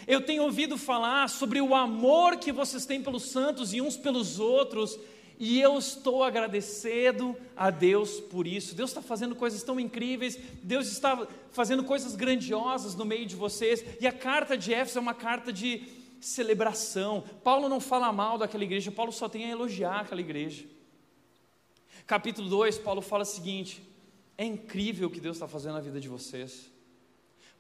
Eu 0.07 0.23
tenho 0.23 0.45
ouvido 0.45 0.79
falar 0.79 1.29
sobre 1.29 1.61
o 1.61 1.75
amor 1.75 2.37
que 2.37 2.51
vocês 2.51 2.87
têm 2.87 3.03
pelos 3.03 3.25
santos 3.25 3.75
e 3.75 3.83
uns 3.83 3.99
pelos 3.99 4.41
outros, 4.41 4.99
e 5.45 5.61
eu 5.61 5.77
estou 5.77 6.23
agradecido 6.23 7.37
a 7.57 7.69
Deus 7.69 8.21
por 8.21 8.47
isso. 8.47 8.77
Deus 8.77 8.91
está 8.91 9.03
fazendo 9.03 9.35
coisas 9.35 9.61
tão 9.65 9.81
incríveis, 9.81 10.39
Deus 10.63 10.87
está 10.87 11.27
fazendo 11.51 11.83
coisas 11.83 12.15
grandiosas 12.15 12.95
no 12.95 13.05
meio 13.05 13.27
de 13.27 13.35
vocês, 13.35 13.85
e 14.01 14.07
a 14.07 14.13
carta 14.13 14.57
de 14.57 14.73
Éfeso 14.73 14.99
é 14.99 15.03
uma 15.03 15.15
carta 15.15 15.53
de 15.53 15.83
celebração. 16.21 17.25
Paulo 17.43 17.69
não 17.69 17.81
fala 17.81 18.13
mal 18.13 18.39
daquela 18.39 18.63
igreja, 18.63 18.93
Paulo 18.93 19.11
só 19.11 19.29
tem 19.29 19.47
a 19.47 19.51
elogiar 19.51 20.03
aquela 20.03 20.21
igreja. 20.21 20.65
Capítulo 22.07 22.49
2, 22.49 22.79
Paulo 22.79 23.03
fala 23.03 23.25
o 23.25 23.27
seguinte: 23.27 23.83
é 24.39 24.45
incrível 24.45 25.09
o 25.09 25.11
que 25.11 25.19
Deus 25.19 25.39
está 25.39 25.49
fazendo 25.49 25.73
na 25.73 25.81
vida 25.81 25.99
de 25.99 26.09
vocês. 26.09 26.71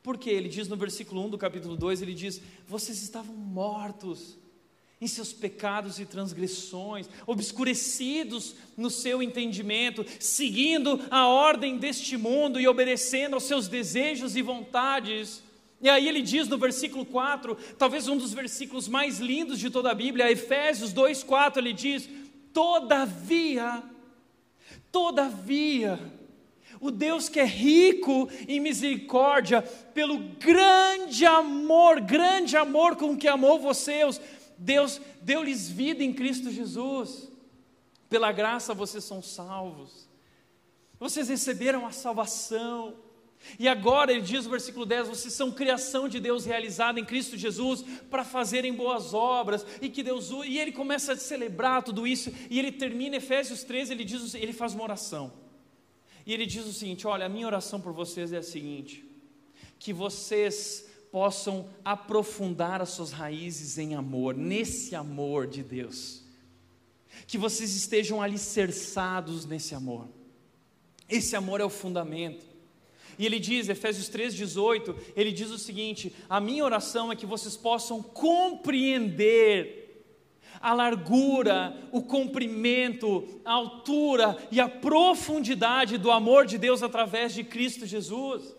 Porque 0.04 0.30
ele 0.30 0.48
diz 0.48 0.68
no 0.68 0.76
versículo 0.76 1.20
1 1.26 1.30
do 1.30 1.36
capítulo 1.36 1.76
2: 1.76 2.00
ele 2.00 2.14
diz, 2.14 2.40
vocês 2.64 3.02
estavam 3.02 3.34
mortos 3.34 4.38
em 5.02 5.08
seus 5.08 5.32
pecados 5.32 5.98
e 5.98 6.06
transgressões, 6.06 7.08
obscurecidos 7.26 8.54
no 8.76 8.88
seu 8.88 9.20
entendimento, 9.20 10.06
seguindo 10.20 11.00
a 11.10 11.26
ordem 11.26 11.76
deste 11.76 12.16
mundo 12.16 12.60
e 12.60 12.68
obedecendo 12.68 13.34
aos 13.34 13.42
seus 13.42 13.66
desejos 13.66 14.36
e 14.36 14.42
vontades. 14.42 15.42
E 15.80 15.88
aí 15.88 16.06
ele 16.06 16.22
diz 16.22 16.46
no 16.46 16.56
versículo 16.56 17.04
4, 17.04 17.56
talvez 17.76 18.06
um 18.06 18.16
dos 18.16 18.32
versículos 18.32 18.86
mais 18.86 19.18
lindos 19.18 19.58
de 19.58 19.70
toda 19.70 19.90
a 19.90 19.94
Bíblia, 19.94 20.30
Efésios 20.30 20.92
2:4, 20.92 21.58
ele 21.58 21.72
diz: 21.72 22.08
"Todavia, 22.52 23.82
todavia, 24.92 25.98
o 26.80 26.92
Deus 26.92 27.28
que 27.28 27.40
é 27.40 27.44
rico 27.44 28.28
em 28.46 28.60
misericórdia, 28.60 29.62
pelo 29.62 30.16
grande 30.38 31.26
amor, 31.26 32.00
grande 32.00 32.56
amor 32.56 32.94
com 32.94 33.16
que 33.16 33.26
amou 33.26 33.58
vocês, 33.58 34.20
Deus 34.62 35.00
deu-lhes 35.20 35.68
vida 35.68 36.02
em 36.04 36.12
Cristo 36.12 36.50
Jesus. 36.50 37.28
Pela 38.08 38.30
graça 38.30 38.72
vocês 38.72 39.02
são 39.04 39.20
salvos. 39.20 40.08
Vocês 41.00 41.28
receberam 41.28 41.84
a 41.84 41.90
salvação. 41.90 42.94
E 43.58 43.66
agora 43.66 44.12
ele 44.12 44.20
diz 44.20 44.44
no 44.44 44.50
versículo 44.52 44.86
10: 44.86 45.08
vocês 45.08 45.34
são 45.34 45.50
criação 45.50 46.08
de 46.08 46.20
Deus 46.20 46.44
realizada 46.44 47.00
em 47.00 47.04
Cristo 47.04 47.36
Jesus 47.36 47.84
para 48.08 48.22
fazerem 48.22 48.72
boas 48.72 49.12
obras, 49.12 49.66
e 49.80 49.88
que 49.88 50.00
Deus 50.00 50.30
e 50.46 50.58
ele 50.58 50.70
começa 50.70 51.14
a 51.14 51.16
celebrar 51.16 51.82
tudo 51.82 52.06
isso, 52.06 52.32
e 52.48 52.56
ele 52.56 52.70
termina 52.70 53.16
Efésios 53.16 53.64
13, 53.64 53.92
ele 53.92 54.04
diz, 54.04 54.34
ele 54.34 54.52
faz 54.52 54.74
uma 54.74 54.84
oração. 54.84 55.32
E 56.24 56.32
ele 56.32 56.46
diz 56.46 56.64
o 56.66 56.72
seguinte: 56.72 57.04
olha, 57.04 57.26
a 57.26 57.28
minha 57.28 57.48
oração 57.48 57.80
por 57.80 57.92
vocês 57.92 58.32
é 58.32 58.38
a 58.38 58.42
seguinte: 58.44 59.04
que 59.76 59.92
vocês 59.92 60.88
possam 61.12 61.68
aprofundar 61.84 62.80
as 62.80 62.88
suas 62.88 63.12
raízes 63.12 63.76
em 63.76 63.94
amor, 63.94 64.34
nesse 64.34 64.94
amor 64.94 65.46
de 65.46 65.62
Deus. 65.62 66.22
Que 67.26 67.36
vocês 67.36 67.76
estejam 67.76 68.22
alicerçados 68.22 69.44
nesse 69.44 69.74
amor. 69.74 70.08
Esse 71.06 71.36
amor 71.36 71.60
é 71.60 71.64
o 71.64 71.68
fundamento. 71.68 72.46
E 73.18 73.26
ele 73.26 73.38
diz, 73.38 73.68
Efésios 73.68 74.08
3,18, 74.08 74.96
ele 75.14 75.30
diz 75.30 75.50
o 75.50 75.58
seguinte: 75.58 76.14
a 76.30 76.40
minha 76.40 76.64
oração 76.64 77.12
é 77.12 77.16
que 77.16 77.26
vocês 77.26 77.58
possam 77.58 78.02
compreender 78.02 79.82
a 80.62 80.72
largura, 80.72 81.76
o 81.90 82.00
comprimento, 82.00 83.40
a 83.44 83.52
altura 83.52 84.38
e 84.50 84.60
a 84.60 84.68
profundidade 84.68 85.98
do 85.98 86.10
amor 86.10 86.46
de 86.46 86.56
Deus 86.56 86.82
através 86.82 87.34
de 87.34 87.44
Cristo 87.44 87.84
Jesus. 87.84 88.51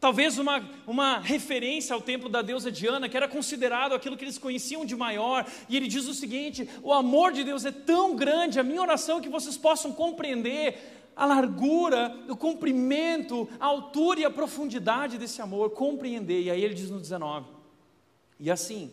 Talvez 0.00 0.38
uma, 0.38 0.64
uma 0.86 1.18
referência 1.18 1.92
ao 1.92 2.00
templo 2.00 2.28
da 2.28 2.40
deusa 2.40 2.70
Diana, 2.70 3.08
que 3.08 3.16
era 3.16 3.26
considerado 3.26 3.94
aquilo 3.94 4.16
que 4.16 4.24
eles 4.24 4.38
conheciam 4.38 4.84
de 4.84 4.94
maior, 4.94 5.44
e 5.68 5.76
ele 5.76 5.88
diz 5.88 6.06
o 6.06 6.14
seguinte: 6.14 6.68
o 6.84 6.92
amor 6.92 7.32
de 7.32 7.42
Deus 7.42 7.64
é 7.64 7.72
tão 7.72 8.14
grande, 8.14 8.60
a 8.60 8.62
minha 8.62 8.80
oração 8.80 9.18
é 9.18 9.20
que 9.20 9.28
vocês 9.28 9.56
possam 9.56 9.92
compreender 9.92 10.78
a 11.16 11.26
largura, 11.26 12.16
o 12.28 12.36
comprimento, 12.36 13.48
a 13.58 13.66
altura 13.66 14.20
e 14.20 14.24
a 14.24 14.30
profundidade 14.30 15.18
desse 15.18 15.42
amor, 15.42 15.70
compreender. 15.70 16.42
E 16.42 16.50
aí 16.50 16.62
ele 16.62 16.74
diz 16.74 16.90
no 16.90 17.00
19: 17.00 17.48
E 18.38 18.52
assim, 18.52 18.92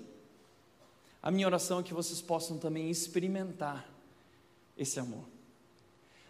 a 1.22 1.30
minha 1.30 1.46
oração 1.46 1.82
é 1.82 1.84
que 1.84 1.94
vocês 1.94 2.20
possam 2.20 2.58
também 2.58 2.90
experimentar 2.90 3.88
esse 4.76 5.00
amor, 5.00 5.30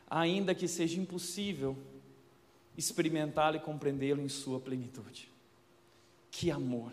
ainda 0.10 0.54
que 0.54 0.68
seja 0.68 1.00
impossível 1.00 1.78
experimentá-lo 2.78 3.58
e 3.58 3.60
compreendê-lo 3.60 4.22
em 4.22 4.30
sua 4.30 4.60
plenitude. 4.60 5.32
Que 6.32 6.52
amor, 6.52 6.92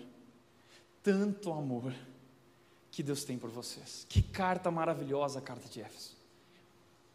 tanto 1.02 1.52
amor 1.52 1.92
que 2.90 3.02
Deus 3.02 3.24
tem 3.24 3.38
por 3.38 3.50
vocês. 3.50 4.06
Que 4.08 4.22
carta 4.22 4.70
maravilhosa 4.70 5.38
a 5.38 5.42
carta 5.42 5.68
de 5.68 5.80
Éfeso 5.80 6.22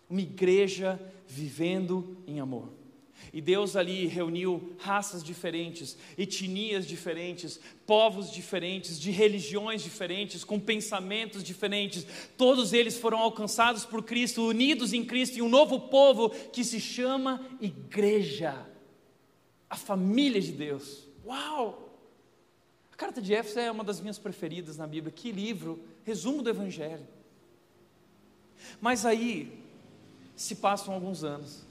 uma 0.10 0.22
igreja 0.22 1.00
vivendo 1.28 2.18
em 2.26 2.40
amor. 2.40 2.70
E 3.34 3.42
Deus 3.42 3.76
ali 3.76 4.08
reuniu 4.08 4.76
raças 4.80 5.24
diferentes, 5.24 5.98
etnias 6.18 6.88
diferentes, 6.88 7.60
povos 7.86 8.32
diferentes, 8.32 9.00
de 9.00 9.12
religiões 9.12 9.84
diferentes, 9.84 10.44
com 10.44 10.60
pensamentos 10.60 11.44
diferentes. 11.44 12.06
Todos 12.38 12.74
eles 12.74 12.98
foram 12.98 13.20
alcançados 13.20 13.86
por 13.86 14.04
Cristo, 14.04 14.48
unidos 14.48 14.94
em 14.94 15.04
Cristo, 15.04 15.38
em 15.38 15.42
um 15.42 15.50
novo 15.50 15.80
povo 15.82 16.30
que 16.30 16.64
se 16.64 16.80
chama 16.80 17.46
Igreja, 17.60 18.66
a 19.70 19.76
família 19.76 20.42
de 20.42 20.52
Deus. 20.52 21.04
Uau! 21.26 21.88
A 22.92 22.96
carta 22.96 23.22
de 23.22 23.34
Éfeso 23.34 23.60
é 23.60 23.70
uma 23.70 23.84
das 23.84 24.00
minhas 24.00 24.18
preferidas 24.18 24.78
na 24.78 24.88
Bíblia. 24.88 25.14
Que 25.16 25.32
livro, 25.32 25.84
resumo 26.04 26.42
do 26.42 26.50
Evangelho. 26.50 27.06
Mas 28.82 29.06
aí, 29.06 29.64
se 30.36 30.56
passam 30.56 30.94
alguns 30.94 31.24
anos, 31.24 31.67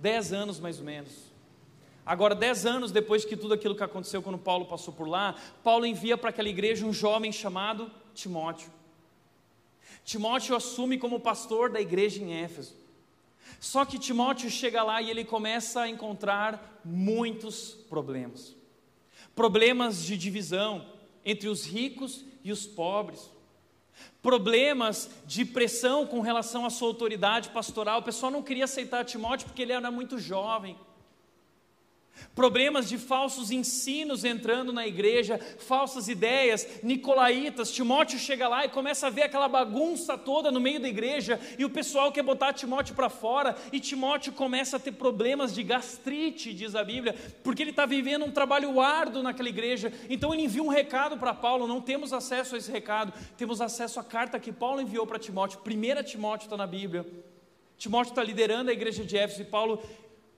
dez 0.00 0.32
anos 0.32 0.58
mais 0.58 0.78
ou 0.78 0.84
menos. 0.84 1.30
Agora, 2.04 2.34
dez 2.34 2.66
anos 2.66 2.90
depois 2.90 3.24
que 3.24 3.36
tudo 3.36 3.54
aquilo 3.54 3.76
que 3.76 3.84
aconteceu 3.84 4.22
quando 4.22 4.38
Paulo 4.38 4.64
passou 4.64 4.92
por 4.92 5.06
lá, 5.06 5.36
Paulo 5.62 5.86
envia 5.86 6.16
para 6.16 6.30
aquela 6.30 6.48
igreja 6.48 6.86
um 6.86 6.92
jovem 6.92 7.30
chamado 7.30 7.90
Timóteo. 8.14 8.70
Timóteo 10.04 10.56
assume 10.56 10.98
como 10.98 11.20
pastor 11.20 11.70
da 11.70 11.80
igreja 11.80 12.22
em 12.22 12.42
Éfeso. 12.42 12.74
Só 13.60 13.84
que 13.84 13.98
Timóteo 13.98 14.50
chega 14.50 14.82
lá 14.82 15.02
e 15.02 15.10
ele 15.10 15.24
começa 15.24 15.82
a 15.82 15.88
encontrar 15.88 16.80
muitos 16.84 17.72
problemas. 17.88 18.56
Problemas 19.34 20.02
de 20.02 20.16
divisão 20.16 20.86
entre 21.24 21.48
os 21.48 21.66
ricos 21.66 22.24
e 22.42 22.50
os 22.50 22.66
pobres 22.66 23.30
problemas 24.22 25.10
de 25.26 25.44
pressão 25.44 26.06
com 26.06 26.20
relação 26.20 26.66
à 26.66 26.70
sua 26.70 26.88
autoridade 26.88 27.48
pastoral. 27.50 28.00
O 28.00 28.02
pessoal 28.02 28.30
não 28.30 28.42
queria 28.42 28.64
aceitar 28.64 29.04
Timóteo 29.04 29.46
porque 29.46 29.62
ele 29.62 29.72
era 29.72 29.90
muito 29.90 30.18
jovem. 30.18 30.76
Problemas 32.34 32.88
de 32.88 32.98
falsos 32.98 33.50
ensinos 33.50 34.24
entrando 34.24 34.72
na 34.72 34.86
igreja, 34.86 35.38
falsas 35.58 36.08
ideias, 36.08 36.66
nicolaítas. 36.82 37.70
Timóteo 37.72 38.18
chega 38.18 38.48
lá 38.48 38.64
e 38.64 38.68
começa 38.68 39.06
a 39.06 39.10
ver 39.10 39.22
aquela 39.22 39.48
bagunça 39.48 40.16
toda 40.16 40.50
no 40.50 40.60
meio 40.60 40.80
da 40.80 40.88
igreja 40.88 41.40
e 41.58 41.64
o 41.64 41.70
pessoal 41.70 42.12
quer 42.12 42.22
botar 42.22 42.52
Timóteo 42.52 42.94
para 42.94 43.08
fora 43.08 43.56
e 43.72 43.80
Timóteo 43.80 44.32
começa 44.32 44.76
a 44.76 44.80
ter 44.80 44.92
problemas 44.92 45.54
de 45.54 45.62
gastrite, 45.62 46.54
diz 46.54 46.74
a 46.74 46.84
Bíblia, 46.84 47.14
porque 47.42 47.62
ele 47.62 47.70
está 47.70 47.86
vivendo 47.86 48.24
um 48.24 48.30
trabalho 48.30 48.80
árduo 48.80 49.22
naquela 49.22 49.48
igreja. 49.48 49.92
Então 50.08 50.32
ele 50.32 50.44
envia 50.44 50.62
um 50.62 50.68
recado 50.68 51.16
para 51.16 51.34
Paulo. 51.34 51.66
Não 51.66 51.80
temos 51.80 52.12
acesso 52.12 52.54
a 52.54 52.58
esse 52.58 52.70
recado, 52.70 53.12
temos 53.36 53.60
acesso 53.60 54.00
à 54.00 54.04
carta 54.04 54.38
que 54.38 54.52
Paulo 54.52 54.80
enviou 54.80 55.06
para 55.06 55.18
Timóteo. 55.18 55.60
Primeira 55.60 56.02
Timóteo 56.02 56.46
está 56.46 56.56
na 56.56 56.66
Bíblia. 56.66 57.06
Timóteo 57.76 58.10
está 58.10 58.22
liderando 58.22 58.70
a 58.70 58.74
igreja 58.74 59.04
de 59.04 59.16
Éfeso 59.16 59.40
e 59.40 59.44
Paulo 59.46 59.82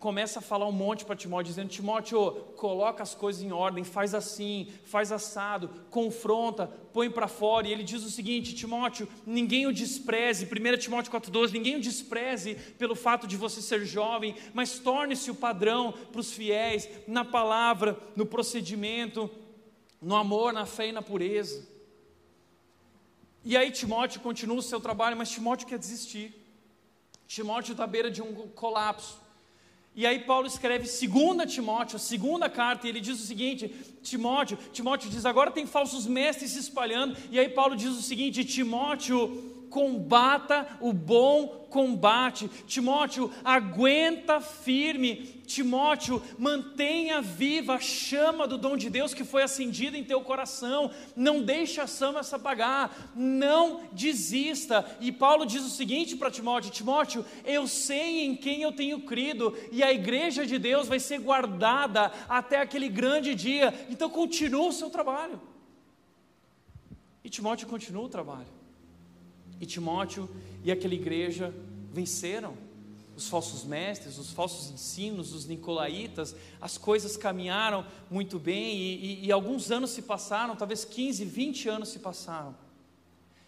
começa 0.03 0.41
a 0.41 0.43
falar 0.43 0.67
um 0.67 0.73
monte 0.73 1.05
para 1.05 1.15
Timóteo, 1.15 1.51
dizendo: 1.51 1.69
Timóteo, 1.69 2.33
coloca 2.57 3.05
as 3.05 3.15
coisas 3.15 3.41
em 3.41 3.53
ordem, 3.53 3.85
faz 3.85 4.15
assim, 4.15 4.69
faz 4.85 5.13
assado, 5.13 5.71
confronta, 5.91 6.67
põe 6.93 7.09
para 7.09 7.29
fora. 7.29 7.69
E 7.69 7.73
ele 7.73 7.85
diz 7.85 8.03
o 8.03 8.11
seguinte: 8.11 8.53
Timóteo, 8.53 9.07
ninguém 9.25 9.65
o 9.65 9.73
despreze, 9.73 10.45
1 10.45 10.77
Timóteo 10.79 11.13
4,12, 11.13 11.53
ninguém 11.53 11.77
o 11.77 11.81
despreze 11.81 12.57
pelo 12.77 12.97
fato 12.97 13.29
de 13.29 13.37
você 13.37 13.63
ser 13.63 13.85
jovem, 13.87 14.35
mas 14.53 14.81
torne-se 14.81 15.31
o 15.31 15.37
padrão 15.37 15.93
para 15.93 16.21
os 16.21 16.33
fiéis, 16.33 16.89
na 17.07 17.25
palavra, 17.25 17.97
no 18.17 18.27
procedimento, 18.27 19.31
no 20.01 20.17
amor, 20.17 20.53
na 20.53 20.67
fé 20.67 20.89
e 20.89 20.93
na 20.93 21.01
pureza. 21.01 21.65
E 23.45 23.57
aí 23.57 23.71
Timóteo 23.71 24.21
continua 24.21 24.57
o 24.57 24.63
seu 24.63 24.81
trabalho, 24.81 25.17
mas 25.17 25.31
Timóteo 25.31 25.69
quer 25.69 25.79
desistir. 25.79 26.35
Timóteo 27.29 27.71
está 27.71 27.85
à 27.85 27.87
beira 27.87 28.11
de 28.11 28.21
um 28.21 28.49
colapso. 28.49 29.22
E 29.95 30.07
aí 30.07 30.21
Paulo 30.21 30.47
escreve 30.47 30.85
2 30.85 31.53
Timóteo, 31.53 31.97
a 31.97 31.99
segunda 31.99 32.49
carta, 32.49 32.87
e 32.87 32.91
ele 32.91 33.01
diz 33.01 33.21
o 33.21 33.27
seguinte: 33.27 33.69
Timóteo, 34.03 34.59
Timóteo 34.73 35.11
diz, 35.11 35.27
agora 35.27 35.51
tem 35.51 35.67
falsos 35.67 36.07
mestres 36.07 36.53
se 36.53 36.59
espalhando, 36.59 37.17
e 37.31 37.39
aí 37.39 37.49
Paulo 37.49 37.77
diz 37.77 37.91
o 37.91 38.03
seguinte: 38.03 38.45
Timóteo, 38.45 39.62
combata 39.73 40.67
o 40.83 40.93
bom 40.93 41.67
combate. 41.71 42.47
Timóteo, 42.67 43.33
aguenta 43.43 44.39
firme. 44.39 45.41
Timóteo, 45.47 46.23
mantenha 46.39 47.23
viva 47.23 47.75
a 47.75 47.81
chama 47.81 48.47
do 48.47 48.59
dom 48.59 48.77
de 48.77 48.91
Deus 48.91 49.15
que 49.15 49.25
foi 49.25 49.43
acendida 49.43 49.97
em 49.97 50.05
teu 50.05 50.21
coração. 50.21 50.91
Não 51.17 51.43
deixe 51.43 51.81
a 51.81 51.87
chama 51.87 52.23
se 52.23 52.35
apagar. 52.35 53.13
Não 53.17 53.85
desista. 53.93 54.85
E 55.01 55.11
Paulo 55.11 55.47
diz 55.47 55.65
o 55.65 55.71
seguinte 55.71 56.17
para 56.17 56.31
Timóteo: 56.31 56.71
Timóteo, 56.71 57.25
eu 57.43 57.67
sei 57.67 58.27
em 58.27 58.37
quem 58.37 58.61
eu 58.61 58.73
tenho 58.73 59.01
crido, 59.01 59.57
e 59.73 59.83
a 59.83 59.91
igreja 59.91 60.47
de 60.47 60.59
Deus 60.59 60.87
vai 60.87 61.01
ser 61.01 61.19
guardada 61.19 62.13
até 62.29 62.61
aquele 62.61 62.91
grande 62.91 63.35
dia. 63.35 63.73
Então 63.89 64.11
continua 64.11 64.69
o 64.69 64.73
seu 64.73 64.91
trabalho. 64.91 65.41
E 67.25 67.31
Timóteo 67.31 67.67
continua 67.67 68.05
o 68.05 68.09
trabalho. 68.11 68.62
E 69.63 69.67
Timóteo 69.67 70.29
e 70.65 70.73
aquela 70.73 70.93
igreja 70.93 71.55
venceram 71.93 72.57
os 73.17 73.29
falsos 73.29 73.63
mestres, 73.63 74.19
os 74.19 74.33
falsos 74.33 74.73
ensinos, 74.73 75.33
os 75.33 75.47
nicolaítas, 75.47 76.35
as 76.61 76.77
coisas 76.77 77.17
caminharam 77.17 77.87
muito 78.11 78.41
bem 78.41 78.77
e, 78.77 78.95
e, 78.97 79.27
e, 79.27 79.31
alguns 79.31 79.71
anos 79.71 79.91
se 79.91 80.03
passaram, 80.03 80.57
talvez 80.57 80.85
15, 80.85 81.25
20 81.25 81.69
anos 81.69 81.91
se 81.91 82.01
passaram. 82.01 82.57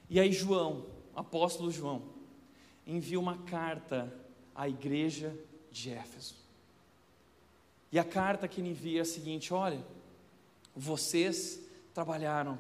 E 0.09 0.21
aí 0.21 0.31
João, 0.31 0.87
apóstolo 1.17 1.73
João, 1.73 2.03
envia 2.87 3.19
uma 3.19 3.39
carta 3.39 4.15
à 4.55 4.69
igreja 4.69 5.37
de 5.73 5.91
Éfeso. 5.91 6.37
E 7.91 7.99
a 7.99 8.05
carta 8.05 8.47
que 8.47 8.61
ele 8.61 8.71
envia 8.71 9.01
é 9.01 9.03
a 9.03 9.05
seguinte: 9.05 9.53
olha, 9.53 9.85
vocês 10.77 11.59
trabalharam, 11.93 12.57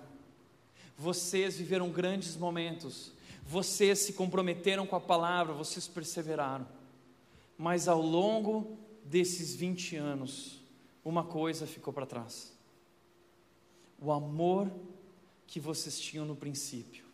vocês 0.98 1.56
viveram 1.56 1.88
grandes 1.90 2.36
momentos, 2.36 3.13
vocês 3.46 3.98
se 4.00 4.12
comprometeram 4.12 4.86
com 4.86 4.96
a 4.96 5.00
palavra, 5.00 5.52
vocês 5.52 5.86
perseveraram. 5.86 6.66
Mas 7.56 7.86
ao 7.88 8.00
longo 8.00 8.78
desses 9.04 9.54
20 9.54 9.96
anos, 9.96 10.60
uma 11.04 11.24
coisa 11.24 11.66
ficou 11.66 11.92
para 11.92 12.06
trás: 12.06 12.52
o 14.00 14.10
amor 14.10 14.70
que 15.46 15.60
vocês 15.60 15.98
tinham 16.00 16.24
no 16.24 16.34
princípio, 16.34 17.04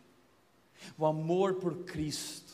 o 0.97 1.05
amor 1.05 1.55
por 1.55 1.83
Cristo, 1.83 2.53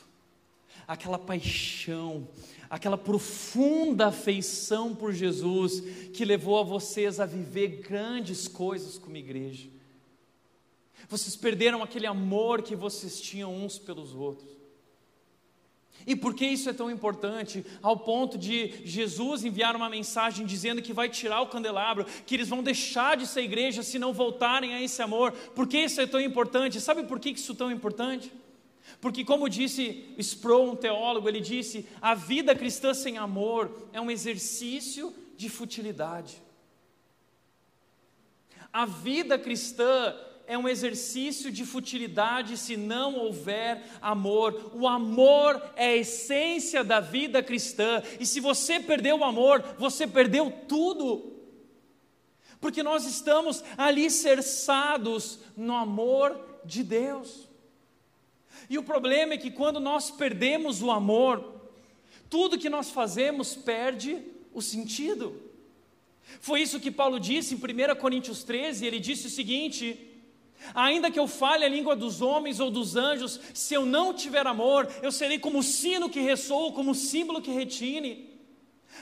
aquela 0.87 1.19
paixão, 1.19 2.27
aquela 2.69 2.97
profunda 2.97 4.07
afeição 4.07 4.95
por 4.95 5.13
Jesus 5.13 5.81
que 6.11 6.25
levou 6.25 6.59
a 6.59 6.63
vocês 6.63 7.19
a 7.19 7.25
viver 7.25 7.81
grandes 7.81 8.47
coisas 8.47 8.97
como 8.97 9.15
igreja. 9.17 9.76
Vocês 11.07 11.35
perderam 11.35 11.81
aquele 11.81 12.05
amor 12.05 12.61
que 12.61 12.75
vocês 12.75 13.21
tinham 13.21 13.53
uns 13.53 13.79
pelos 13.79 14.13
outros. 14.13 14.57
E 16.05 16.15
por 16.15 16.33
que 16.33 16.45
isso 16.45 16.69
é 16.69 16.73
tão 16.73 16.89
importante? 16.91 17.65
Ao 17.81 17.97
ponto 17.97 18.37
de 18.37 18.73
Jesus 18.85 19.43
enviar 19.43 19.75
uma 19.75 19.89
mensagem 19.89 20.45
dizendo 20.45 20.81
que 20.81 20.93
vai 20.93 21.09
tirar 21.09 21.41
o 21.41 21.47
candelabro, 21.47 22.05
que 22.25 22.35
eles 22.35 22.47
vão 22.47 22.63
deixar 22.63 23.17
de 23.17 23.25
ser 23.27 23.41
igreja 23.41 23.83
se 23.83 23.97
não 23.99 24.13
voltarem 24.13 24.73
a 24.73 24.81
esse 24.81 25.01
amor. 25.01 25.31
Por 25.31 25.67
que 25.67 25.79
isso 25.79 25.99
é 25.99 26.07
tão 26.07 26.21
importante? 26.21 26.79
Sabe 26.79 27.03
por 27.03 27.19
que 27.19 27.31
isso 27.31 27.51
é 27.51 27.55
tão 27.55 27.71
importante? 27.71 28.31
Porque, 29.01 29.25
como 29.25 29.49
disse 29.49 30.13
Sproul, 30.17 30.71
um 30.71 30.75
teólogo, 30.75 31.27
ele 31.27 31.41
disse: 31.41 31.85
a 32.01 32.15
vida 32.15 32.55
cristã 32.55 32.93
sem 32.93 33.17
amor 33.17 33.89
é 33.91 33.99
um 33.99 34.09
exercício 34.09 35.13
de 35.35 35.49
futilidade. 35.49 36.41
A 38.71 38.85
vida 38.85 39.37
cristã 39.37 40.15
é 40.47 40.57
um 40.57 40.67
exercício 40.67 41.51
de 41.51 41.65
futilidade 41.65 42.57
se 42.57 42.77
não 42.77 43.15
houver 43.17 43.83
amor. 44.01 44.71
O 44.73 44.87
amor 44.87 45.61
é 45.75 45.87
a 45.89 45.97
essência 45.97 46.85
da 46.85 47.01
vida 47.01 47.43
cristã, 47.43 48.01
e 48.17 48.25
se 48.25 48.39
você 48.39 48.79
perdeu 48.79 49.19
o 49.19 49.23
amor, 49.25 49.61
você 49.77 50.07
perdeu 50.07 50.49
tudo. 50.67 51.33
Porque 52.61 52.81
nós 52.81 53.05
estamos 53.05 53.61
alicerçados 53.77 55.39
no 55.55 55.75
amor 55.75 56.39
de 56.63 56.81
Deus. 56.81 57.47
E 58.69 58.77
o 58.77 58.83
problema 58.83 59.33
é 59.33 59.37
que 59.37 59.51
quando 59.51 59.81
nós 59.81 60.09
perdemos 60.09 60.81
o 60.81 60.89
amor, 60.89 61.61
tudo 62.29 62.57
que 62.57 62.69
nós 62.69 62.89
fazemos 62.89 63.53
perde 63.53 64.21
o 64.53 64.61
sentido. 64.61 65.41
Foi 66.39 66.61
isso 66.61 66.79
que 66.79 66.89
Paulo 66.89 67.19
disse 67.19 67.53
em 67.53 67.57
1 67.57 67.95
Coríntios 67.95 68.43
13, 68.43 68.85
ele 68.85 68.99
disse 68.99 69.27
o 69.27 69.29
seguinte: 69.29 70.06
Ainda 70.73 71.11
que 71.11 71.19
eu 71.19 71.27
fale 71.27 71.63
a 71.63 71.69
língua 71.69 71.95
dos 71.95 72.21
homens 72.21 72.59
ou 72.59 72.69
dos 72.69 72.95
anjos, 72.95 73.39
se 73.53 73.73
eu 73.73 73.85
não 73.85 74.13
tiver 74.13 74.45
amor, 74.45 74.87
eu 75.01 75.11
serei 75.11 75.39
como 75.39 75.59
o 75.59 75.63
sino 75.63 76.09
que 76.09 76.19
ressoa, 76.19 76.71
como 76.71 76.91
o 76.91 76.95
símbolo 76.95 77.41
que 77.41 77.51
retine. 77.51 78.27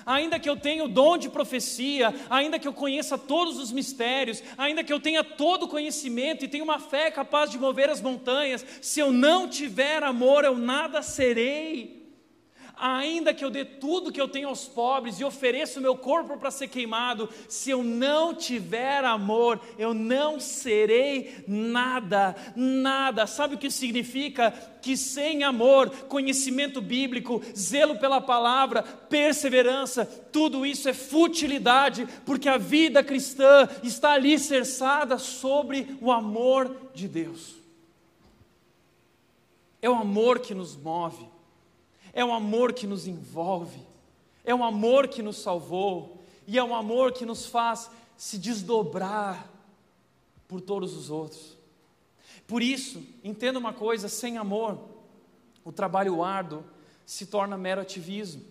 Ainda 0.05 0.39
que 0.39 0.49
eu 0.49 0.57
tenha 0.57 0.83
o 0.83 0.89
dom 0.89 1.17
de 1.17 1.29
profecia, 1.29 2.13
ainda 2.29 2.59
que 2.59 2.67
eu 2.67 2.73
conheça 2.73 3.17
todos 3.17 3.57
os 3.57 3.71
mistérios, 3.71 4.43
ainda 4.57 4.83
que 4.83 4.91
eu 4.91 4.99
tenha 4.99 5.23
todo 5.23 5.63
o 5.63 5.67
conhecimento 5.69 6.43
e 6.43 6.47
tenha 6.47 6.63
uma 6.63 6.79
fé 6.79 7.09
capaz 7.09 7.49
de 7.49 7.57
mover 7.57 7.89
as 7.89 8.01
montanhas, 8.01 8.65
se 8.81 8.99
eu 8.99 9.11
não 9.11 9.47
tiver 9.47 10.03
amor, 10.03 10.43
eu 10.43 10.57
nada 10.57 11.01
serei 11.01 11.94
ainda 12.77 13.33
que 13.33 13.43
eu 13.43 13.49
dê 13.49 13.63
tudo 13.63 14.11
que 14.11 14.19
eu 14.19 14.27
tenho 14.27 14.49
aos 14.49 14.65
pobres 14.65 15.19
e 15.19 15.23
ofereça 15.23 15.79
o 15.79 15.81
meu 15.81 15.95
corpo 15.95 16.37
para 16.37 16.51
ser 16.51 16.67
queimado, 16.67 17.29
se 17.47 17.69
eu 17.69 17.83
não 17.83 18.33
tiver 18.33 19.03
amor, 19.03 19.59
eu 19.77 19.93
não 19.93 20.39
serei 20.39 21.43
nada, 21.47 22.35
nada. 22.55 23.27
Sabe 23.27 23.55
o 23.55 23.57
que 23.57 23.71
significa? 23.71 24.51
Que 24.81 24.95
sem 24.95 25.43
amor, 25.43 25.89
conhecimento 26.07 26.81
bíblico, 26.81 27.41
zelo 27.57 27.97
pela 27.97 28.21
palavra, 28.21 28.83
perseverança, 28.83 30.05
tudo 30.05 30.65
isso 30.65 30.87
é 30.89 30.93
futilidade, 30.93 32.07
porque 32.25 32.49
a 32.49 32.57
vida 32.57 33.03
cristã 33.03 33.67
está 33.83 34.11
alicerçada 34.11 35.17
sobre 35.17 35.97
o 36.01 36.11
amor 36.11 36.89
de 36.93 37.07
Deus. 37.07 37.55
É 39.81 39.89
o 39.89 39.95
amor 39.95 40.39
que 40.39 40.53
nos 40.53 40.75
move 40.75 41.34
é 42.15 42.23
um 42.23 42.33
amor 42.33 42.71
que 42.71 42.87
nos 42.87 43.05
envolve, 43.05 43.85
é 44.45 44.55
um 44.55 44.63
amor 44.63 45.09
que 45.09 45.21
nos 45.21 45.37
salvou, 45.37 46.23
e 46.47 46.57
é 46.57 46.63
um 46.63 46.73
amor 46.73 47.11
que 47.11 47.25
nos 47.25 47.45
faz 47.45 47.91
se 48.15 48.37
desdobrar 48.37 49.51
por 50.47 50.61
todos 50.61 50.95
os 50.95 51.09
outros. 51.09 51.57
Por 52.47 52.63
isso, 52.63 53.03
entenda 53.21 53.59
uma 53.59 53.73
coisa: 53.73 54.07
sem 54.07 54.37
amor, 54.37 54.79
o 55.63 55.73
trabalho 55.73 56.23
árduo 56.23 56.63
se 57.05 57.25
torna 57.25 57.57
mero 57.57 57.81
ativismo. 57.81 58.43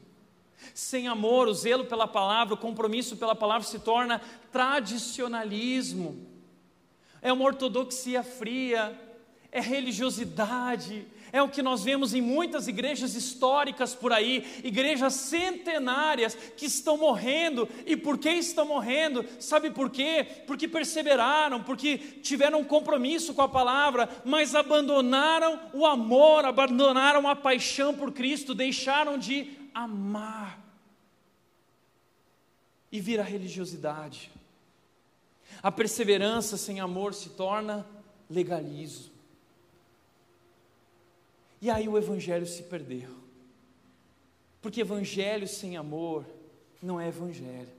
Sem 0.75 1.09
amor, 1.09 1.49
o 1.49 1.55
zelo 1.55 1.87
pela 1.87 2.07
palavra, 2.07 2.55
o 2.55 2.59
compromisso 2.59 3.17
pela 3.17 3.35
palavra 3.35 3.67
se 3.67 3.79
torna 3.79 4.21
tradicionalismo. 4.53 6.27
É 7.23 7.33
uma 7.33 7.45
ortodoxia 7.45 8.23
fria, 8.23 8.99
é 9.51 9.61
religiosidade, 9.61 11.07
É 11.35 11.43
o 11.43 11.49
que 11.49 11.64
nós 11.64 11.82
vemos 11.82 12.14
em 12.14 12.20
muitas 12.20 12.68
igrejas 12.68 13.16
históricas 13.16 13.93
por 13.93 14.12
aí, 14.12 14.47
igrejas 14.62 15.14
centenárias 15.14 16.37
que 16.57 16.66
estão 16.66 16.97
morrendo. 16.97 17.68
E 17.85 17.97
por 17.97 18.18
que 18.18 18.30
estão 18.30 18.64
morrendo? 18.64 19.26
Sabe 19.41 19.68
por 19.72 19.91
quê? 19.91 20.24
Porque 20.47 20.68
perseveraram, 20.68 21.61
porque 21.61 21.99
tiveram 21.99 22.61
um 22.61 22.64
compromisso 22.64 23.35
com 23.35 23.43
a 23.43 23.49
palavra, 23.49 24.09
mas 24.24 24.55
abandonaram 24.55 25.59
o 25.72 25.85
amor, 25.85 26.45
abandonaram 26.45 27.28
a 27.28 27.35
paixão 27.35 27.93
por 27.93 28.12
Cristo, 28.12 28.55
deixaram 28.55 29.18
de 29.18 29.51
amar. 29.74 30.61
E 32.93 33.01
vira 33.01 33.24
religiosidade. 33.24 34.30
A 35.61 35.72
perseverança 35.72 36.57
sem 36.57 36.78
amor 36.78 37.12
se 37.12 37.30
torna 37.30 37.85
legalismo. 38.30 39.14
E 41.65 41.71
aí 41.71 41.89
o 41.89 41.97
evangelho 41.97 42.47
se 42.47 42.62
perdeu. 42.65 43.09
Porque 44.61 44.83
evangelho 44.83 45.49
sem 45.49 45.79
amor 45.79 46.27
não 46.83 47.01
é 47.01 47.09
evangelho. 47.09 47.73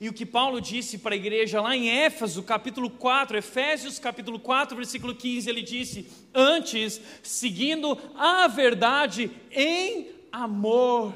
E 0.00 0.08
o 0.08 0.12
que 0.12 0.26
Paulo 0.26 0.60
disse 0.60 0.98
para 0.98 1.14
a 1.14 1.16
igreja 1.16 1.60
lá 1.60 1.76
em 1.76 1.88
Éfeso, 1.88 2.42
capítulo 2.42 2.90
4, 2.90 3.38
Efésios 3.38 4.00
capítulo 4.00 4.40
4, 4.40 4.76
versículo 4.76 5.14
15, 5.14 5.48
ele 5.48 5.62
disse: 5.62 6.10
Antes, 6.34 7.00
seguindo 7.22 7.96
a 8.16 8.48
verdade 8.48 9.30
em 9.52 10.08
amor, 10.32 11.14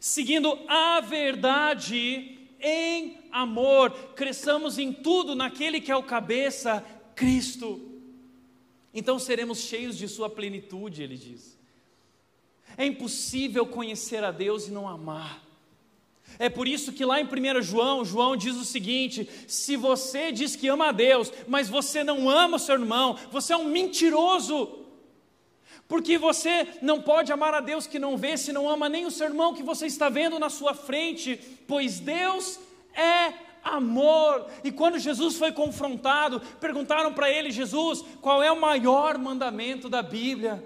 seguindo 0.00 0.58
a 0.66 1.02
verdade 1.02 2.48
em 2.58 3.18
amor, 3.30 3.90
cresçamos 4.16 4.78
em 4.78 4.90
tudo 4.90 5.34
naquele 5.34 5.82
que 5.82 5.92
é 5.92 5.96
o 5.96 6.02
cabeça, 6.02 6.82
Cristo. 7.14 7.89
Então 8.92 9.18
seremos 9.18 9.58
cheios 9.58 9.96
de 9.96 10.08
Sua 10.08 10.28
plenitude, 10.28 11.02
ele 11.02 11.16
diz. 11.16 11.58
É 12.76 12.84
impossível 12.84 13.66
conhecer 13.66 14.22
a 14.24 14.30
Deus 14.30 14.68
e 14.68 14.70
não 14.70 14.88
amar. 14.88 15.42
É 16.38 16.48
por 16.48 16.68
isso 16.68 16.92
que 16.92 17.04
lá 17.04 17.20
em 17.20 17.24
1 17.24 17.62
João, 17.62 18.04
João 18.04 18.36
diz 18.36 18.56
o 18.56 18.64
seguinte: 18.64 19.28
se 19.48 19.76
você 19.76 20.30
diz 20.30 20.54
que 20.54 20.68
ama 20.68 20.88
a 20.88 20.92
Deus, 20.92 21.32
mas 21.48 21.68
você 21.68 22.04
não 22.04 22.28
ama 22.28 22.56
o 22.56 22.60
seu 22.60 22.76
irmão, 22.76 23.18
você 23.30 23.52
é 23.52 23.56
um 23.56 23.64
mentiroso. 23.64 24.76
Porque 25.88 26.16
você 26.16 26.68
não 26.80 27.02
pode 27.02 27.32
amar 27.32 27.52
a 27.52 27.60
Deus 27.60 27.84
que 27.84 27.98
não 27.98 28.16
vê, 28.16 28.36
se 28.36 28.52
não 28.52 28.68
ama 28.68 28.88
nem 28.88 29.06
o 29.06 29.10
seu 29.10 29.26
irmão 29.26 29.54
que 29.54 29.62
você 29.62 29.86
está 29.86 30.08
vendo 30.08 30.38
na 30.38 30.48
sua 30.48 30.72
frente, 30.72 31.36
pois 31.66 31.98
Deus 31.98 32.60
é 32.94 33.49
amor. 33.62 34.46
E 34.64 34.70
quando 34.72 34.98
Jesus 34.98 35.36
foi 35.36 35.52
confrontado, 35.52 36.40
perguntaram 36.60 37.12
para 37.12 37.30
ele: 37.30 37.50
Jesus, 37.50 38.04
qual 38.20 38.42
é 38.42 38.50
o 38.50 38.60
maior 38.60 39.18
mandamento 39.18 39.88
da 39.88 40.02
Bíblia? 40.02 40.62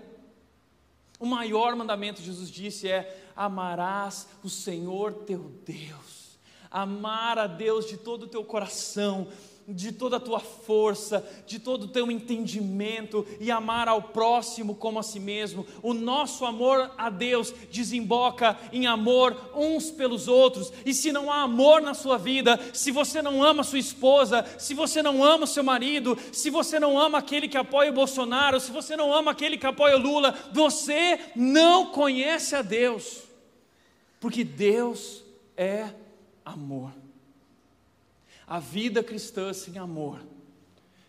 O 1.18 1.26
maior 1.26 1.74
mandamento, 1.76 2.20
Jesus 2.20 2.51
disse, 2.51 2.88
é: 2.88 3.30
amarás 3.36 4.28
o 4.42 4.49
Senhor 4.49 5.12
teu 5.12 5.53
Deus. 5.64 6.38
Amar 6.70 7.38
a 7.38 7.47
Deus 7.47 7.86
de 7.86 7.97
todo 7.97 8.24
o 8.24 8.28
teu 8.28 8.45
coração, 8.45 9.28
de 9.67 9.93
toda 9.93 10.17
a 10.17 10.21
tua 10.21 10.41
força, 10.41 11.27
de 11.47 11.59
todo 11.59 11.85
o 11.85 11.89
teu 11.89 12.11
entendimento 12.11 13.27
e 13.41 13.51
amar 13.51 13.89
ao 13.89 14.03
próximo 14.03 14.75
como 14.75 14.99
a 14.99 15.03
si 15.03 15.19
mesmo. 15.19 15.67
O 15.83 15.95
nosso 15.95 16.45
amor 16.45 16.91
a 16.99 17.09
Deus 17.09 17.53
desemboca 17.71 18.59
em 18.73 18.87
amor 18.87 19.53
uns 19.55 19.91
pelos 19.91 20.29
outros. 20.29 20.73
E 20.85 20.93
se 20.93 21.12
não 21.12 21.31
há 21.31 21.43
amor 21.43 21.81
na 21.81 21.95
sua 21.95 22.19
vida, 22.19 22.61
se 22.73 22.91
você 22.91 23.23
não 23.23 23.43
ama 23.43 23.65
sua 23.65 23.79
esposa, 23.79 24.45
se 24.59 24.75
você 24.75 25.03
não 25.03 25.25
ama 25.25 25.47
seu 25.47 25.65
marido, 25.65 26.19
se 26.33 26.51
você 26.51 26.79
não 26.79 26.99
ama 26.99 27.19
aquele 27.19 27.49
que 27.49 27.57
apoia 27.57 27.91
o 27.91 27.95
Bolsonaro, 27.95 28.61
se 28.61 28.71
você 28.71 28.97
não 28.97 29.12
ama 29.12 29.31
aquele 29.31 29.57
que 29.57 29.67
apoia 29.67 29.97
o 29.97 30.01
Lula, 30.01 30.35
você 30.53 31.19
não 31.35 31.87
conhece 31.87 32.55
a 32.55 32.62
Deus. 32.62 33.23
Porque 34.21 34.45
Deus 34.45 35.23
é 35.57 35.89
amor. 36.45 37.04
A 38.47 38.59
vida 38.59 39.03
cristã 39.03 39.53
sem 39.53 39.78
amor 39.78 40.20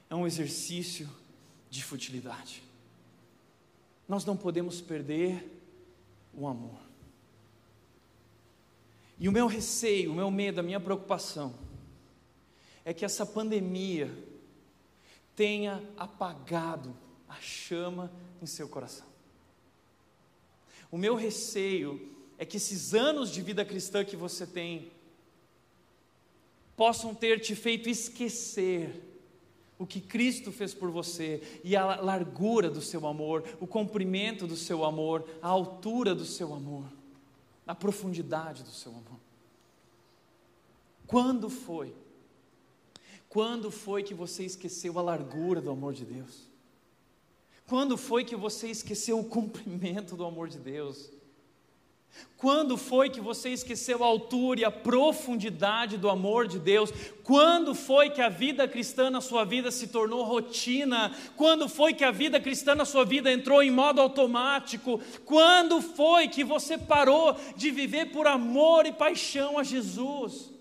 é 0.09 0.15
um 0.15 0.25
exercício 0.25 1.09
de 1.69 1.83
futilidade. 1.83 2.63
Nós 4.07 4.23
não 4.23 4.38
podemos 4.38 4.79
perder 4.79 5.51
o 6.33 6.47
amor. 6.47 6.79
E 9.19 9.27
o 9.27 9.31
meu 9.31 9.47
receio, 9.47 10.11
o 10.11 10.15
meu 10.15 10.29
medo, 10.29 10.59
a 10.59 10.63
minha 10.63 10.79
preocupação 10.79 11.55
é 12.83 12.93
que 12.93 13.03
essa 13.03 13.25
pandemia 13.25 14.11
tenha 15.36 15.83
apagado 15.97 16.95
a 17.27 17.36
chama 17.41 18.11
em 18.41 18.45
seu 18.45 18.69
coração. 18.69 19.07
O 20.91 20.97
meu 20.97 21.15
receio 21.15 22.13
é 22.38 22.45
que 22.45 22.57
esses 22.57 22.93
anos 22.93 23.31
de 23.31 23.41
vida 23.41 23.65
cristã 23.65 24.05
que 24.05 24.15
você 24.15 24.45
tem 24.45 24.91
possam 26.76 27.13
ter 27.13 27.39
te 27.39 27.55
feito 27.55 27.89
esquecer 27.89 29.01
o 29.78 29.86
que 29.86 29.99
Cristo 29.99 30.51
fez 30.51 30.73
por 30.73 30.89
você 30.89 31.41
e 31.63 31.76
a 31.76 32.01
largura 32.01 32.69
do 32.69 32.82
seu 32.82 33.05
amor, 33.05 33.43
o 33.59 33.67
comprimento 33.67 34.47
do 34.47 34.55
seu 34.55 34.86
amor, 34.86 35.28
a 35.41 35.47
altura 35.47 36.15
do 36.15 36.26
seu 36.26 36.53
amor, 36.53 36.86
a 37.67 37.76
profundidade 37.76 38.63
do 38.63 38.71
seu 38.71 38.91
amor. 38.91 39.19
Quando 41.05 41.49
foi? 41.49 41.93
Quando 43.28 43.69
foi 43.69 44.01
que 44.01 44.13
você 44.13 44.45
esqueceu 44.45 44.97
a 44.97 45.01
largura 45.01 45.59
do 45.59 45.69
amor 45.69 45.93
de 45.93 46.05
Deus? 46.05 46.47
Quando 47.67 47.97
foi 47.97 48.23
que 48.23 48.36
você 48.36 48.69
esqueceu 48.69 49.19
o 49.19 49.26
comprimento 49.26 50.15
do 50.15 50.23
amor 50.23 50.47
de 50.47 50.57
Deus? 50.57 51.09
Quando 52.38 52.78
foi 52.78 53.09
que 53.09 53.22
você 53.22 53.49
esqueceu 53.49 54.03
a 54.03 54.07
altura 54.07 54.59
e 54.59 54.66
a 54.66 54.72
profundidade 54.72 55.97
do 55.97 56.09
amor 56.09 56.47
de 56.47 56.59
Deus? 56.59 56.91
Quando 57.24 57.74
foi 57.74 58.09
que 58.09 58.22
a 58.22 58.30
vida 58.30 58.68
cristã 58.68 59.09
na 59.09 59.20
sua 59.22 59.45
vida 59.45 59.72
se 59.72 59.88
tornou 59.88 60.24
rotina? 60.24 61.16
Quando 61.38 61.70
foi 61.70 61.93
que 61.93 62.03
a 62.03 62.11
vida 62.11 62.39
cristã 62.39 62.76
na 62.76 62.86
sua 62.86 63.05
vida 63.05 63.32
entrou 63.32 63.63
em 63.63 63.72
modo 63.72 64.01
automático? 64.01 64.99
Quando 65.26 65.82
foi 65.82 66.28
que 66.28 66.43
você 66.43 66.78
parou 66.78 67.36
de 67.55 67.72
viver 67.72 68.11
por 68.11 68.28
amor 68.28 68.86
e 68.86 68.91
paixão 68.91 69.57
a 69.57 69.63
Jesus? 69.63 70.51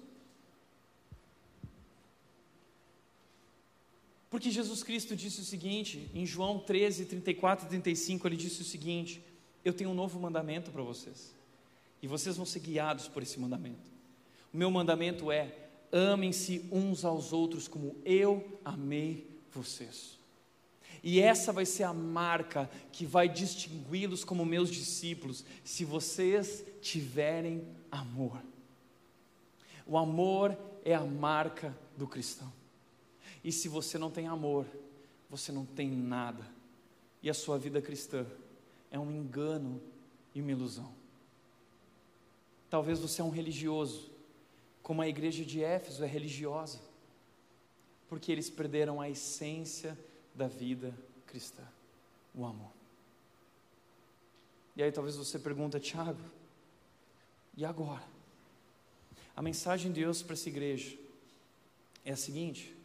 Porque 4.30 4.50
Jesus 4.50 4.82
Cristo 4.82 5.14
disse 5.14 5.40
o 5.40 5.44
seguinte, 5.44 6.08
em 6.14 6.24
João 6.24 6.58
13, 6.60 7.04
34 7.04 7.66
e 7.66 7.68
35, 7.68 8.26
ele 8.26 8.36
disse 8.36 8.62
o 8.62 8.64
seguinte: 8.64 9.22
Eu 9.64 9.74
tenho 9.74 9.90
um 9.90 9.94
novo 9.94 10.18
mandamento 10.18 10.70
para 10.70 10.82
vocês 10.82 11.34
e 12.04 12.06
vocês 12.06 12.36
vão 12.36 12.44
ser 12.44 12.60
guiados 12.60 13.08
por 13.08 13.22
esse 13.22 13.40
mandamento. 13.40 13.90
O 14.52 14.56
meu 14.58 14.70
mandamento 14.70 15.32
é: 15.32 15.70
amem-se 15.90 16.68
uns 16.70 17.02
aos 17.02 17.32
outros 17.32 17.66
como 17.66 17.96
eu 18.04 18.60
amei 18.62 19.26
vocês. 19.50 20.18
E 21.02 21.18
essa 21.18 21.50
vai 21.50 21.64
ser 21.64 21.84
a 21.84 21.94
marca 21.94 22.68
que 22.92 23.06
vai 23.06 23.26
distingui-los 23.26 24.22
como 24.22 24.44
meus 24.44 24.70
discípulos, 24.70 25.46
se 25.64 25.82
vocês 25.82 26.62
tiverem 26.82 27.66
amor. 27.90 28.38
O 29.86 29.96
amor 29.96 30.54
é 30.84 30.94
a 30.94 31.04
marca 31.06 31.74
do 31.96 32.06
cristão. 32.06 32.52
E 33.42 33.50
se 33.50 33.66
você 33.66 33.96
não 33.96 34.10
tem 34.10 34.26
amor, 34.26 34.66
você 35.30 35.50
não 35.50 35.64
tem 35.64 35.88
nada. 35.88 36.46
E 37.22 37.30
a 37.30 37.34
sua 37.34 37.58
vida 37.58 37.80
cristã 37.80 38.26
é 38.90 38.98
um 38.98 39.10
engano 39.10 39.80
e 40.34 40.42
uma 40.42 40.50
ilusão. 40.50 41.03
Talvez 42.74 42.98
você 42.98 43.20
é 43.20 43.24
um 43.24 43.30
religioso, 43.30 44.10
como 44.82 45.00
a 45.00 45.06
igreja 45.06 45.44
de 45.44 45.62
Éfeso 45.62 46.02
é 46.02 46.08
religiosa, 46.08 46.80
porque 48.08 48.32
eles 48.32 48.50
perderam 48.50 49.00
a 49.00 49.08
essência 49.08 49.96
da 50.34 50.48
vida 50.48 50.92
cristã, 51.24 51.62
o 52.34 52.44
amor. 52.44 52.72
E 54.74 54.82
aí 54.82 54.90
talvez 54.90 55.14
você 55.14 55.38
pergunta, 55.38 55.78
Tiago, 55.78 56.18
e 57.56 57.64
agora? 57.64 58.02
A 59.36 59.40
mensagem 59.40 59.92
de 59.92 60.00
Deus 60.00 60.20
para 60.20 60.32
essa 60.32 60.48
igreja 60.48 60.98
é 62.04 62.10
a 62.10 62.16
seguinte: 62.16 62.76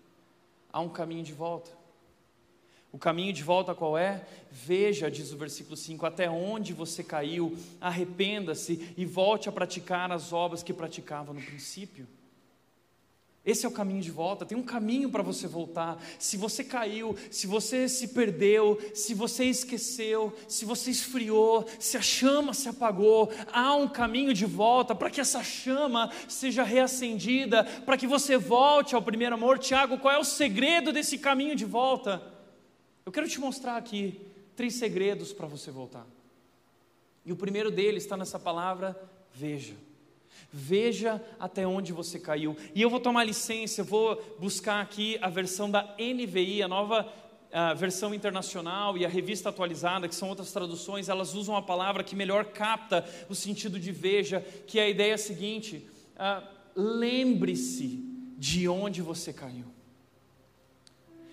há 0.72 0.80
um 0.82 0.90
caminho 0.90 1.24
de 1.24 1.34
volta. 1.34 1.72
O 2.92 2.98
caminho 2.98 3.32
de 3.32 3.44
volta 3.44 3.76
qual 3.76 3.98
é? 3.98 4.26
Veja, 4.52 5.12
diz 5.12 5.32
o 5.32 5.38
versículo 5.38 5.78
5, 5.78 6.06
até 6.06 6.30
onde 6.30 6.74
você 6.74 7.04
caiu, 7.04 7.56
arrependa-se 7.80 8.94
e 8.98 9.06
volte 9.06 9.48
a 9.48 9.52
praticar 9.52 10.12
as 10.12 10.34
obras 10.34 10.64
que 10.64 10.74
praticava 10.74 11.32
no 11.32 11.42
princípio. 11.42 12.08
Esse 13.46 13.66
é 13.66 13.70
o 13.70 13.72
caminho 13.72 14.02
de 14.02 14.12
volta, 14.12 14.46
tem 14.46 14.58
um 14.58 14.64
caminho 14.64 15.10
para 15.10 15.24
você 15.24 15.48
voltar. 15.48 16.02
Se 16.18 16.36
você 16.36 16.64
caiu, 16.64 17.16
se 17.32 17.48
você 17.48 17.88
se 17.88 18.10
perdeu, 18.10 18.78
se 18.94 19.14
você 19.14 19.46
esqueceu, 19.46 20.34
se 20.48 20.66
você 20.66 20.92
esfriou, 20.92 21.66
se 21.80 21.96
a 21.96 22.02
chama 22.02 22.54
se 22.54 22.68
apagou, 22.68 23.32
há 23.52 23.76
um 23.76 23.88
caminho 23.88 24.34
de 24.34 24.46
volta 24.46 24.94
para 24.94 25.10
que 25.10 25.22
essa 25.22 25.44
chama 25.44 26.12
seja 26.28 26.64
reacendida, 26.64 27.64
para 27.64 27.98
que 27.98 28.06
você 28.06 28.36
volte 28.36 28.94
ao 28.94 29.02
primeiro 29.02 29.36
amor. 29.36 29.58
Tiago, 29.58 29.98
qual 30.00 30.14
é 30.14 30.20
o 30.20 30.24
segredo 30.24 30.92
desse 30.92 31.18
caminho 31.18 31.56
de 31.56 31.66
volta? 31.66 32.39
Eu 33.10 33.12
quero 33.12 33.28
te 33.28 33.40
mostrar 33.40 33.76
aqui 33.76 34.22
três 34.56 34.76
segredos 34.76 35.34
para 35.34 35.48
você 35.48 35.72
voltar. 35.72 36.06
E 37.26 37.32
o 37.32 37.36
primeiro 37.36 37.72
deles 37.72 38.04
está 38.04 38.16
nessa 38.16 38.38
palavra 38.38 38.96
veja. 39.34 39.74
Veja 40.54 41.20
até 41.40 41.66
onde 41.66 41.92
você 41.92 42.20
caiu. 42.20 42.56
E 42.76 42.84
eu 42.84 42.88
vou 42.88 43.00
tomar 43.00 43.24
licença, 43.24 43.82
eu 43.82 43.86
vou 43.86 44.16
buscar 44.40 44.80
aqui 44.80 45.18
a 45.24 45.28
versão 45.28 45.72
da 45.72 45.96
NVI, 45.98 46.62
a 46.62 46.68
nova 46.68 47.12
a 47.52 47.74
versão 47.74 48.14
internacional 48.14 48.96
e 48.96 49.04
a 49.04 49.10
revista 49.10 49.50
atualizada, 49.50 50.08
que 50.08 50.14
são 50.14 50.30
outras 50.30 50.52
traduções, 50.52 51.10
elas 51.10 51.34
usam 51.34 51.56
a 51.56 51.64
palavra 51.64 52.04
que 52.04 52.16
melhor 52.16 52.46
capta 52.46 53.04
o 53.28 53.34
sentido 53.34 53.80
de 53.80 53.92
veja, 53.92 54.42
que 54.68 54.78
é 54.78 54.84
a 54.84 54.90
ideia 54.90 55.18
seguinte: 55.18 55.84
uh, 56.14 56.48
lembre-se 56.76 58.06
de 58.38 58.70
onde 58.70 59.02
você 59.02 59.34
caiu. 59.34 59.80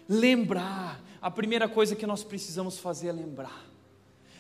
Lembrar, 0.09 1.01
a 1.21 1.31
primeira 1.31 1.69
coisa 1.69 1.97
que 1.97 2.07
nós 2.07 2.23
precisamos 2.23 2.79
fazer 2.79 3.09
é 3.09 3.13
lembrar 3.13 3.76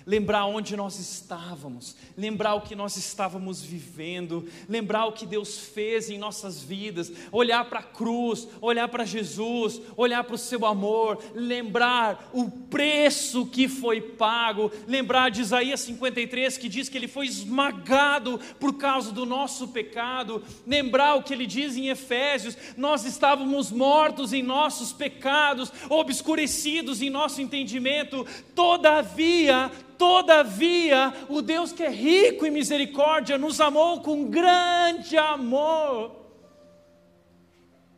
lembrar 0.06 0.46
onde 0.46 0.76
nós 0.76 1.00
estávamos, 1.00 1.96
lembrar 2.16 2.54
o 2.54 2.60
que 2.60 2.76
nós 2.76 2.96
estávamos 2.96 3.60
vivendo, 3.60 4.48
lembrar 4.68 5.06
o 5.06 5.12
que 5.12 5.26
Deus 5.26 5.58
fez 5.58 6.08
em 6.08 6.16
nossas 6.16 6.62
vidas, 6.62 7.10
olhar 7.32 7.68
para 7.68 7.80
a 7.80 7.82
cruz, 7.82 8.46
olhar 8.60 8.86
para 8.86 9.04
Jesus, 9.04 9.80
olhar 9.96 10.22
para 10.22 10.36
o 10.36 10.38
seu 10.38 10.64
amor, 10.64 11.18
lembrar 11.34 12.30
o 12.32 12.48
preço 12.48 13.46
que 13.46 13.66
foi 13.66 14.00
pago, 14.00 14.70
lembrar 14.86 15.28
de 15.28 15.40
Isaías 15.40 15.80
53 15.80 16.56
que 16.56 16.68
diz 16.68 16.88
que 16.88 16.96
ele 16.96 17.08
foi 17.08 17.26
esmagado 17.26 18.38
por 18.60 18.74
causa 18.74 19.10
do 19.10 19.26
nosso 19.26 19.68
pecado, 19.68 20.40
lembrar 20.64 21.16
o 21.16 21.22
que 21.24 21.34
ele 21.34 21.46
diz 21.46 21.76
em 21.76 21.88
Efésios, 21.88 22.56
nós 22.76 23.04
estávamos 23.04 23.72
mortos 23.72 24.32
em 24.32 24.42
nossos 24.42 24.92
pecados, 24.92 25.72
obscurecidos 25.90 27.02
em 27.02 27.10
nosso 27.10 27.42
entendimento, 27.42 28.24
todavia 28.54 29.68
Todavia, 29.98 31.12
o 31.28 31.40
Deus 31.40 31.72
que 31.72 31.82
é 31.82 31.90
rico 31.90 32.46
em 32.46 32.50
misericórdia 32.50 33.38
nos 33.38 33.60
amou 33.60 34.00
com 34.00 34.28
grande 34.28 35.16
amor. 35.16 36.24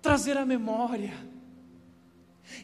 Trazer 0.01 0.37
a 0.37 0.47
memória, 0.47 1.13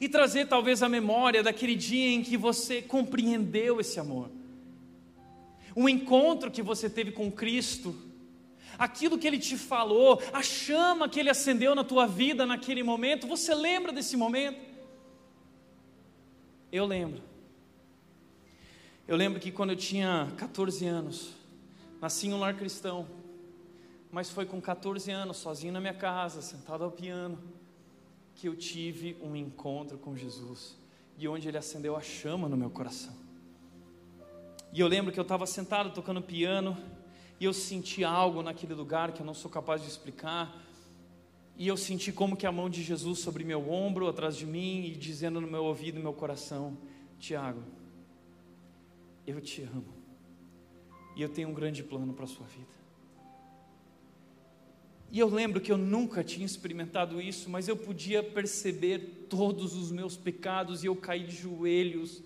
e 0.01 0.09
trazer 0.09 0.47
talvez 0.47 0.83
a 0.83 0.89
memória 0.89 1.43
daquele 1.43 1.75
dia 1.75 2.11
em 2.11 2.23
que 2.23 2.37
você 2.37 2.83
compreendeu 2.83 3.81
esse 3.81 4.01
amor, 4.01 4.31
um 5.77 5.89
encontro 5.89 6.51
que 6.51 6.63
você 6.63 6.89
teve 6.89 7.11
com 7.13 7.31
Cristo, 7.31 7.95
aquilo 8.79 9.19
que 9.19 9.27
Ele 9.27 9.39
te 9.39 9.57
falou, 9.57 10.23
a 10.33 10.43
chama 10.43 11.09
que 11.09 11.19
Ele 11.19 11.31
acendeu 11.31 11.75
na 11.75 11.85
tua 11.85 12.07
vida 12.07 12.47
naquele 12.47 12.83
momento, 12.83 13.27
você 13.27 13.55
lembra 13.55 13.93
desse 13.93 14.17
momento? 14.17 14.59
Eu 16.71 16.87
lembro. 16.87 17.34
Eu 19.07 19.17
lembro 19.19 19.39
que 19.39 19.53
quando 19.53 19.69
eu 19.69 19.77
tinha 19.77 20.33
14 20.39 20.87
anos, 20.87 21.35
nasci 22.01 22.29
em 22.29 22.33
um 22.33 22.39
lar 22.39 22.57
cristão, 22.57 23.07
mas 24.11 24.31
foi 24.31 24.47
com 24.47 24.59
14 24.63 25.11
anos, 25.11 25.37
sozinho 25.37 25.75
na 25.75 25.81
minha 25.81 25.93
casa, 25.93 26.41
sentado 26.41 26.85
ao 26.85 26.91
piano, 26.91 27.39
que 28.35 28.49
eu 28.49 28.57
tive 28.57 29.15
um 29.21 29.37
encontro 29.37 29.99
com 29.99 30.17
Jesus 30.17 30.79
e 31.19 31.29
onde 31.29 31.47
Ele 31.47 31.59
acendeu 31.59 31.95
a 31.95 32.01
chama 32.01 32.49
no 32.49 32.57
meu 32.57 32.71
coração. 32.71 33.15
E 34.73 34.81
eu 34.81 34.89
lembro 34.89 35.13
que 35.13 35.21
eu 35.21 35.23
estava 35.23 35.47
sentado 35.47 35.93
tocando 35.93 36.23
piano 36.23 36.75
e 37.39 37.45
eu 37.45 37.53
senti 37.53 38.03
algo 38.03 38.43
naquele 38.43 38.73
lugar 38.73 39.13
que 39.13 39.21
eu 39.21 39.27
não 39.27 39.35
sou 39.35 39.51
capaz 39.51 39.83
de 39.83 39.89
explicar. 39.89 40.51
E 41.59 41.69
eu 41.69 41.77
senti 41.77 42.11
como 42.11 42.39
que 42.39 42.47
a 42.47 42.51
mão 42.51 42.71
de 42.71 42.83
Jesus 42.83 43.19
sobre 43.19 43.45
meu 43.45 43.71
ombro, 43.71 44.09
atrás 44.09 44.35
de 44.35 44.47
mim, 44.47 44.87
e 44.87 44.97
dizendo 44.97 45.43
no 45.43 45.47
meu 45.47 45.65
ouvido, 45.65 45.97
no 45.97 46.03
meu 46.03 46.15
coração: 46.15 46.79
Tiago, 47.19 47.63
eu 49.27 49.41
te 49.41 49.63
amo. 49.63 49.95
E 51.17 51.23
eu 51.23 51.29
tenho 51.29 51.49
um 51.49 51.55
grande 51.55 51.83
plano 51.83 52.13
para 52.13 52.25
a 52.25 52.29
sua 52.29 52.47
vida. 52.47 52.85
E 55.11 55.19
eu 55.19 55.29
lembro 55.29 55.61
que 55.61 55.71
eu 55.71 55.79
nunca 55.79 56.25
tinha 56.25 56.45
experimentado 56.45 57.21
isso, 57.21 57.49
mas 57.49 57.69
eu 57.69 57.77
podia 57.77 58.23
perceber 58.23 59.27
todos 59.29 59.77
os 59.77 59.93
meus 59.93 60.17
pecados 60.17 60.83
e 60.83 60.87
eu 60.87 60.97
caí 60.97 61.25
de 61.25 61.37
joelhos 61.37 62.21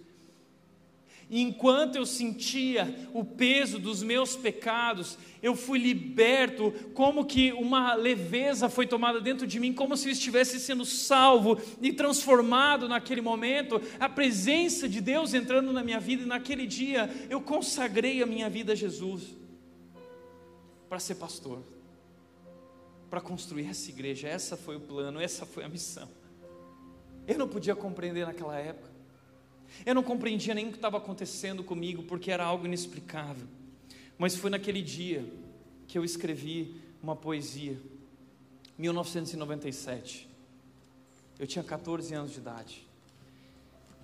enquanto 1.31 1.97
eu 1.97 2.07
sentia 2.07 3.09
o 3.13 3.25
peso 3.25 3.79
dos 3.79 4.03
meus 4.03 4.37
pecados, 4.37 5.19
eu 5.43 5.55
fui 5.55 5.79
liberto, 5.79 6.73
como 6.95 7.25
que 7.25 7.53
uma 7.53 7.95
leveza 7.95 8.69
foi 8.69 8.87
tomada 8.87 9.21
dentro 9.21 9.47
de 9.47 9.61
mim, 9.61 9.73
como 9.73 9.97
se 9.97 10.09
eu 10.09 10.13
estivesse 10.13 10.59
sendo 10.59 10.85
salvo 10.85 11.61
e 11.81 11.93
transformado 11.93 12.89
naquele 12.89 13.21
momento, 13.21 13.81
a 14.01 14.09
presença 14.09 14.89
de 14.89 15.01
Deus 15.01 15.35
entrando 15.35 15.73
na 15.73 15.85
minha 15.85 16.01
vida, 16.01 16.23
e 16.23 16.27
naquele 16.27 16.67
dia 16.67 17.11
eu 17.29 17.41
consagrei 17.41 18.23
a 18.23 18.27
minha 18.27 18.49
vida 18.49 18.73
a 18.73 18.77
Jesus 18.77 19.37
para 20.89 20.99
ser 20.99 21.17
pastor, 21.17 21.63
para 23.11 23.21
construir 23.21 23.67
essa 23.67 23.91
igreja. 23.91 24.27
Essa 24.29 24.57
foi 24.57 24.77
o 24.77 24.81
plano, 24.81 25.21
essa 25.21 25.45
foi 25.45 25.65
a 25.65 25.69
missão. 25.69 26.09
Eu 27.27 27.39
não 27.39 27.47
podia 27.47 27.77
compreender 27.77 28.27
naquela 28.27 28.59
época. 28.59 28.98
Eu 29.85 29.95
não 29.95 30.03
compreendia 30.03 30.55
nem 30.55 30.67
o 30.67 30.71
que 30.71 30.77
estava 30.77 30.97
acontecendo 30.97 31.63
comigo, 31.63 32.03
porque 32.03 32.31
era 32.31 32.45
algo 32.45 32.67
inexplicável. 32.67 33.47
Mas 34.17 34.35
foi 34.35 34.51
naquele 34.51 34.83
dia 34.83 35.25
que 35.87 35.97
eu 35.97 36.05
escrevi 36.05 36.75
uma 37.03 37.15
poesia, 37.15 37.81
1997. 38.77 40.29
Eu 41.39 41.47
tinha 41.47 41.63
14 41.63 42.15
anos 42.15 42.33
de 42.33 42.39
idade. 42.39 42.87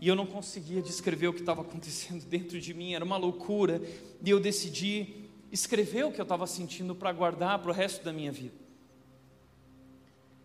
E 0.01 0.09
eu 0.09 0.15
não 0.15 0.27
conseguia 0.27 0.83
descrever 0.83 1.29
o 1.29 1.33
que 1.33 1.41
estava 1.41 1.63
acontecendo 1.63 2.25
dentro 2.29 2.61
de 2.61 2.73
mim, 2.73 2.95
era 2.95 3.05
uma 3.05 3.17
loucura. 3.17 3.83
E 4.25 4.31
eu 4.31 4.41
decidi 4.41 5.25
escrever 5.51 6.05
o 6.05 6.13
que 6.13 6.21
eu 6.21 6.25
estava 6.25 6.47
sentindo 6.47 6.95
para 6.95 7.13
guardar 7.13 7.59
para 7.59 7.71
o 7.71 7.75
resto 7.75 8.05
da 8.05 8.13
minha 8.13 8.33
vida. 8.33 8.55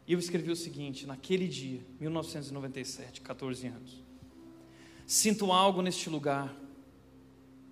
E 0.08 0.14
eu 0.14 0.20
escrevi 0.20 0.50
o 0.52 0.56
seguinte, 0.56 1.06
naquele 1.06 1.48
dia, 1.48 1.82
1997, 2.00 3.22
14 3.22 3.68
anos. 3.68 4.09
Sinto 5.10 5.52
algo 5.52 5.82
neste 5.82 6.08
lugar, 6.08 6.56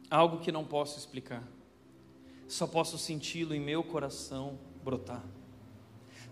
algo 0.09 0.39
que 0.39 0.51
não 0.51 0.65
posso 0.65 0.97
explicar, 0.97 1.47
só 2.47 2.65
posso 2.65 2.97
senti-lo 2.97 3.53
em 3.53 3.59
meu 3.59 3.83
coração 3.83 4.57
brotar. 4.83 5.23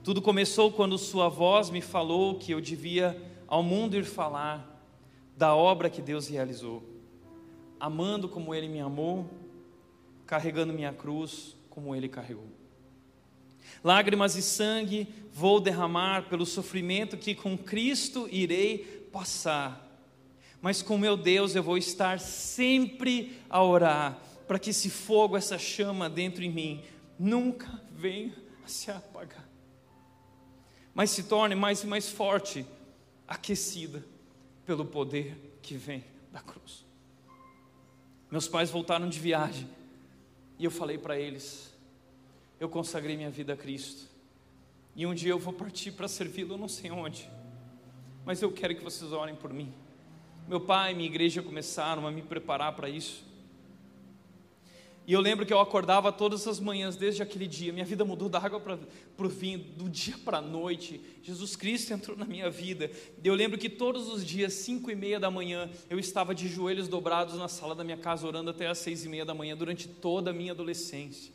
Tudo 0.03 0.19
começou 0.19 0.71
quando 0.71 0.97
Sua 0.97 1.29
voz 1.29 1.69
me 1.69 1.79
falou 1.79 2.39
que 2.39 2.51
eu 2.51 2.59
devia 2.59 3.21
ao 3.45 3.61
mundo 3.61 3.95
ir 3.95 4.03
falar 4.03 4.83
da 5.37 5.55
obra 5.55 5.91
que 5.91 6.01
Deus 6.01 6.27
realizou, 6.27 6.81
amando 7.79 8.27
como 8.27 8.55
Ele 8.55 8.67
me 8.67 8.79
amou, 8.79 9.29
carregando 10.25 10.73
minha 10.73 10.91
cruz 10.91 11.55
como 11.69 11.95
Ele 11.95 12.09
carregou. 12.09 12.47
Lágrimas 13.83 14.35
e 14.35 14.41
sangue 14.41 15.07
vou 15.31 15.59
derramar 15.59 16.29
pelo 16.29 16.47
sofrimento 16.47 17.15
que 17.15 17.35
com 17.35 17.55
Cristo 17.55 18.27
irei 18.31 18.79
passar 19.11 19.84
mas 20.61 20.81
com 20.81 20.97
meu 20.97 21.15
Deus 21.15 21.55
eu 21.55 21.63
vou 21.63 21.77
estar 21.77 22.19
sempre 22.19 23.39
a 23.49 23.63
orar, 23.63 24.19
para 24.47 24.59
que 24.59 24.69
esse 24.69 24.89
fogo, 24.89 25.35
essa 25.35 25.57
chama 25.57 26.09
dentro 26.09 26.43
em 26.43 26.51
mim, 26.51 26.83
nunca 27.17 27.81
venha 27.91 28.33
a 28.63 28.67
se 28.67 28.91
apagar, 28.91 29.47
mas 30.93 31.09
se 31.09 31.23
torne 31.23 31.55
mais 31.55 31.83
e 31.83 31.87
mais 31.87 32.09
forte, 32.09 32.65
aquecida 33.27 34.05
pelo 34.65 34.85
poder 34.85 35.57
que 35.61 35.75
vem 35.75 36.03
da 36.31 36.39
cruz. 36.39 36.85
Meus 38.29 38.47
pais 38.47 38.69
voltaram 38.69 39.07
de 39.07 39.19
viagem 39.19 39.69
e 40.57 40.65
eu 40.65 40.71
falei 40.71 40.97
para 40.97 41.17
eles: 41.19 41.73
eu 42.59 42.69
consagrei 42.69 43.15
minha 43.15 43.29
vida 43.29 43.53
a 43.53 43.57
Cristo. 43.57 44.09
E 44.95 45.05
um 45.05 45.13
dia 45.13 45.31
eu 45.31 45.39
vou 45.39 45.53
partir 45.53 45.91
para 45.91 46.07
servi-lo, 46.07 46.53
eu 46.53 46.57
não 46.57 46.69
sei 46.69 46.89
onde, 46.89 47.29
mas 48.25 48.41
eu 48.41 48.51
quero 48.51 48.75
que 48.75 48.83
vocês 48.83 49.11
orem 49.11 49.35
por 49.35 49.53
mim. 49.53 49.73
Meu 50.47 50.59
pai 50.59 50.91
e 50.91 50.95
minha 50.95 51.09
igreja 51.09 51.41
começaram 51.41 52.05
a 52.05 52.11
me 52.11 52.21
preparar 52.21 52.75
para 52.75 52.87
isso. 52.87 53.23
E 55.07 55.13
eu 55.13 55.21
lembro 55.21 55.45
que 55.45 55.53
eu 55.53 55.59
acordava 55.59 56.11
todas 56.11 56.47
as 56.47 56.59
manhãs 56.59 56.95
desde 56.95 57.21
aquele 57.21 57.45
dia. 57.45 57.71
Minha 57.71 57.85
vida 57.85 58.03
mudou 58.03 58.27
da 58.27 58.39
água 58.39 58.59
para 58.59 58.79
o 59.25 59.29
vinho, 59.29 59.59
do 59.59 59.87
dia 59.87 60.17
para 60.17 60.39
a 60.39 60.41
noite. 60.41 60.99
Jesus 61.21 61.55
Cristo 61.55 61.93
entrou 61.93 62.17
na 62.17 62.25
minha 62.25 62.49
vida. 62.49 62.89
Eu 63.23 63.35
lembro 63.35 63.57
que 63.57 63.69
todos 63.69 64.07
os 64.07 64.25
dias, 64.25 64.53
cinco 64.53 64.89
e 64.89 64.95
meia 64.95 65.19
da 65.19 65.29
manhã, 65.29 65.69
eu 65.91 65.99
estava 65.99 66.33
de 66.33 66.47
joelhos 66.47 66.87
dobrados 66.87 67.35
na 67.35 67.47
sala 67.47 67.75
da 67.75 67.83
minha 67.83 67.97
casa, 67.97 68.25
orando 68.25 68.49
até 68.49 68.67
as 68.67 68.79
seis 68.79 69.05
e 69.05 69.09
meia 69.09 69.23
da 69.25 69.35
manhã, 69.35 69.55
durante 69.55 69.87
toda 69.87 70.31
a 70.31 70.33
minha 70.33 70.53
adolescência, 70.53 71.31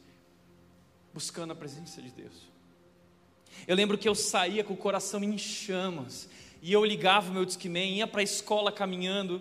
buscando 1.14 1.52
a 1.52 1.56
presença 1.56 2.02
de 2.02 2.10
Deus. 2.10 2.50
Eu 3.68 3.76
lembro 3.76 3.96
que 3.96 4.08
eu 4.08 4.16
saía 4.16 4.64
com 4.64 4.74
o 4.74 4.76
coração 4.76 5.22
em 5.22 5.38
chamas, 5.38 6.28
e 6.62 6.72
eu 6.72 6.84
ligava 6.84 7.30
o 7.30 7.34
meu 7.34 7.44
Discman, 7.44 7.96
ia 7.96 8.06
para 8.06 8.20
a 8.20 8.24
escola 8.24 8.70
caminhando, 8.70 9.40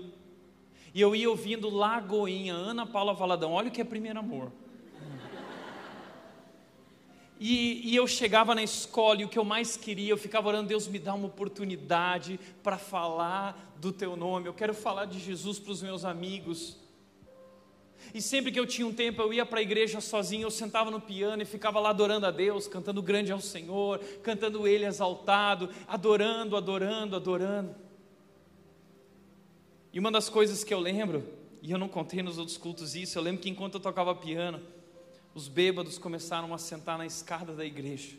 e 0.93 1.01
eu 1.01 1.15
ia 1.15 1.29
ouvindo 1.29 1.69
Lagoinha, 1.69 2.53
Ana 2.53 2.85
Paula 2.85 3.13
Valadão, 3.13 3.51
olha 3.51 3.69
o 3.69 3.71
que 3.71 3.81
é 3.81 3.83
primeiro 3.83 4.19
amor. 4.19 4.51
E, 7.39 7.89
e, 7.89 7.95
eu 7.95 8.05
chegava 8.05 8.53
na 8.53 8.61
escola 8.61 9.21
e 9.21 9.25
o 9.25 9.29
que 9.29 9.39
eu 9.39 9.45
mais 9.45 9.77
queria, 9.77 10.11
eu 10.11 10.17
ficava 10.17 10.49
orando, 10.49 10.67
Deus 10.67 10.89
me 10.89 10.99
dá 10.99 11.13
uma 11.13 11.27
oportunidade 11.27 12.37
para 12.61 12.77
falar 12.77 13.73
do 13.77 13.93
teu 13.93 14.17
nome, 14.17 14.47
eu 14.47 14.53
quero 14.53 14.73
falar 14.73 15.05
de 15.05 15.19
Jesus 15.19 15.57
para 15.57 15.71
os 15.71 15.81
meus 15.81 16.03
amigos. 16.03 16.75
E 18.13 18.21
sempre 18.21 18.51
que 18.51 18.59
eu 18.59 18.65
tinha 18.65 18.87
um 18.87 18.93
tempo, 18.93 19.21
eu 19.21 19.33
ia 19.33 19.45
para 19.45 19.59
a 19.59 19.61
igreja 19.61 20.01
sozinho, 20.01 20.43
eu 20.43 20.51
sentava 20.51 20.89
no 20.89 20.99
piano 20.99 21.41
e 21.41 21.45
ficava 21.45 21.79
lá 21.79 21.89
adorando 21.89 22.25
a 22.25 22.31
Deus, 22.31 22.67
cantando 22.67 23.01
grande 23.01 23.31
ao 23.31 23.41
Senhor, 23.41 23.99
cantando 24.23 24.67
Ele 24.67 24.85
exaltado, 24.85 25.69
adorando, 25.87 26.57
adorando, 26.57 27.15
adorando. 27.15 27.75
E 29.91 29.99
uma 29.99 30.11
das 30.11 30.29
coisas 30.29 30.63
que 30.63 30.73
eu 30.73 30.79
lembro, 30.79 31.23
e 31.61 31.71
eu 31.71 31.77
não 31.77 31.87
contei 31.87 32.21
nos 32.21 32.37
outros 32.37 32.57
cultos 32.57 32.95
isso, 32.95 33.17
eu 33.17 33.23
lembro 33.23 33.41
que 33.41 33.49
enquanto 33.49 33.75
eu 33.75 33.79
tocava 33.79 34.13
piano, 34.15 34.61
os 35.33 35.47
bêbados 35.47 35.97
começaram 35.97 36.53
a 36.53 36.57
sentar 36.57 36.97
na 36.97 37.05
escada 37.05 37.53
da 37.53 37.65
igreja. 37.65 38.15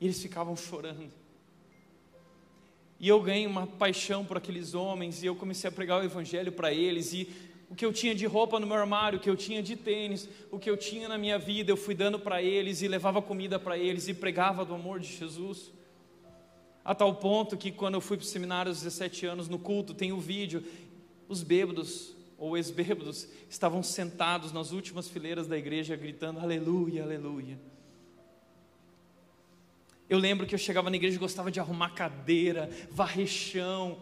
E 0.00 0.06
eles 0.06 0.20
ficavam 0.20 0.56
chorando. 0.56 1.10
E 2.98 3.08
eu 3.08 3.20
ganhei 3.20 3.46
uma 3.46 3.66
paixão 3.66 4.24
por 4.24 4.36
aqueles 4.36 4.74
homens, 4.74 5.22
e 5.22 5.26
eu 5.26 5.34
comecei 5.34 5.68
a 5.68 5.72
pregar 5.72 6.00
o 6.00 6.04
evangelho 6.04 6.52
para 6.52 6.72
eles, 6.72 7.12
e 7.14 7.28
o 7.70 7.74
que 7.76 7.86
eu 7.86 7.92
tinha 7.92 8.12
de 8.16 8.26
roupa 8.26 8.58
no 8.58 8.66
meu 8.66 8.76
armário, 8.76 9.18
o 9.18 9.22
que 9.22 9.30
eu 9.30 9.36
tinha 9.36 9.62
de 9.62 9.76
tênis, 9.76 10.28
o 10.50 10.58
que 10.58 10.68
eu 10.68 10.76
tinha 10.76 11.08
na 11.08 11.16
minha 11.16 11.38
vida, 11.38 11.70
eu 11.70 11.76
fui 11.76 11.94
dando 11.94 12.18
para 12.18 12.42
eles, 12.42 12.82
e 12.82 12.88
levava 12.88 13.22
comida 13.22 13.60
para 13.60 13.78
eles, 13.78 14.08
e 14.08 14.12
pregava 14.12 14.64
do 14.64 14.74
amor 14.74 14.98
de 14.98 15.06
Jesus. 15.06 15.72
A 16.84 16.96
tal 16.96 17.14
ponto 17.14 17.56
que 17.56 17.70
quando 17.70 17.94
eu 17.94 18.00
fui 18.00 18.16
para 18.16 18.24
o 18.24 18.26
seminário 18.26 18.70
aos 18.70 18.78
17 18.78 19.24
anos, 19.24 19.48
no 19.48 19.56
culto, 19.56 19.94
tem 19.94 20.10
o 20.10 20.16
um 20.16 20.20
vídeo, 20.20 20.64
os 21.28 21.44
bêbados 21.44 22.12
ou 22.36 22.56
ex-bêbados 22.56 23.28
estavam 23.48 23.84
sentados 23.84 24.50
nas 24.50 24.72
últimas 24.72 25.08
fileiras 25.08 25.46
da 25.46 25.56
igreja 25.56 25.94
gritando 25.94 26.40
aleluia, 26.40 27.04
aleluia. 27.04 27.56
Eu 30.08 30.18
lembro 30.18 30.44
que 30.44 30.56
eu 30.56 30.58
chegava 30.58 30.90
na 30.90 30.96
igreja 30.96 31.14
e 31.14 31.20
gostava 31.20 31.52
de 31.52 31.60
arrumar 31.60 31.90
cadeira, 31.90 32.68
varrer 32.90 33.28
chão, 33.28 33.98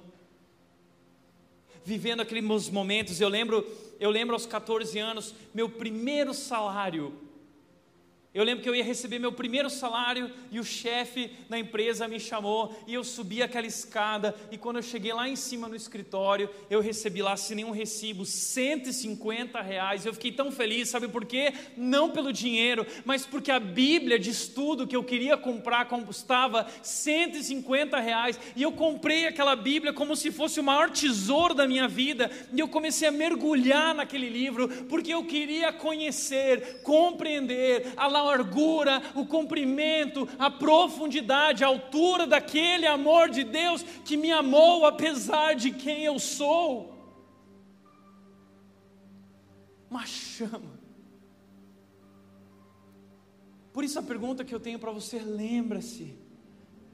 vivendo 1.89 2.21
aqueles 2.21 2.69
momentos. 2.69 3.19
Eu 3.19 3.31
lembro, 3.31 3.67
eu 3.99 4.11
lembro 4.11 4.35
aos 4.35 4.45
14 4.45 4.99
anos, 4.99 5.35
meu 5.55 5.71
primeiro 5.71 6.35
salário 6.35 7.15
eu 8.35 8.45
lembro 8.45 8.63
que 8.63 8.69
eu 8.69 8.75
ia 8.75 8.85
receber 8.85 9.19
meu 9.19 9.33
primeiro 9.33 9.71
salário 9.71 10.31
e 10.51 10.61
o 10.61 10.65
chefe 10.65 11.31
da 11.49 11.59
empresa 11.59 12.07
me 12.07 12.21
chamou 12.21 12.79
e 12.87 12.93
eu 12.93 13.03
subi 13.03 13.43
aquela 13.43 13.67
escada 13.67 14.35
e 14.51 14.59
quando 14.59 14.77
eu 14.77 14.83
cheguei 14.83 15.15
lá 15.15 15.27
em 15.27 15.35
cima 15.35 15.67
no 15.67 15.75
escritório, 15.75 16.51
eu 16.69 16.83
recebi 16.83 17.23
lá 17.23 17.37
sem 17.39 17.57
nenhum 17.57 17.71
recibo 17.71 18.27
150 18.27 19.63
reais. 19.63 20.05
Eu 20.05 20.13
fiquei 20.13 20.31
tão 20.31 20.53
feliz, 20.53 20.91
sabe 20.91 21.09
por 21.09 21.25
quê? 21.25 21.55
Não 21.75 22.11
pelo 22.11 22.31
dinheiro, 22.31 22.87
mas 23.05 23.25
porque 23.25 23.51
a 23.51 23.59
Bíblia 23.59 24.19
de 24.19 24.29
estudo 24.29 24.87
que 24.87 24.95
eu 24.95 25.03
queria 25.03 25.37
comprar 25.37 25.87
custava 25.87 26.67
150 26.83 27.99
reais 27.99 28.39
e 28.55 28.63
eu 28.63 28.73
comprei 28.73 29.27
aquela 29.27 29.57
Bíblia 29.57 29.93
como 29.93 30.15
se 30.15 30.31
fosse 30.31 30.61
o 30.61 30.65
maior 30.65 30.91
tesouro 30.91 31.55
da 31.55 31.67
minha 31.67 31.89
vida 31.89 32.31
e 32.53 32.61
eu 32.61 32.69
comecei 32.69 33.09
a 33.09 33.13
mergulhar 33.13 33.95
naquele 33.95 34.29
livro 34.29 34.69
porque 34.85 35.15
eu 35.15 35.25
queria 35.25 35.73
conhecer, 35.73 36.83
compreender 36.83 37.95
a 37.97 38.18
largura, 38.23 39.03
o 39.15 39.25
comprimento, 39.25 40.29
a 40.39 40.51
profundidade, 40.51 41.63
a 41.63 41.69
altura 41.69 42.27
daquele 42.27 42.87
amor 42.87 43.31
de 43.31 43.45
Deus 43.45 43.83
que 44.05 44.17
me 44.17 44.33
amou 44.33 44.85
apesar 44.85 45.55
de 45.55 45.71
quem 45.71 46.05
eu 46.05 46.19
sou. 46.19 46.95
Uma 49.91 50.05
chama. 50.05 50.79
Por 53.73 53.85
isso 53.85 53.99
a 53.99 54.03
pergunta 54.03 54.45
que 54.45 54.55
eu 54.55 54.61
tenho 54.61 54.79
para 54.79 54.91
você, 54.91 55.21
lembra-se 55.21 56.18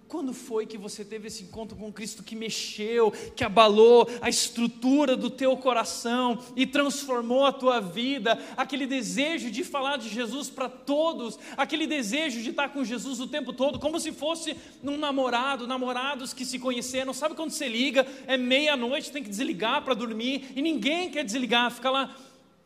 quando 0.08 0.32
foi 0.32 0.66
que 0.66 0.78
você 0.78 1.04
teve 1.04 1.28
esse 1.28 1.42
encontro 1.44 1.76
com 1.76 1.92
Cristo 1.92 2.22
que 2.22 2.36
mexeu, 2.36 3.10
que 3.10 3.42
abalou 3.42 4.08
a 4.20 4.28
estrutura 4.28 5.16
do 5.16 5.30
teu 5.30 5.56
coração 5.56 6.38
e 6.54 6.66
transformou 6.66 7.44
a 7.44 7.52
tua 7.52 7.80
vida? 7.80 8.38
Aquele 8.56 8.86
desejo 8.86 9.50
de 9.50 9.64
falar 9.64 9.96
de 9.96 10.08
Jesus 10.08 10.50
para 10.50 10.68
todos, 10.68 11.38
aquele 11.56 11.86
desejo 11.86 12.42
de 12.42 12.50
estar 12.50 12.68
com 12.68 12.84
Jesus 12.84 13.18
o 13.20 13.26
tempo 13.26 13.52
todo, 13.52 13.78
como 13.78 13.98
se 13.98 14.12
fosse 14.12 14.56
um 14.82 14.96
namorado, 14.96 15.66
namorados 15.66 16.32
que 16.32 16.44
se 16.44 16.58
conheceram. 16.58 17.12
Sabe 17.12 17.34
quando 17.34 17.50
você 17.50 17.68
liga, 17.68 18.06
é 18.26 18.36
meia-noite, 18.36 19.10
tem 19.10 19.22
que 19.22 19.30
desligar 19.30 19.82
para 19.82 19.94
dormir 19.94 20.52
e 20.54 20.62
ninguém 20.62 21.10
quer 21.10 21.24
desligar, 21.24 21.70
fica 21.70 21.90
lá. 21.90 22.16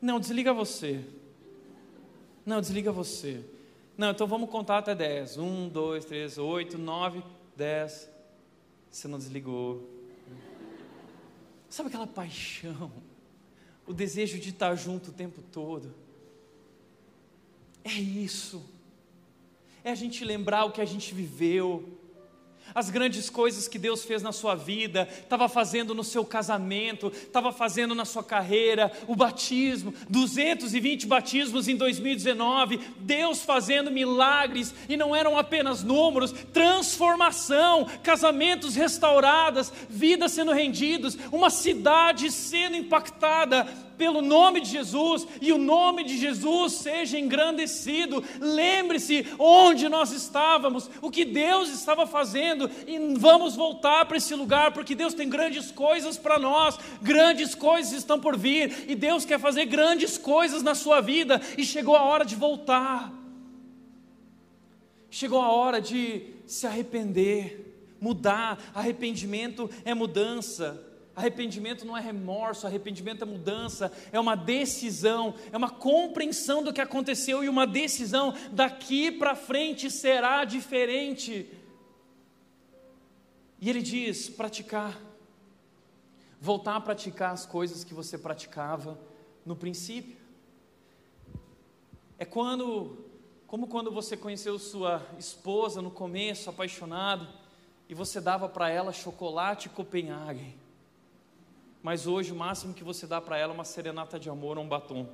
Não, 0.01 0.21
desliga 0.21 0.53
você. 0.53 1.01
Não, 2.45 2.61
desliga 2.61 2.93
você. 2.93 3.45
Não, 3.99 4.13
então 4.13 4.27
vamos 4.27 4.49
contar 4.49 4.79
até 4.79 4.95
10. 4.95 5.37
1, 5.37 5.69
2, 5.69 6.05
3, 6.07 6.39
8, 6.39 6.79
9. 6.79 7.23
10, 7.57 8.09
você 8.89 9.09
não 9.09 9.19
desligou. 9.19 9.91
Sabe 11.69 11.89
aquela 11.89 12.07
paixão, 12.07 12.93
o 13.85 13.93
desejo 13.93 14.39
de 14.39 14.51
estar 14.51 14.77
junto 14.77 15.11
o 15.11 15.13
tempo 15.13 15.43
todo? 15.51 15.93
É 17.83 17.93
isso, 17.93 18.65
é 19.83 19.91
a 19.91 19.95
gente 19.95 20.25
lembrar 20.25 20.65
o 20.65 20.71
que 20.71 20.81
a 20.81 20.85
gente 20.85 21.13
viveu, 21.13 21.99
as 22.75 22.91
grandes 22.91 23.31
coisas 23.31 23.69
que 23.69 23.79
Deus 23.79 24.05
fez 24.05 24.23
na 24.23 24.33
sua 24.33 24.55
vida, 24.55 25.09
estava 25.21 25.49
fazendo 25.49 25.95
no 25.95 26.05
seu 26.05 26.25
casamento, 26.25 27.09
estava 27.09 27.53
fazendo 27.53 27.95
na 27.95 28.05
sua 28.05 28.23
carreira, 28.23 28.91
o 29.07 29.17
batismo, 29.17 29.95
220 30.09 31.07
batismos 31.07 31.69
em 31.69 31.77
2019, 31.77 32.81
Deus 32.99 33.43
fazendo 33.43 33.91
milagres, 33.91 34.75
e 34.89 34.97
não 34.97 35.15
eram 35.15 35.39
apenas 35.39 35.83
números, 35.83 36.33
transformação, 36.53 37.87
casamentos 38.03 38.75
restaurados, 38.75 39.73
vidas 39.89 40.33
sendo 40.33 40.53
rendidos, 40.53 41.17
uma 41.33 41.51
cidade 41.51 42.31
sendo 42.31 42.77
impactada, 42.77 43.67
pelo 43.99 44.23
nome 44.23 44.61
de 44.61 44.71
Jesus 44.71 45.27
e 45.41 45.53
o 45.53 45.59
nome 45.59 46.05
de 46.05 46.17
Jesus 46.17 46.75
seja 46.75 47.19
engrandecido. 47.19 48.25
Lembre-se 48.41 49.27
onde 49.39 49.89
nós 49.89 50.13
estávamos, 50.13 50.89
o 51.03 51.11
que 51.11 51.25
Deus 51.25 51.69
estava 51.69 52.07
fazendo 52.07 52.71
e 52.87 52.99
vamos 53.17 53.57
voltar 53.57 54.07
para 54.07 54.17
esse 54.17 54.35
lugar 54.35 54.73
porque 54.73 54.95
Deus 54.95 55.13
tem 55.13 55.29
grandes 55.29 55.71
coisas 55.71 56.17
para 56.17 56.39
nós, 56.39 56.79
grandes 57.03 57.55
coisas 57.55 57.93
estão 57.93 58.21
por 58.21 58.37
vir 58.37 58.87
e 58.89 58.95
Deus 58.95 59.25
quer 59.25 59.41
fazer 59.41 59.67
grandes 59.67 60.17
coisas 60.17 60.63
na 60.63 60.75
sua 60.75 61.01
vida 61.01 61.43
e 61.57 61.65
chegou 61.65 61.97
a 61.97 62.05
hora 62.05 62.25
de 62.25 62.37
voltar. 62.37 63.13
Chegou 65.11 65.41
a 65.41 65.51
hora 65.51 65.81
de 65.81 66.23
se 66.47 66.67
arrepender, 66.67 67.97
mudar. 68.01 68.59
Arrependimento 68.75 69.69
é 69.85 69.95
mudança. 69.95 70.88
Arrependimento 71.19 71.85
não 71.85 71.99
é 71.99 72.01
remorso, 72.01 72.65
arrependimento 72.65 73.23
é 73.23 73.25
mudança, 73.25 73.91
é 74.13 74.21
uma 74.21 74.37
decisão, 74.37 75.35
é 75.51 75.57
uma 75.57 75.69
compreensão 75.69 76.63
do 76.63 76.73
que 76.73 76.81
aconteceu 76.81 77.43
e 77.43 77.49
uma 77.49 77.67
decisão 77.67 78.33
daqui 78.53 79.11
para 79.11 79.35
frente 79.35 79.91
será 79.91 80.45
diferente. 80.45 81.51
E 83.61 83.69
ele 83.69 83.83
diz: 83.83 84.29
praticar, 84.31 84.97
voltar 86.41 86.77
a 86.77 86.81
praticar 86.81 87.33
as 87.33 87.45
coisas 87.45 87.83
que 87.83 87.93
você 87.93 88.17
praticava 88.17 88.97
no 89.45 89.57
princípio. 89.57 90.17
É 92.17 92.25
quando, 92.25 92.97
como 93.45 93.67
quando 93.67 93.91
você 93.91 94.17
conheceu 94.17 94.57
sua 94.57 95.05
esposa 95.19 95.83
no 95.83 95.91
começo, 95.91 96.49
apaixonado, 96.49 97.27
e 97.89 97.95
você 97.95 98.21
dava 98.21 98.49
para 98.49 98.71
ela 98.71 98.93
chocolate 98.93 99.69
Copenhague 99.69 100.68
mas 101.83 102.07
hoje 102.07 102.33
o 102.33 102.37
máximo 102.37 102.75
que 102.75 102.85
você 102.85 103.07
dá 103.07 103.21
para 103.21 103.37
ela 103.37 103.53
é 103.53 103.55
uma 103.55 103.65
serenata 103.65 104.19
de 104.19 104.29
amor 104.29 104.59
ou 104.59 104.65
um 104.65 104.69
batom. 104.69 105.09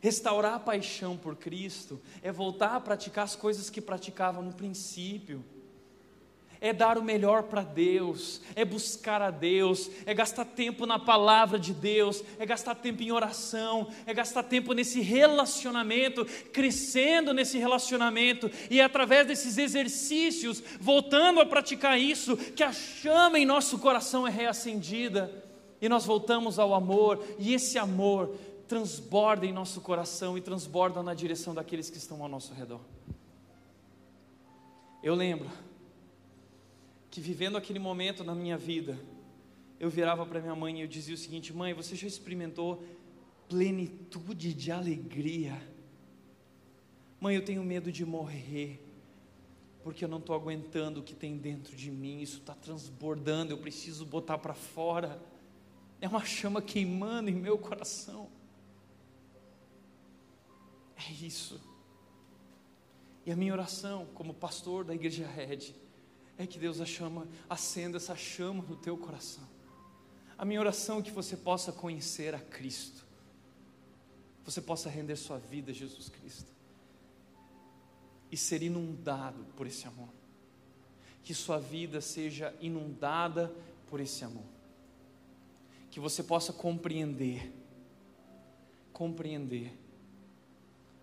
Restaurar 0.00 0.54
a 0.54 0.60
paixão 0.60 1.16
por 1.16 1.36
Cristo 1.36 2.00
é 2.22 2.32
voltar 2.32 2.74
a 2.74 2.80
praticar 2.80 3.24
as 3.24 3.36
coisas 3.36 3.70
que 3.70 3.80
praticava 3.80 4.42
no 4.42 4.52
princípio 4.52 5.44
é 6.62 6.72
dar 6.72 6.96
o 6.96 7.02
melhor 7.02 7.42
para 7.42 7.62
Deus, 7.62 8.40
é 8.54 8.64
buscar 8.64 9.20
a 9.20 9.32
Deus, 9.32 9.90
é 10.06 10.14
gastar 10.14 10.44
tempo 10.44 10.86
na 10.86 10.96
palavra 10.96 11.58
de 11.58 11.74
Deus, 11.74 12.22
é 12.38 12.46
gastar 12.46 12.76
tempo 12.76 13.02
em 13.02 13.10
oração, 13.10 13.88
é 14.06 14.14
gastar 14.14 14.44
tempo 14.44 14.72
nesse 14.72 15.00
relacionamento, 15.00 16.24
crescendo 16.52 17.34
nesse 17.34 17.58
relacionamento, 17.58 18.48
e 18.70 18.78
é 18.78 18.84
através 18.84 19.26
desses 19.26 19.58
exercícios, 19.58 20.62
voltando 20.78 21.40
a 21.40 21.46
praticar 21.46 21.98
isso, 21.98 22.36
que 22.36 22.62
a 22.62 22.72
chama 22.72 23.40
em 23.40 23.44
nosso 23.44 23.80
coração 23.80 24.24
é 24.24 24.30
reacendida, 24.30 25.32
e 25.80 25.88
nós 25.88 26.06
voltamos 26.06 26.60
ao 26.60 26.74
amor, 26.74 27.20
e 27.40 27.54
esse 27.54 27.76
amor 27.76 28.36
transborda 28.68 29.44
em 29.44 29.52
nosso 29.52 29.80
coração 29.80 30.38
e 30.38 30.40
transborda 30.40 31.02
na 31.02 31.12
direção 31.12 31.52
daqueles 31.52 31.90
que 31.90 31.98
estão 31.98 32.22
ao 32.22 32.28
nosso 32.28 32.54
redor. 32.54 32.80
Eu 35.02 35.16
lembro 35.16 35.50
que 37.12 37.20
vivendo 37.20 37.56
aquele 37.56 37.78
momento 37.78 38.24
na 38.24 38.34
minha 38.34 38.58
vida, 38.58 38.98
eu 39.78 39.88
virava 39.88 40.26
para 40.26 40.40
minha 40.40 40.56
mãe 40.56 40.78
e 40.78 40.82
eu 40.82 40.88
dizia 40.88 41.14
o 41.14 41.18
seguinte: 41.18 41.52
Mãe, 41.52 41.72
você 41.72 41.94
já 41.94 42.08
experimentou 42.08 42.82
plenitude 43.48 44.52
de 44.52 44.72
alegria 44.72 45.60
Mãe, 47.22 47.36
eu 47.36 47.44
tenho 47.44 47.62
medo 47.62 47.92
de 47.92 48.04
morrer, 48.04 48.84
porque 49.84 50.04
eu 50.04 50.08
não 50.08 50.18
estou 50.18 50.34
aguentando 50.34 50.98
o 50.98 51.02
que 51.04 51.14
tem 51.14 51.36
dentro 51.38 51.76
de 51.76 51.88
mim, 51.88 52.20
isso 52.20 52.38
está 52.38 52.52
transbordando, 52.52 53.52
eu 53.52 53.58
preciso 53.58 54.04
botar 54.04 54.38
para 54.38 54.54
fora. 54.54 55.22
É 56.00 56.08
uma 56.08 56.24
chama 56.24 56.60
queimando 56.60 57.30
em 57.30 57.34
meu 57.34 57.56
coração. 57.56 58.28
É 60.96 61.12
isso. 61.24 61.60
E 63.24 63.30
a 63.30 63.36
minha 63.36 63.52
oração, 63.52 64.08
como 64.14 64.34
pastor 64.34 64.84
da 64.84 64.92
igreja 64.92 65.24
Red, 65.24 65.76
é 66.42 66.46
que 66.46 66.58
Deus 66.58 66.80
a 66.80 66.86
chama, 66.86 67.26
acenda 67.48 67.96
essa 67.96 68.16
chama 68.16 68.64
no 68.68 68.76
teu 68.76 68.96
coração. 68.96 69.44
A 70.36 70.44
minha 70.44 70.60
oração 70.60 70.98
é 70.98 71.02
que 71.02 71.10
você 71.10 71.36
possa 71.36 71.72
conhecer 71.72 72.34
a 72.34 72.40
Cristo, 72.40 73.04
você 74.44 74.60
possa 74.60 74.88
render 74.88 75.16
sua 75.16 75.38
vida 75.38 75.70
a 75.70 75.74
Jesus 75.74 76.08
Cristo 76.08 76.50
e 78.30 78.36
ser 78.36 78.62
inundado 78.62 79.44
por 79.56 79.66
esse 79.66 79.86
amor. 79.86 80.08
Que 81.22 81.32
sua 81.32 81.58
vida 81.58 82.00
seja 82.00 82.52
inundada 82.60 83.54
por 83.88 84.00
esse 84.00 84.24
amor. 84.24 84.46
Que 85.90 86.00
você 86.00 86.22
possa 86.24 86.52
compreender, 86.52 87.52
compreender 88.92 89.78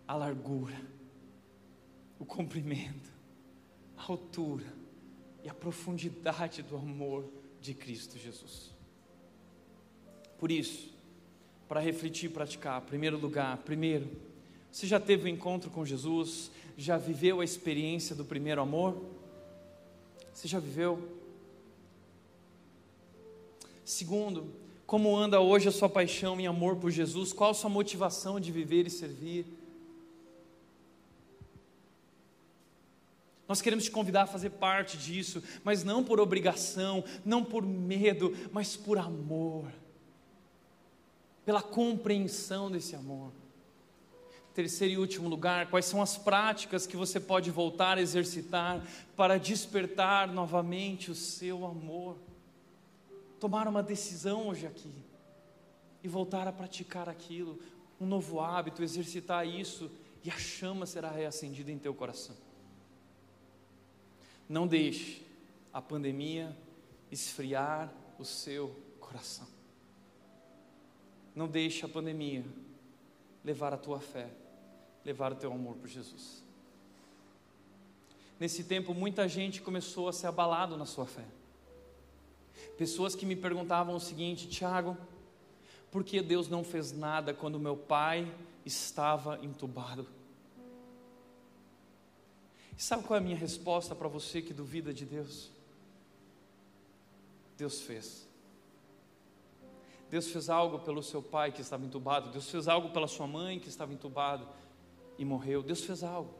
a 0.05 0.15
largura, 0.15 0.81
o 2.19 2.25
comprimento, 2.25 3.09
a 3.95 4.03
altura 4.11 4.78
e 5.43 5.49
a 5.49 5.53
profundidade 5.53 6.61
do 6.61 6.75
amor 6.75 7.25
de 7.61 7.73
Cristo 7.73 8.17
Jesus. 8.17 8.71
Por 10.37 10.51
isso, 10.51 10.93
para 11.67 11.79
refletir 11.79 12.29
e 12.29 12.33
praticar, 12.33 12.81
primeiro 12.81 13.17
lugar, 13.17 13.57
primeiro, 13.57 14.09
você 14.71 14.87
já 14.87 14.99
teve 14.99 15.25
um 15.25 15.33
encontro 15.33 15.69
com 15.69 15.85
Jesus? 15.85 16.51
Já 16.77 16.97
viveu 16.97 17.41
a 17.41 17.43
experiência 17.43 18.15
do 18.15 18.23
primeiro 18.23 18.61
amor? 18.61 19.03
Você 20.33 20.47
já 20.47 20.59
viveu? 20.59 21.17
Segundo, 23.83 24.47
como 24.85 25.15
anda 25.15 25.41
hoje 25.41 25.67
a 25.67 25.71
sua 25.71 25.89
paixão 25.89 26.39
e 26.39 26.47
amor 26.47 26.77
por 26.77 26.91
Jesus? 26.91 27.33
Qual 27.33 27.51
a 27.51 27.53
sua 27.53 27.69
motivação 27.69 28.39
de 28.39 28.51
viver 28.51 28.87
e 28.87 28.89
servir? 28.89 29.45
Nós 33.49 33.63
queremos 33.63 33.85
te 33.85 33.89
convidar 33.89 34.21
a 34.21 34.27
fazer 34.27 34.51
parte 34.51 34.95
disso, 34.95 35.41
mas 35.63 35.83
não 35.83 36.03
por 36.03 36.19
obrigação, 36.19 37.03
não 37.25 37.43
por 37.43 37.65
medo, 37.65 38.31
mas 38.51 38.77
por 38.77 38.99
amor, 38.99 39.65
pela 41.43 41.59
compreensão 41.59 42.69
desse 42.69 42.95
amor. 42.95 43.31
Terceiro 44.53 44.93
e 44.93 44.97
último 44.99 45.27
lugar, 45.27 45.67
quais 45.67 45.85
são 45.85 45.99
as 45.99 46.15
práticas 46.15 46.85
que 46.85 46.95
você 46.95 47.19
pode 47.19 47.49
voltar 47.49 47.97
a 47.97 48.01
exercitar 48.01 48.85
para 49.15 49.39
despertar 49.39 50.27
novamente 50.27 51.09
o 51.09 51.15
seu 51.15 51.65
amor? 51.65 52.17
Tomar 53.39 53.67
uma 53.67 53.81
decisão 53.81 54.49
hoje 54.49 54.67
aqui 54.67 54.93
e 56.03 56.07
voltar 56.07 56.47
a 56.47 56.51
praticar 56.51 57.09
aquilo, 57.09 57.59
um 57.99 58.05
novo 58.05 58.41
hábito, 58.41 58.83
exercitar 58.83 59.47
isso 59.47 59.89
e 60.23 60.29
a 60.29 60.37
chama 60.37 60.85
será 60.85 61.09
reacendida 61.09 61.71
em 61.71 61.79
teu 61.79 61.95
coração. 61.95 62.48
Não 64.49 64.67
deixe 64.67 65.25
a 65.71 65.81
pandemia 65.81 66.53
esfriar 67.09 67.93
o 68.17 68.25
seu 68.25 68.75
coração. 68.99 69.47
Não 71.33 71.47
deixe 71.47 71.85
a 71.85 71.89
pandemia 71.89 72.43
levar 73.45 73.73
a 73.73 73.77
tua 73.77 74.01
fé 74.01 74.29
levar 75.03 75.31
o 75.31 75.35
teu 75.35 75.51
amor 75.51 75.75
por 75.75 75.87
Jesus. 75.87 76.43
Nesse 78.39 78.63
tempo, 78.63 78.93
muita 78.93 79.27
gente 79.27 79.61
começou 79.61 80.07
a 80.07 80.13
ser 80.13 80.27
abalado 80.27 80.77
na 80.77 80.85
sua 80.85 81.05
fé. 81.05 81.25
Pessoas 82.77 83.15
que 83.15 83.25
me 83.25 83.35
perguntavam 83.35 83.95
o 83.95 83.99
seguinte: 83.99 84.47
Tiago, 84.47 84.97
por 85.91 86.03
que 86.03 86.21
Deus 86.21 86.47
não 86.47 86.63
fez 86.63 86.91
nada 86.91 87.33
quando 87.33 87.59
meu 87.59 87.75
pai 87.75 88.31
estava 88.65 89.39
entubado? 89.43 90.07
E 92.79 92.81
sabe 92.81 93.03
qual 93.03 93.17
é 93.17 93.19
a 93.19 93.21
minha 93.23 93.35
resposta 93.35 93.93
para 93.93 94.07
você 94.07 94.41
que 94.41 94.53
duvida 94.53 94.93
de 94.93 95.05
Deus? 95.05 95.51
Deus 97.57 97.81
fez. 97.81 98.25
Deus 100.09 100.31
fez 100.31 100.49
algo 100.49 100.79
pelo 100.79 101.03
seu 101.03 101.21
pai 101.21 101.51
que 101.51 101.59
estava 101.59 101.85
entubado, 101.85 102.31
Deus 102.31 102.49
fez 102.49 102.69
algo 102.69 102.91
pela 102.91 103.05
sua 103.05 103.27
mãe 103.27 103.59
que 103.59 103.67
estava 103.67 103.91
entubado, 103.91 104.47
e 105.17 105.25
morreu, 105.25 105.61
Deus 105.61 105.83
fez 105.83 106.05
algo. 106.05 106.33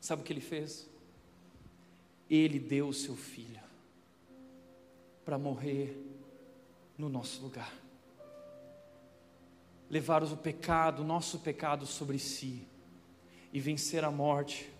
Sabe 0.00 0.22
o 0.22 0.24
que 0.24 0.32
ele 0.32 0.40
fez? 0.40 0.88
Ele 2.30 2.58
deu 2.58 2.88
o 2.88 2.94
seu 2.94 3.14
filho 3.14 3.60
para 5.22 5.36
morrer 5.36 6.02
no 6.96 7.10
nosso 7.10 7.42
lugar. 7.42 7.74
Levar 9.90 10.24
o 10.24 10.34
pecado, 10.34 11.02
o 11.02 11.06
nosso 11.06 11.40
pecado 11.40 11.84
sobre 11.84 12.18
si 12.18 12.66
e 13.52 13.60
vencer 13.60 14.02
a 14.02 14.10
morte, 14.10 14.71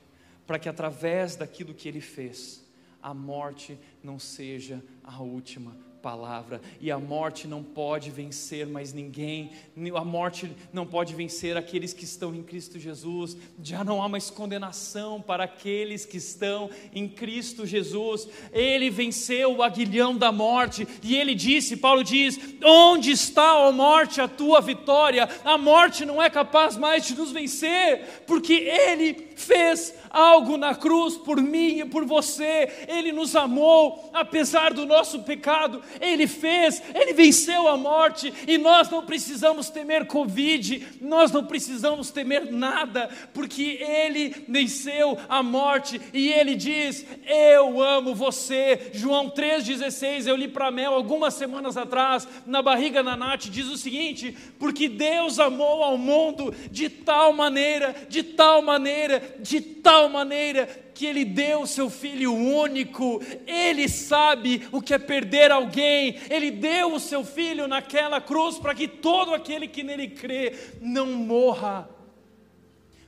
para 0.53 0.59
que 0.59 0.68
através 0.68 1.34
daquilo 1.34 1.72
que 1.72 1.88
ele 1.88 2.03
fez, 2.03 2.62
a 3.03 3.14
morte 3.14 3.78
não 4.05 4.18
seja 4.18 4.84
a 5.03 5.22
última 5.22 5.74
palavra, 6.03 6.61
e 6.80 6.90
a 6.90 6.98
morte 6.98 7.46
não 7.46 7.62
pode 7.62 8.11
vencer 8.11 8.66
mais 8.66 8.92
ninguém, 8.92 9.53
a 9.94 10.05
morte 10.05 10.50
não 10.72 10.84
pode 10.84 11.14
vencer 11.14 11.57
aqueles 11.57 11.94
que 11.94 12.05
estão 12.05 12.34
em 12.34 12.42
Cristo 12.42 12.78
Jesus, 12.78 13.36
já 13.62 13.84
não 13.84 14.03
há 14.03 14.09
mais 14.09 14.28
condenação 14.28 15.22
para 15.22 15.44
aqueles 15.44 16.05
que 16.05 16.16
estão 16.16 16.68
em 16.92 17.09
Cristo 17.09 17.64
Jesus, 17.64 18.28
ele 18.53 18.90
venceu 18.90 19.57
o 19.57 19.62
aguilhão 19.62 20.16
da 20.16 20.32
morte, 20.32 20.86
e 21.03 21.14
ele 21.16 21.34
disse: 21.34 21.76
Paulo 21.76 22.03
diz: 22.03 22.38
Onde 22.64 23.12
está, 23.12 23.57
ó 23.57 23.70
morte, 23.70 24.20
a 24.20 24.26
tua 24.26 24.61
vitória? 24.61 25.28
A 25.44 25.57
morte 25.57 26.05
não 26.05 26.20
é 26.20 26.28
capaz 26.28 26.76
mais 26.76 27.07
de 27.07 27.14
nos 27.14 27.30
vencer, 27.30 28.24
porque 28.26 28.55
ele 28.55 29.32
fez 29.37 29.95
algo 30.11 30.57
na 30.57 30.74
cruz 30.74 31.16
por 31.16 31.41
mim 31.41 31.80
e 31.80 31.85
por 31.85 32.05
você, 32.05 32.87
ele 32.89 33.12
nos 33.12 33.35
amou, 33.35 34.11
apesar 34.12 34.74
do 34.74 34.85
nosso 34.85 35.20
pecado, 35.20 35.83
ele 36.01 36.26
fez, 36.26 36.83
Ele 36.95 37.12
venceu 37.12 37.68
a 37.68 37.76
morte. 37.76 38.33
E 38.47 38.59
nós 38.59 38.91
não 38.91 39.05
precisamos 39.05 39.70
temer 39.70 40.07
Covid, 40.07 40.87
nós 41.01 41.30
não 41.30 41.45
precisamos 41.45 42.11
temer 42.11 42.51
nada, 42.51 43.09
porque 43.33 43.78
Ele 43.80 44.45
venceu 44.49 45.18
a 45.28 45.43
morte. 45.43 46.01
E 46.12 46.33
Ele 46.33 46.55
diz: 46.55 47.07
Eu 47.26 47.80
amo 47.80 48.14
você. 48.14 48.91
João 48.93 49.30
3,16, 49.30 50.26
eu 50.26 50.37
li 50.37 50.49
para 50.49 50.70
Mel 50.70 50.95
algumas 50.95 51.35
semanas 51.35 51.76
atrás, 51.76 52.26
na 52.47 52.61
barriga 52.61 53.03
da 53.03 53.16
Nath, 53.16 53.45
diz 53.45 53.66
o 53.68 53.76
seguinte: 53.76 54.37
Porque 54.59 54.89
Deus 54.89 55.39
amou 55.39 55.83
ao 55.83 55.97
mundo 55.97 56.55
de 56.70 56.89
tal 56.89 57.33
maneira, 57.33 57.95
de 58.09 58.22
tal 58.22 58.63
maneira, 58.63 59.32
de 59.41 59.61
tal 59.61 60.09
maneira, 60.09 60.67
que 60.95 61.07
Ele 61.07 61.25
deu 61.25 61.63
o 61.63 61.67
seu 61.67 61.88
Filho 61.91 62.33
único, 62.33 63.21
Ele 63.46 63.88
sabe 63.88 64.68
o 64.72 64.80
que 64.80 64.95
é 64.95 64.99
perder 64.99 65.50
alguém, 65.50 66.18
Ele 66.30 66.50
deu 66.50 66.95
o 66.95 67.00
seu 67.00 67.25
Filho 67.25 67.67
naquela 67.67 68.21
cruz 68.21 68.59
para 68.59 68.75
que 68.75 68.88
todo 68.88 69.34
aquele 69.34 69.68
que 69.68 69.83
nele 69.83 70.09
crê 70.09 70.57
não 70.80 71.07
morra, 71.07 71.88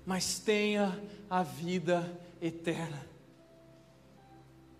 mas 0.05 0.39
tenha 0.39 1.01
a 1.31 1.43
vida 1.43 2.21
eterna. 2.41 3.05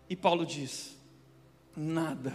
E 0.09 0.15
Paulo 0.15 0.45
diz: 0.45 0.97
nada, 1.77 2.35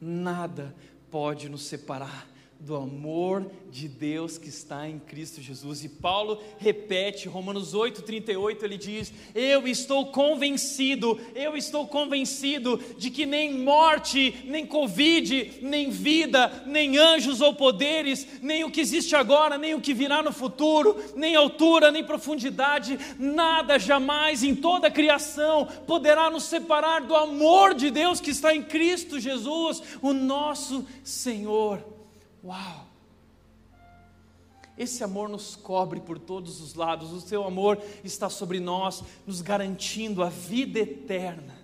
nada 0.00 0.74
pode 1.10 1.48
nos 1.48 1.62
separar 1.62 2.29
do 2.60 2.76
amor 2.76 3.50
de 3.70 3.88
Deus 3.88 4.36
que 4.36 4.48
está 4.48 4.86
em 4.88 4.98
Cristo 4.98 5.40
Jesus. 5.40 5.82
E 5.82 5.88
Paulo 5.88 6.38
repete, 6.58 7.28
Romanos 7.28 7.72
8:38, 7.72 8.64
ele 8.64 8.76
diz: 8.76 9.12
"Eu 9.34 9.66
estou 9.66 10.06
convencido, 10.06 11.18
eu 11.34 11.56
estou 11.56 11.86
convencido 11.86 12.78
de 12.98 13.10
que 13.10 13.24
nem 13.24 13.58
morte, 13.58 14.44
nem 14.44 14.66
covid, 14.66 15.60
nem 15.62 15.88
vida, 15.88 16.64
nem 16.66 16.98
anjos 16.98 17.40
ou 17.40 17.54
poderes, 17.54 18.26
nem 18.42 18.62
o 18.62 18.70
que 18.70 18.80
existe 18.80 19.16
agora, 19.16 19.56
nem 19.56 19.74
o 19.74 19.80
que 19.80 19.94
virá 19.94 20.22
no 20.22 20.32
futuro, 20.32 20.96
nem 21.16 21.34
altura, 21.34 21.90
nem 21.90 22.04
profundidade, 22.04 22.98
nada 23.18 23.78
jamais 23.78 24.42
em 24.42 24.54
toda 24.54 24.88
a 24.88 24.90
criação 24.90 25.66
poderá 25.86 26.30
nos 26.30 26.44
separar 26.44 27.00
do 27.02 27.14
amor 27.16 27.74
de 27.74 27.90
Deus 27.90 28.20
que 28.20 28.30
está 28.30 28.54
em 28.54 28.62
Cristo 28.62 29.18
Jesus, 29.18 29.82
o 30.02 30.12
nosso 30.12 30.86
Senhor." 31.02 31.99
Uau! 32.44 32.86
Esse 34.78 35.04
amor 35.04 35.28
nos 35.28 35.56
cobre 35.56 36.00
por 36.00 36.18
todos 36.18 36.60
os 36.60 36.74
lados, 36.74 37.12
o 37.12 37.20
seu 37.20 37.44
amor 37.44 37.82
está 38.02 38.30
sobre 38.30 38.58
nós, 38.60 39.02
nos 39.26 39.42
garantindo 39.42 40.22
a 40.22 40.30
vida 40.30 40.78
eterna. 40.78 41.58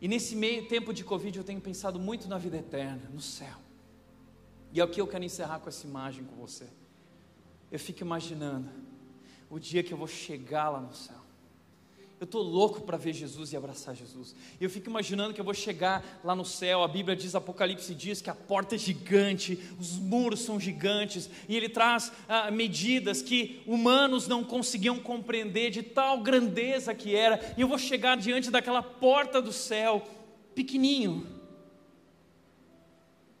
E 0.00 0.08
nesse 0.08 0.34
meio 0.34 0.66
tempo 0.66 0.92
de 0.92 1.04
Covid 1.04 1.38
eu 1.38 1.44
tenho 1.44 1.60
pensado 1.60 2.00
muito 2.00 2.28
na 2.28 2.38
vida 2.38 2.56
eterna, 2.56 3.08
no 3.12 3.20
céu. 3.20 3.56
E 4.72 4.80
é 4.80 4.84
o 4.84 4.88
que 4.88 5.00
eu 5.00 5.06
quero 5.06 5.24
encerrar 5.24 5.60
com 5.60 5.68
essa 5.68 5.86
imagem 5.86 6.24
com 6.24 6.36
você. 6.36 6.66
Eu 7.70 7.78
fico 7.78 8.02
imaginando 8.02 8.68
o 9.50 9.58
dia 9.58 9.82
que 9.82 9.92
eu 9.92 9.98
vou 9.98 10.08
chegar 10.08 10.68
lá 10.68 10.80
no 10.80 10.94
céu. 10.94 11.17
Eu 12.20 12.24
estou 12.24 12.42
louco 12.42 12.80
para 12.80 12.96
ver 12.96 13.12
Jesus 13.12 13.52
e 13.52 13.56
abraçar 13.56 13.94
Jesus. 13.94 14.34
Eu 14.60 14.68
fico 14.68 14.90
imaginando 14.90 15.32
que 15.32 15.40
eu 15.40 15.44
vou 15.44 15.54
chegar 15.54 16.20
lá 16.24 16.34
no 16.34 16.44
céu. 16.44 16.82
A 16.82 16.88
Bíblia 16.88 17.14
diz, 17.14 17.36
Apocalipse 17.36 17.94
diz 17.94 18.20
que 18.20 18.28
a 18.28 18.34
porta 18.34 18.74
é 18.74 18.78
gigante, 18.78 19.56
os 19.78 19.92
muros 19.98 20.40
são 20.40 20.58
gigantes, 20.58 21.30
e 21.48 21.56
ele 21.56 21.68
traz 21.68 22.10
ah, 22.28 22.50
medidas 22.50 23.22
que 23.22 23.62
humanos 23.64 24.26
não 24.26 24.42
conseguiam 24.42 24.98
compreender 24.98 25.70
de 25.70 25.80
tal 25.80 26.20
grandeza 26.20 26.92
que 26.92 27.14
era. 27.14 27.54
E 27.56 27.60
eu 27.60 27.68
vou 27.68 27.78
chegar 27.78 28.16
diante 28.16 28.50
daquela 28.50 28.82
porta 28.82 29.40
do 29.40 29.52
céu, 29.52 30.04
pequenininho. 30.56 31.24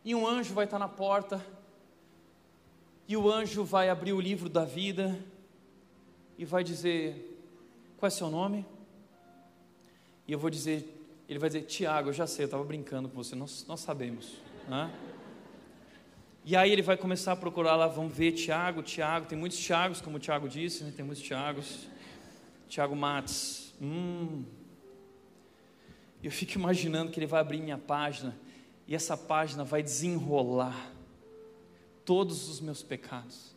E 0.04 0.14
um 0.14 0.24
anjo 0.24 0.54
vai 0.54 0.66
estar 0.66 0.78
na 0.78 0.88
porta, 0.88 1.44
e 3.08 3.16
o 3.16 3.28
anjo 3.28 3.64
vai 3.64 3.88
abrir 3.88 4.12
o 4.12 4.20
livro 4.20 4.48
da 4.48 4.64
vida 4.64 5.18
e 6.38 6.44
vai 6.44 6.62
dizer: 6.62 7.27
qual 7.98 8.06
é 8.06 8.10
seu 8.10 8.30
nome? 8.30 8.64
E 10.26 10.32
eu 10.32 10.38
vou 10.38 10.48
dizer, 10.48 10.86
ele 11.28 11.38
vai 11.38 11.48
dizer, 11.48 11.62
Tiago, 11.62 12.10
eu 12.10 12.12
já 12.12 12.28
sei, 12.28 12.44
eu 12.44 12.46
estava 12.46 12.62
brincando 12.62 13.08
com 13.08 13.16
você, 13.16 13.34
nós, 13.34 13.66
nós 13.66 13.80
sabemos. 13.80 14.36
Né? 14.68 14.88
E 16.44 16.54
aí 16.54 16.70
ele 16.70 16.80
vai 16.80 16.96
começar 16.96 17.32
a 17.32 17.36
procurar 17.36 17.74
lá, 17.74 17.88
vamos 17.88 18.16
ver 18.16 18.32
Tiago, 18.32 18.84
Tiago, 18.84 19.26
tem 19.26 19.36
muitos 19.36 19.58
Tiagos, 19.58 20.00
como 20.00 20.16
o 20.16 20.20
Tiago 20.20 20.48
disse, 20.48 20.84
né? 20.84 20.92
tem 20.94 21.04
muitos 21.04 21.24
Tiagos. 21.24 21.88
Tiago 22.68 22.94
Matos. 22.94 23.74
Hum. 23.82 24.44
Eu 26.22 26.30
fico 26.30 26.56
imaginando 26.56 27.10
que 27.10 27.18
ele 27.18 27.26
vai 27.26 27.40
abrir 27.40 27.60
minha 27.60 27.78
página 27.78 28.38
e 28.86 28.94
essa 28.94 29.16
página 29.16 29.64
vai 29.64 29.82
desenrolar 29.82 30.92
todos 32.04 32.48
os 32.48 32.60
meus 32.60 32.80
pecados. 32.80 33.56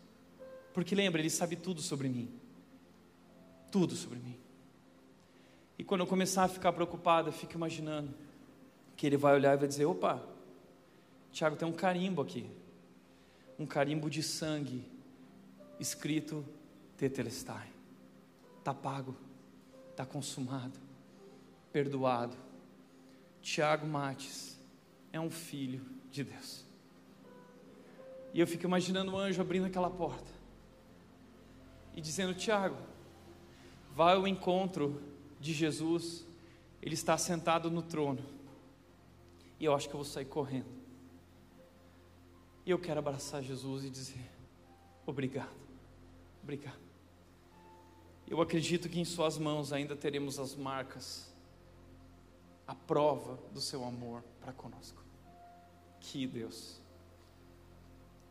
Porque 0.73 0.95
lembra, 0.95 1.21
ele 1.21 1.29
sabe 1.29 1.55
tudo 1.55 1.79
sobre 1.79 2.09
mim 2.09 2.40
tudo 3.71 3.95
sobre 3.95 4.19
mim. 4.19 4.37
E 5.79 5.83
quando 5.83 6.01
eu 6.01 6.07
começar 6.07 6.43
a 6.43 6.47
ficar 6.47 6.73
preocupado, 6.73 7.29
eu 7.29 7.33
fico 7.33 7.53
imaginando 7.53 8.13
que 8.95 9.07
ele 9.07 9.17
vai 9.17 9.33
olhar 9.33 9.55
e 9.55 9.57
vai 9.57 9.67
dizer: 9.67 9.85
opa, 9.85 10.21
Tiago, 11.31 11.55
tem 11.55 11.67
um 11.67 11.73
carimbo 11.73 12.21
aqui, 12.21 12.47
um 13.57 13.65
carimbo 13.65 14.09
de 14.09 14.21
sangue, 14.21 14.83
escrito 15.79 16.45
Tetelestai. 16.97 17.67
Está 18.59 18.73
pago, 18.75 19.15
está 19.89 20.05
consumado, 20.05 20.79
perdoado. 21.71 22.37
Tiago 23.41 23.87
Mates 23.87 24.59
é 25.11 25.19
um 25.19 25.31
filho 25.31 25.83
de 26.11 26.23
Deus. 26.23 26.63
E 28.33 28.39
eu 28.39 28.45
fico 28.45 28.65
imaginando 28.65 29.13
o 29.13 29.17
anjo 29.17 29.41
abrindo 29.41 29.65
aquela 29.65 29.89
porta 29.89 30.29
e 31.95 32.01
dizendo: 32.01 32.33
Tiago, 32.33 32.77
vai 33.95 34.15
ao 34.15 34.27
encontro 34.27 35.01
de 35.39 35.53
Jesus, 35.53 36.25
ele 36.81 36.93
está 36.93 37.17
sentado 37.17 37.69
no 37.69 37.81
trono, 37.81 38.23
e 39.59 39.65
eu 39.65 39.75
acho 39.75 39.87
que 39.87 39.93
eu 39.93 39.99
vou 39.99 40.05
sair 40.05 40.25
correndo. 40.25 40.69
E 42.65 42.71
eu 42.71 42.79
quero 42.79 42.99
abraçar 42.99 43.43
Jesus 43.43 43.83
e 43.83 43.89
dizer: 43.89 44.29
Obrigado, 45.05 45.55
obrigado. 46.41 46.79
Eu 48.27 48.39
acredito 48.39 48.87
que 48.87 48.99
em 48.99 49.05
Suas 49.05 49.37
mãos 49.37 49.73
ainda 49.73 49.95
teremos 49.95 50.39
as 50.39 50.55
marcas, 50.55 51.31
a 52.65 52.73
prova 52.73 53.37
do 53.51 53.59
Seu 53.59 53.83
amor 53.83 54.23
para 54.39 54.53
conosco. 54.53 55.03
Que 55.99 56.25
Deus, 56.25 56.79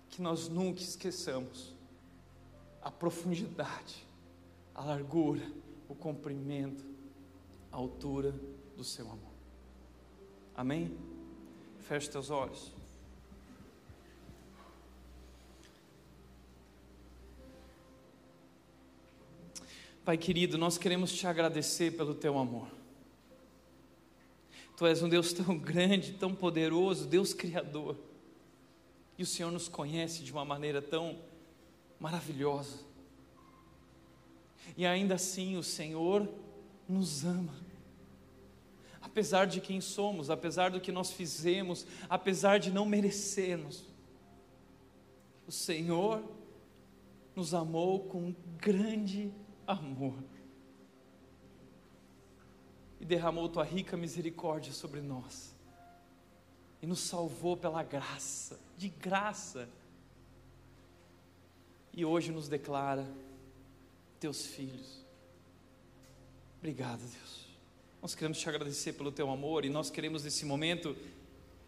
que 0.09 0.23
nós 0.23 0.49
nunca 0.49 0.81
esqueçamos 0.81 1.75
a 2.83 2.91
profundidade 2.91 4.10
a 4.81 4.85
largura, 4.85 5.47
o 5.91 5.95
comprimento, 5.95 6.83
a 7.71 7.77
altura 7.77 8.35
do 8.79 8.83
seu 8.83 9.05
amor. 9.05 9.35
Amém? 10.57 10.97
Feche 11.81 12.09
teus 12.09 12.31
olhos. 12.31 12.73
Pai 20.03 20.17
querido, 20.17 20.57
nós 20.57 20.79
queremos 20.79 21.13
te 21.13 21.27
agradecer 21.27 21.95
pelo 21.95 22.15
teu 22.15 22.39
amor. 22.39 22.67
Tu 24.79 24.87
és 24.87 25.03
um 25.03 25.11
Deus 25.11 25.35
tão 25.35 25.59
grande, 25.59 26.15
tão 26.15 26.35
poderoso, 26.35 27.07
Deus 27.07 27.35
Criador. 27.35 27.99
E 29.19 29.23
o 29.23 29.27
Senhor 29.27 29.53
nos 29.53 29.69
conhece 29.69 30.25
de 30.25 30.33
uma 30.33 30.47
maneira 30.47 30.81
tão 30.81 31.19
maravilhosa. 32.01 32.90
E 34.77 34.87
ainda 34.87 35.15
assim 35.15 35.57
o 35.57 35.63
Senhor 35.63 36.29
nos 36.89 37.25
ama. 37.25 37.55
Apesar 39.01 39.47
de 39.47 39.61
quem 39.61 39.81
somos, 39.81 40.31
apesar 40.31 40.71
do 40.71 40.81
que 40.81 40.93
nós 40.93 41.11
fizemos, 41.11 41.87
apesar 42.09 42.59
de 42.59 42.71
não 42.71 42.85
merecermos, 42.85 43.85
o 45.47 45.53
Senhor 45.53 46.23
nos 47.35 47.55
amou 47.55 48.01
com 48.01 48.35
grande 48.59 49.33
amor 49.67 50.23
e 53.01 53.05
derramou 53.05 53.49
tua 53.49 53.65
rica 53.65 53.97
misericórdia 53.97 54.73
sobre 54.73 55.01
nós 55.01 55.55
e 56.83 56.87
nos 56.87 57.01
salvou 57.01 57.57
pela 57.57 57.83
graça, 57.83 58.59
de 58.77 58.89
graça. 58.89 59.69
E 61.93 62.05
hoje 62.05 62.31
nos 62.31 62.49
declara 62.49 63.07
teus 64.21 64.47
filhos. 64.47 65.01
Obrigado, 66.59 67.01
Deus. 67.01 67.47
Nós 68.03 68.15
queremos 68.15 68.39
te 68.39 68.49
agradecer 68.49 68.93
pelo 68.93 69.11
teu 69.11 69.31
amor 69.31 69.65
e 69.65 69.71
nós 69.71 69.91
queremos 69.91 70.25
nesse 70.25 70.45
momento 70.45 70.95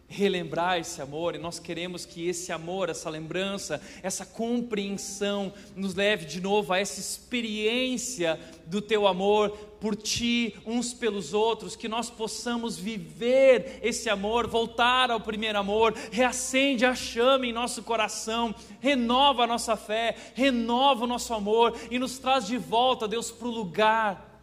relembrar 0.07 0.77
esse 0.77 1.01
amor 1.01 1.33
e 1.33 1.39
nós 1.39 1.57
queremos 1.57 2.05
que 2.05 2.27
esse 2.27 2.51
amor, 2.51 2.89
essa 2.89 3.09
lembrança, 3.09 3.81
essa 4.03 4.25
compreensão 4.25 5.51
nos 5.75 5.95
leve 5.95 6.25
de 6.25 6.39
novo 6.39 6.71
a 6.71 6.79
essa 6.79 6.99
experiência 6.99 8.39
do 8.67 8.81
teu 8.81 9.07
amor 9.07 9.49
por 9.81 9.95
ti, 9.95 10.55
uns 10.65 10.93
pelos 10.93 11.33
outros, 11.33 11.75
que 11.75 11.89
nós 11.89 12.09
possamos 12.09 12.77
viver 12.77 13.79
esse 13.81 14.09
amor, 14.09 14.47
voltar 14.47 15.11
ao 15.11 15.19
primeiro 15.19 15.59
amor, 15.59 15.93
reacende 16.11 16.85
a 16.85 16.95
chama 16.95 17.47
em 17.47 17.51
nosso 17.51 17.83
coração, 17.83 18.55
renova 18.79 19.43
a 19.43 19.47
nossa 19.47 19.75
fé, 19.75 20.15
renova 20.35 21.03
o 21.03 21.07
nosso 21.07 21.33
amor 21.33 21.75
e 21.89 21.99
nos 21.99 22.17
traz 22.19 22.45
de 22.45 22.57
volta, 22.57 23.07
Deus, 23.07 23.31
para 23.31 23.47
o 23.47 23.51
lugar 23.51 24.41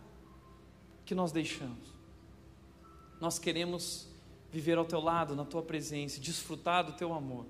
que 1.07 1.15
nós 1.15 1.33
deixamos. 1.33 1.91
Nós 3.21 3.39
queremos 3.39 4.10
viver 4.51 4.79
ao 4.79 4.85
teu 4.85 5.01
lado, 5.01 5.37
na 5.37 5.45
tua 5.45 5.63
presença, 5.63 6.21
desfrutar 6.21 6.85
do 6.85 6.93
teu 6.93 7.13
amor. 7.13 7.47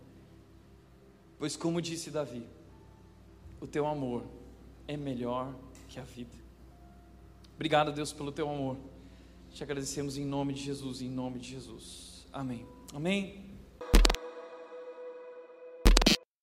Pois, 1.38 1.56
como 1.56 1.80
disse 1.80 2.10
Davi, 2.10 2.44
o 3.60 3.66
teu 3.66 3.86
amor 3.86 4.24
é 4.86 4.96
melhor 4.96 5.54
que 5.88 5.98
a 5.98 6.02
vida. 6.02 6.36
Obrigado, 7.54 7.92
Deus, 7.92 8.12
pelo 8.12 8.32
teu 8.32 8.48
amor. 8.48 8.76
Te 9.52 9.62
agradecemos 9.62 10.16
em 10.16 10.24
nome 10.24 10.52
de 10.52 10.62
Jesus, 10.62 11.02
em 11.02 11.08
nome 11.08 11.38
de 11.38 11.50
Jesus. 11.50 12.26
Amém. 12.32 12.66
Amém. 12.94 13.49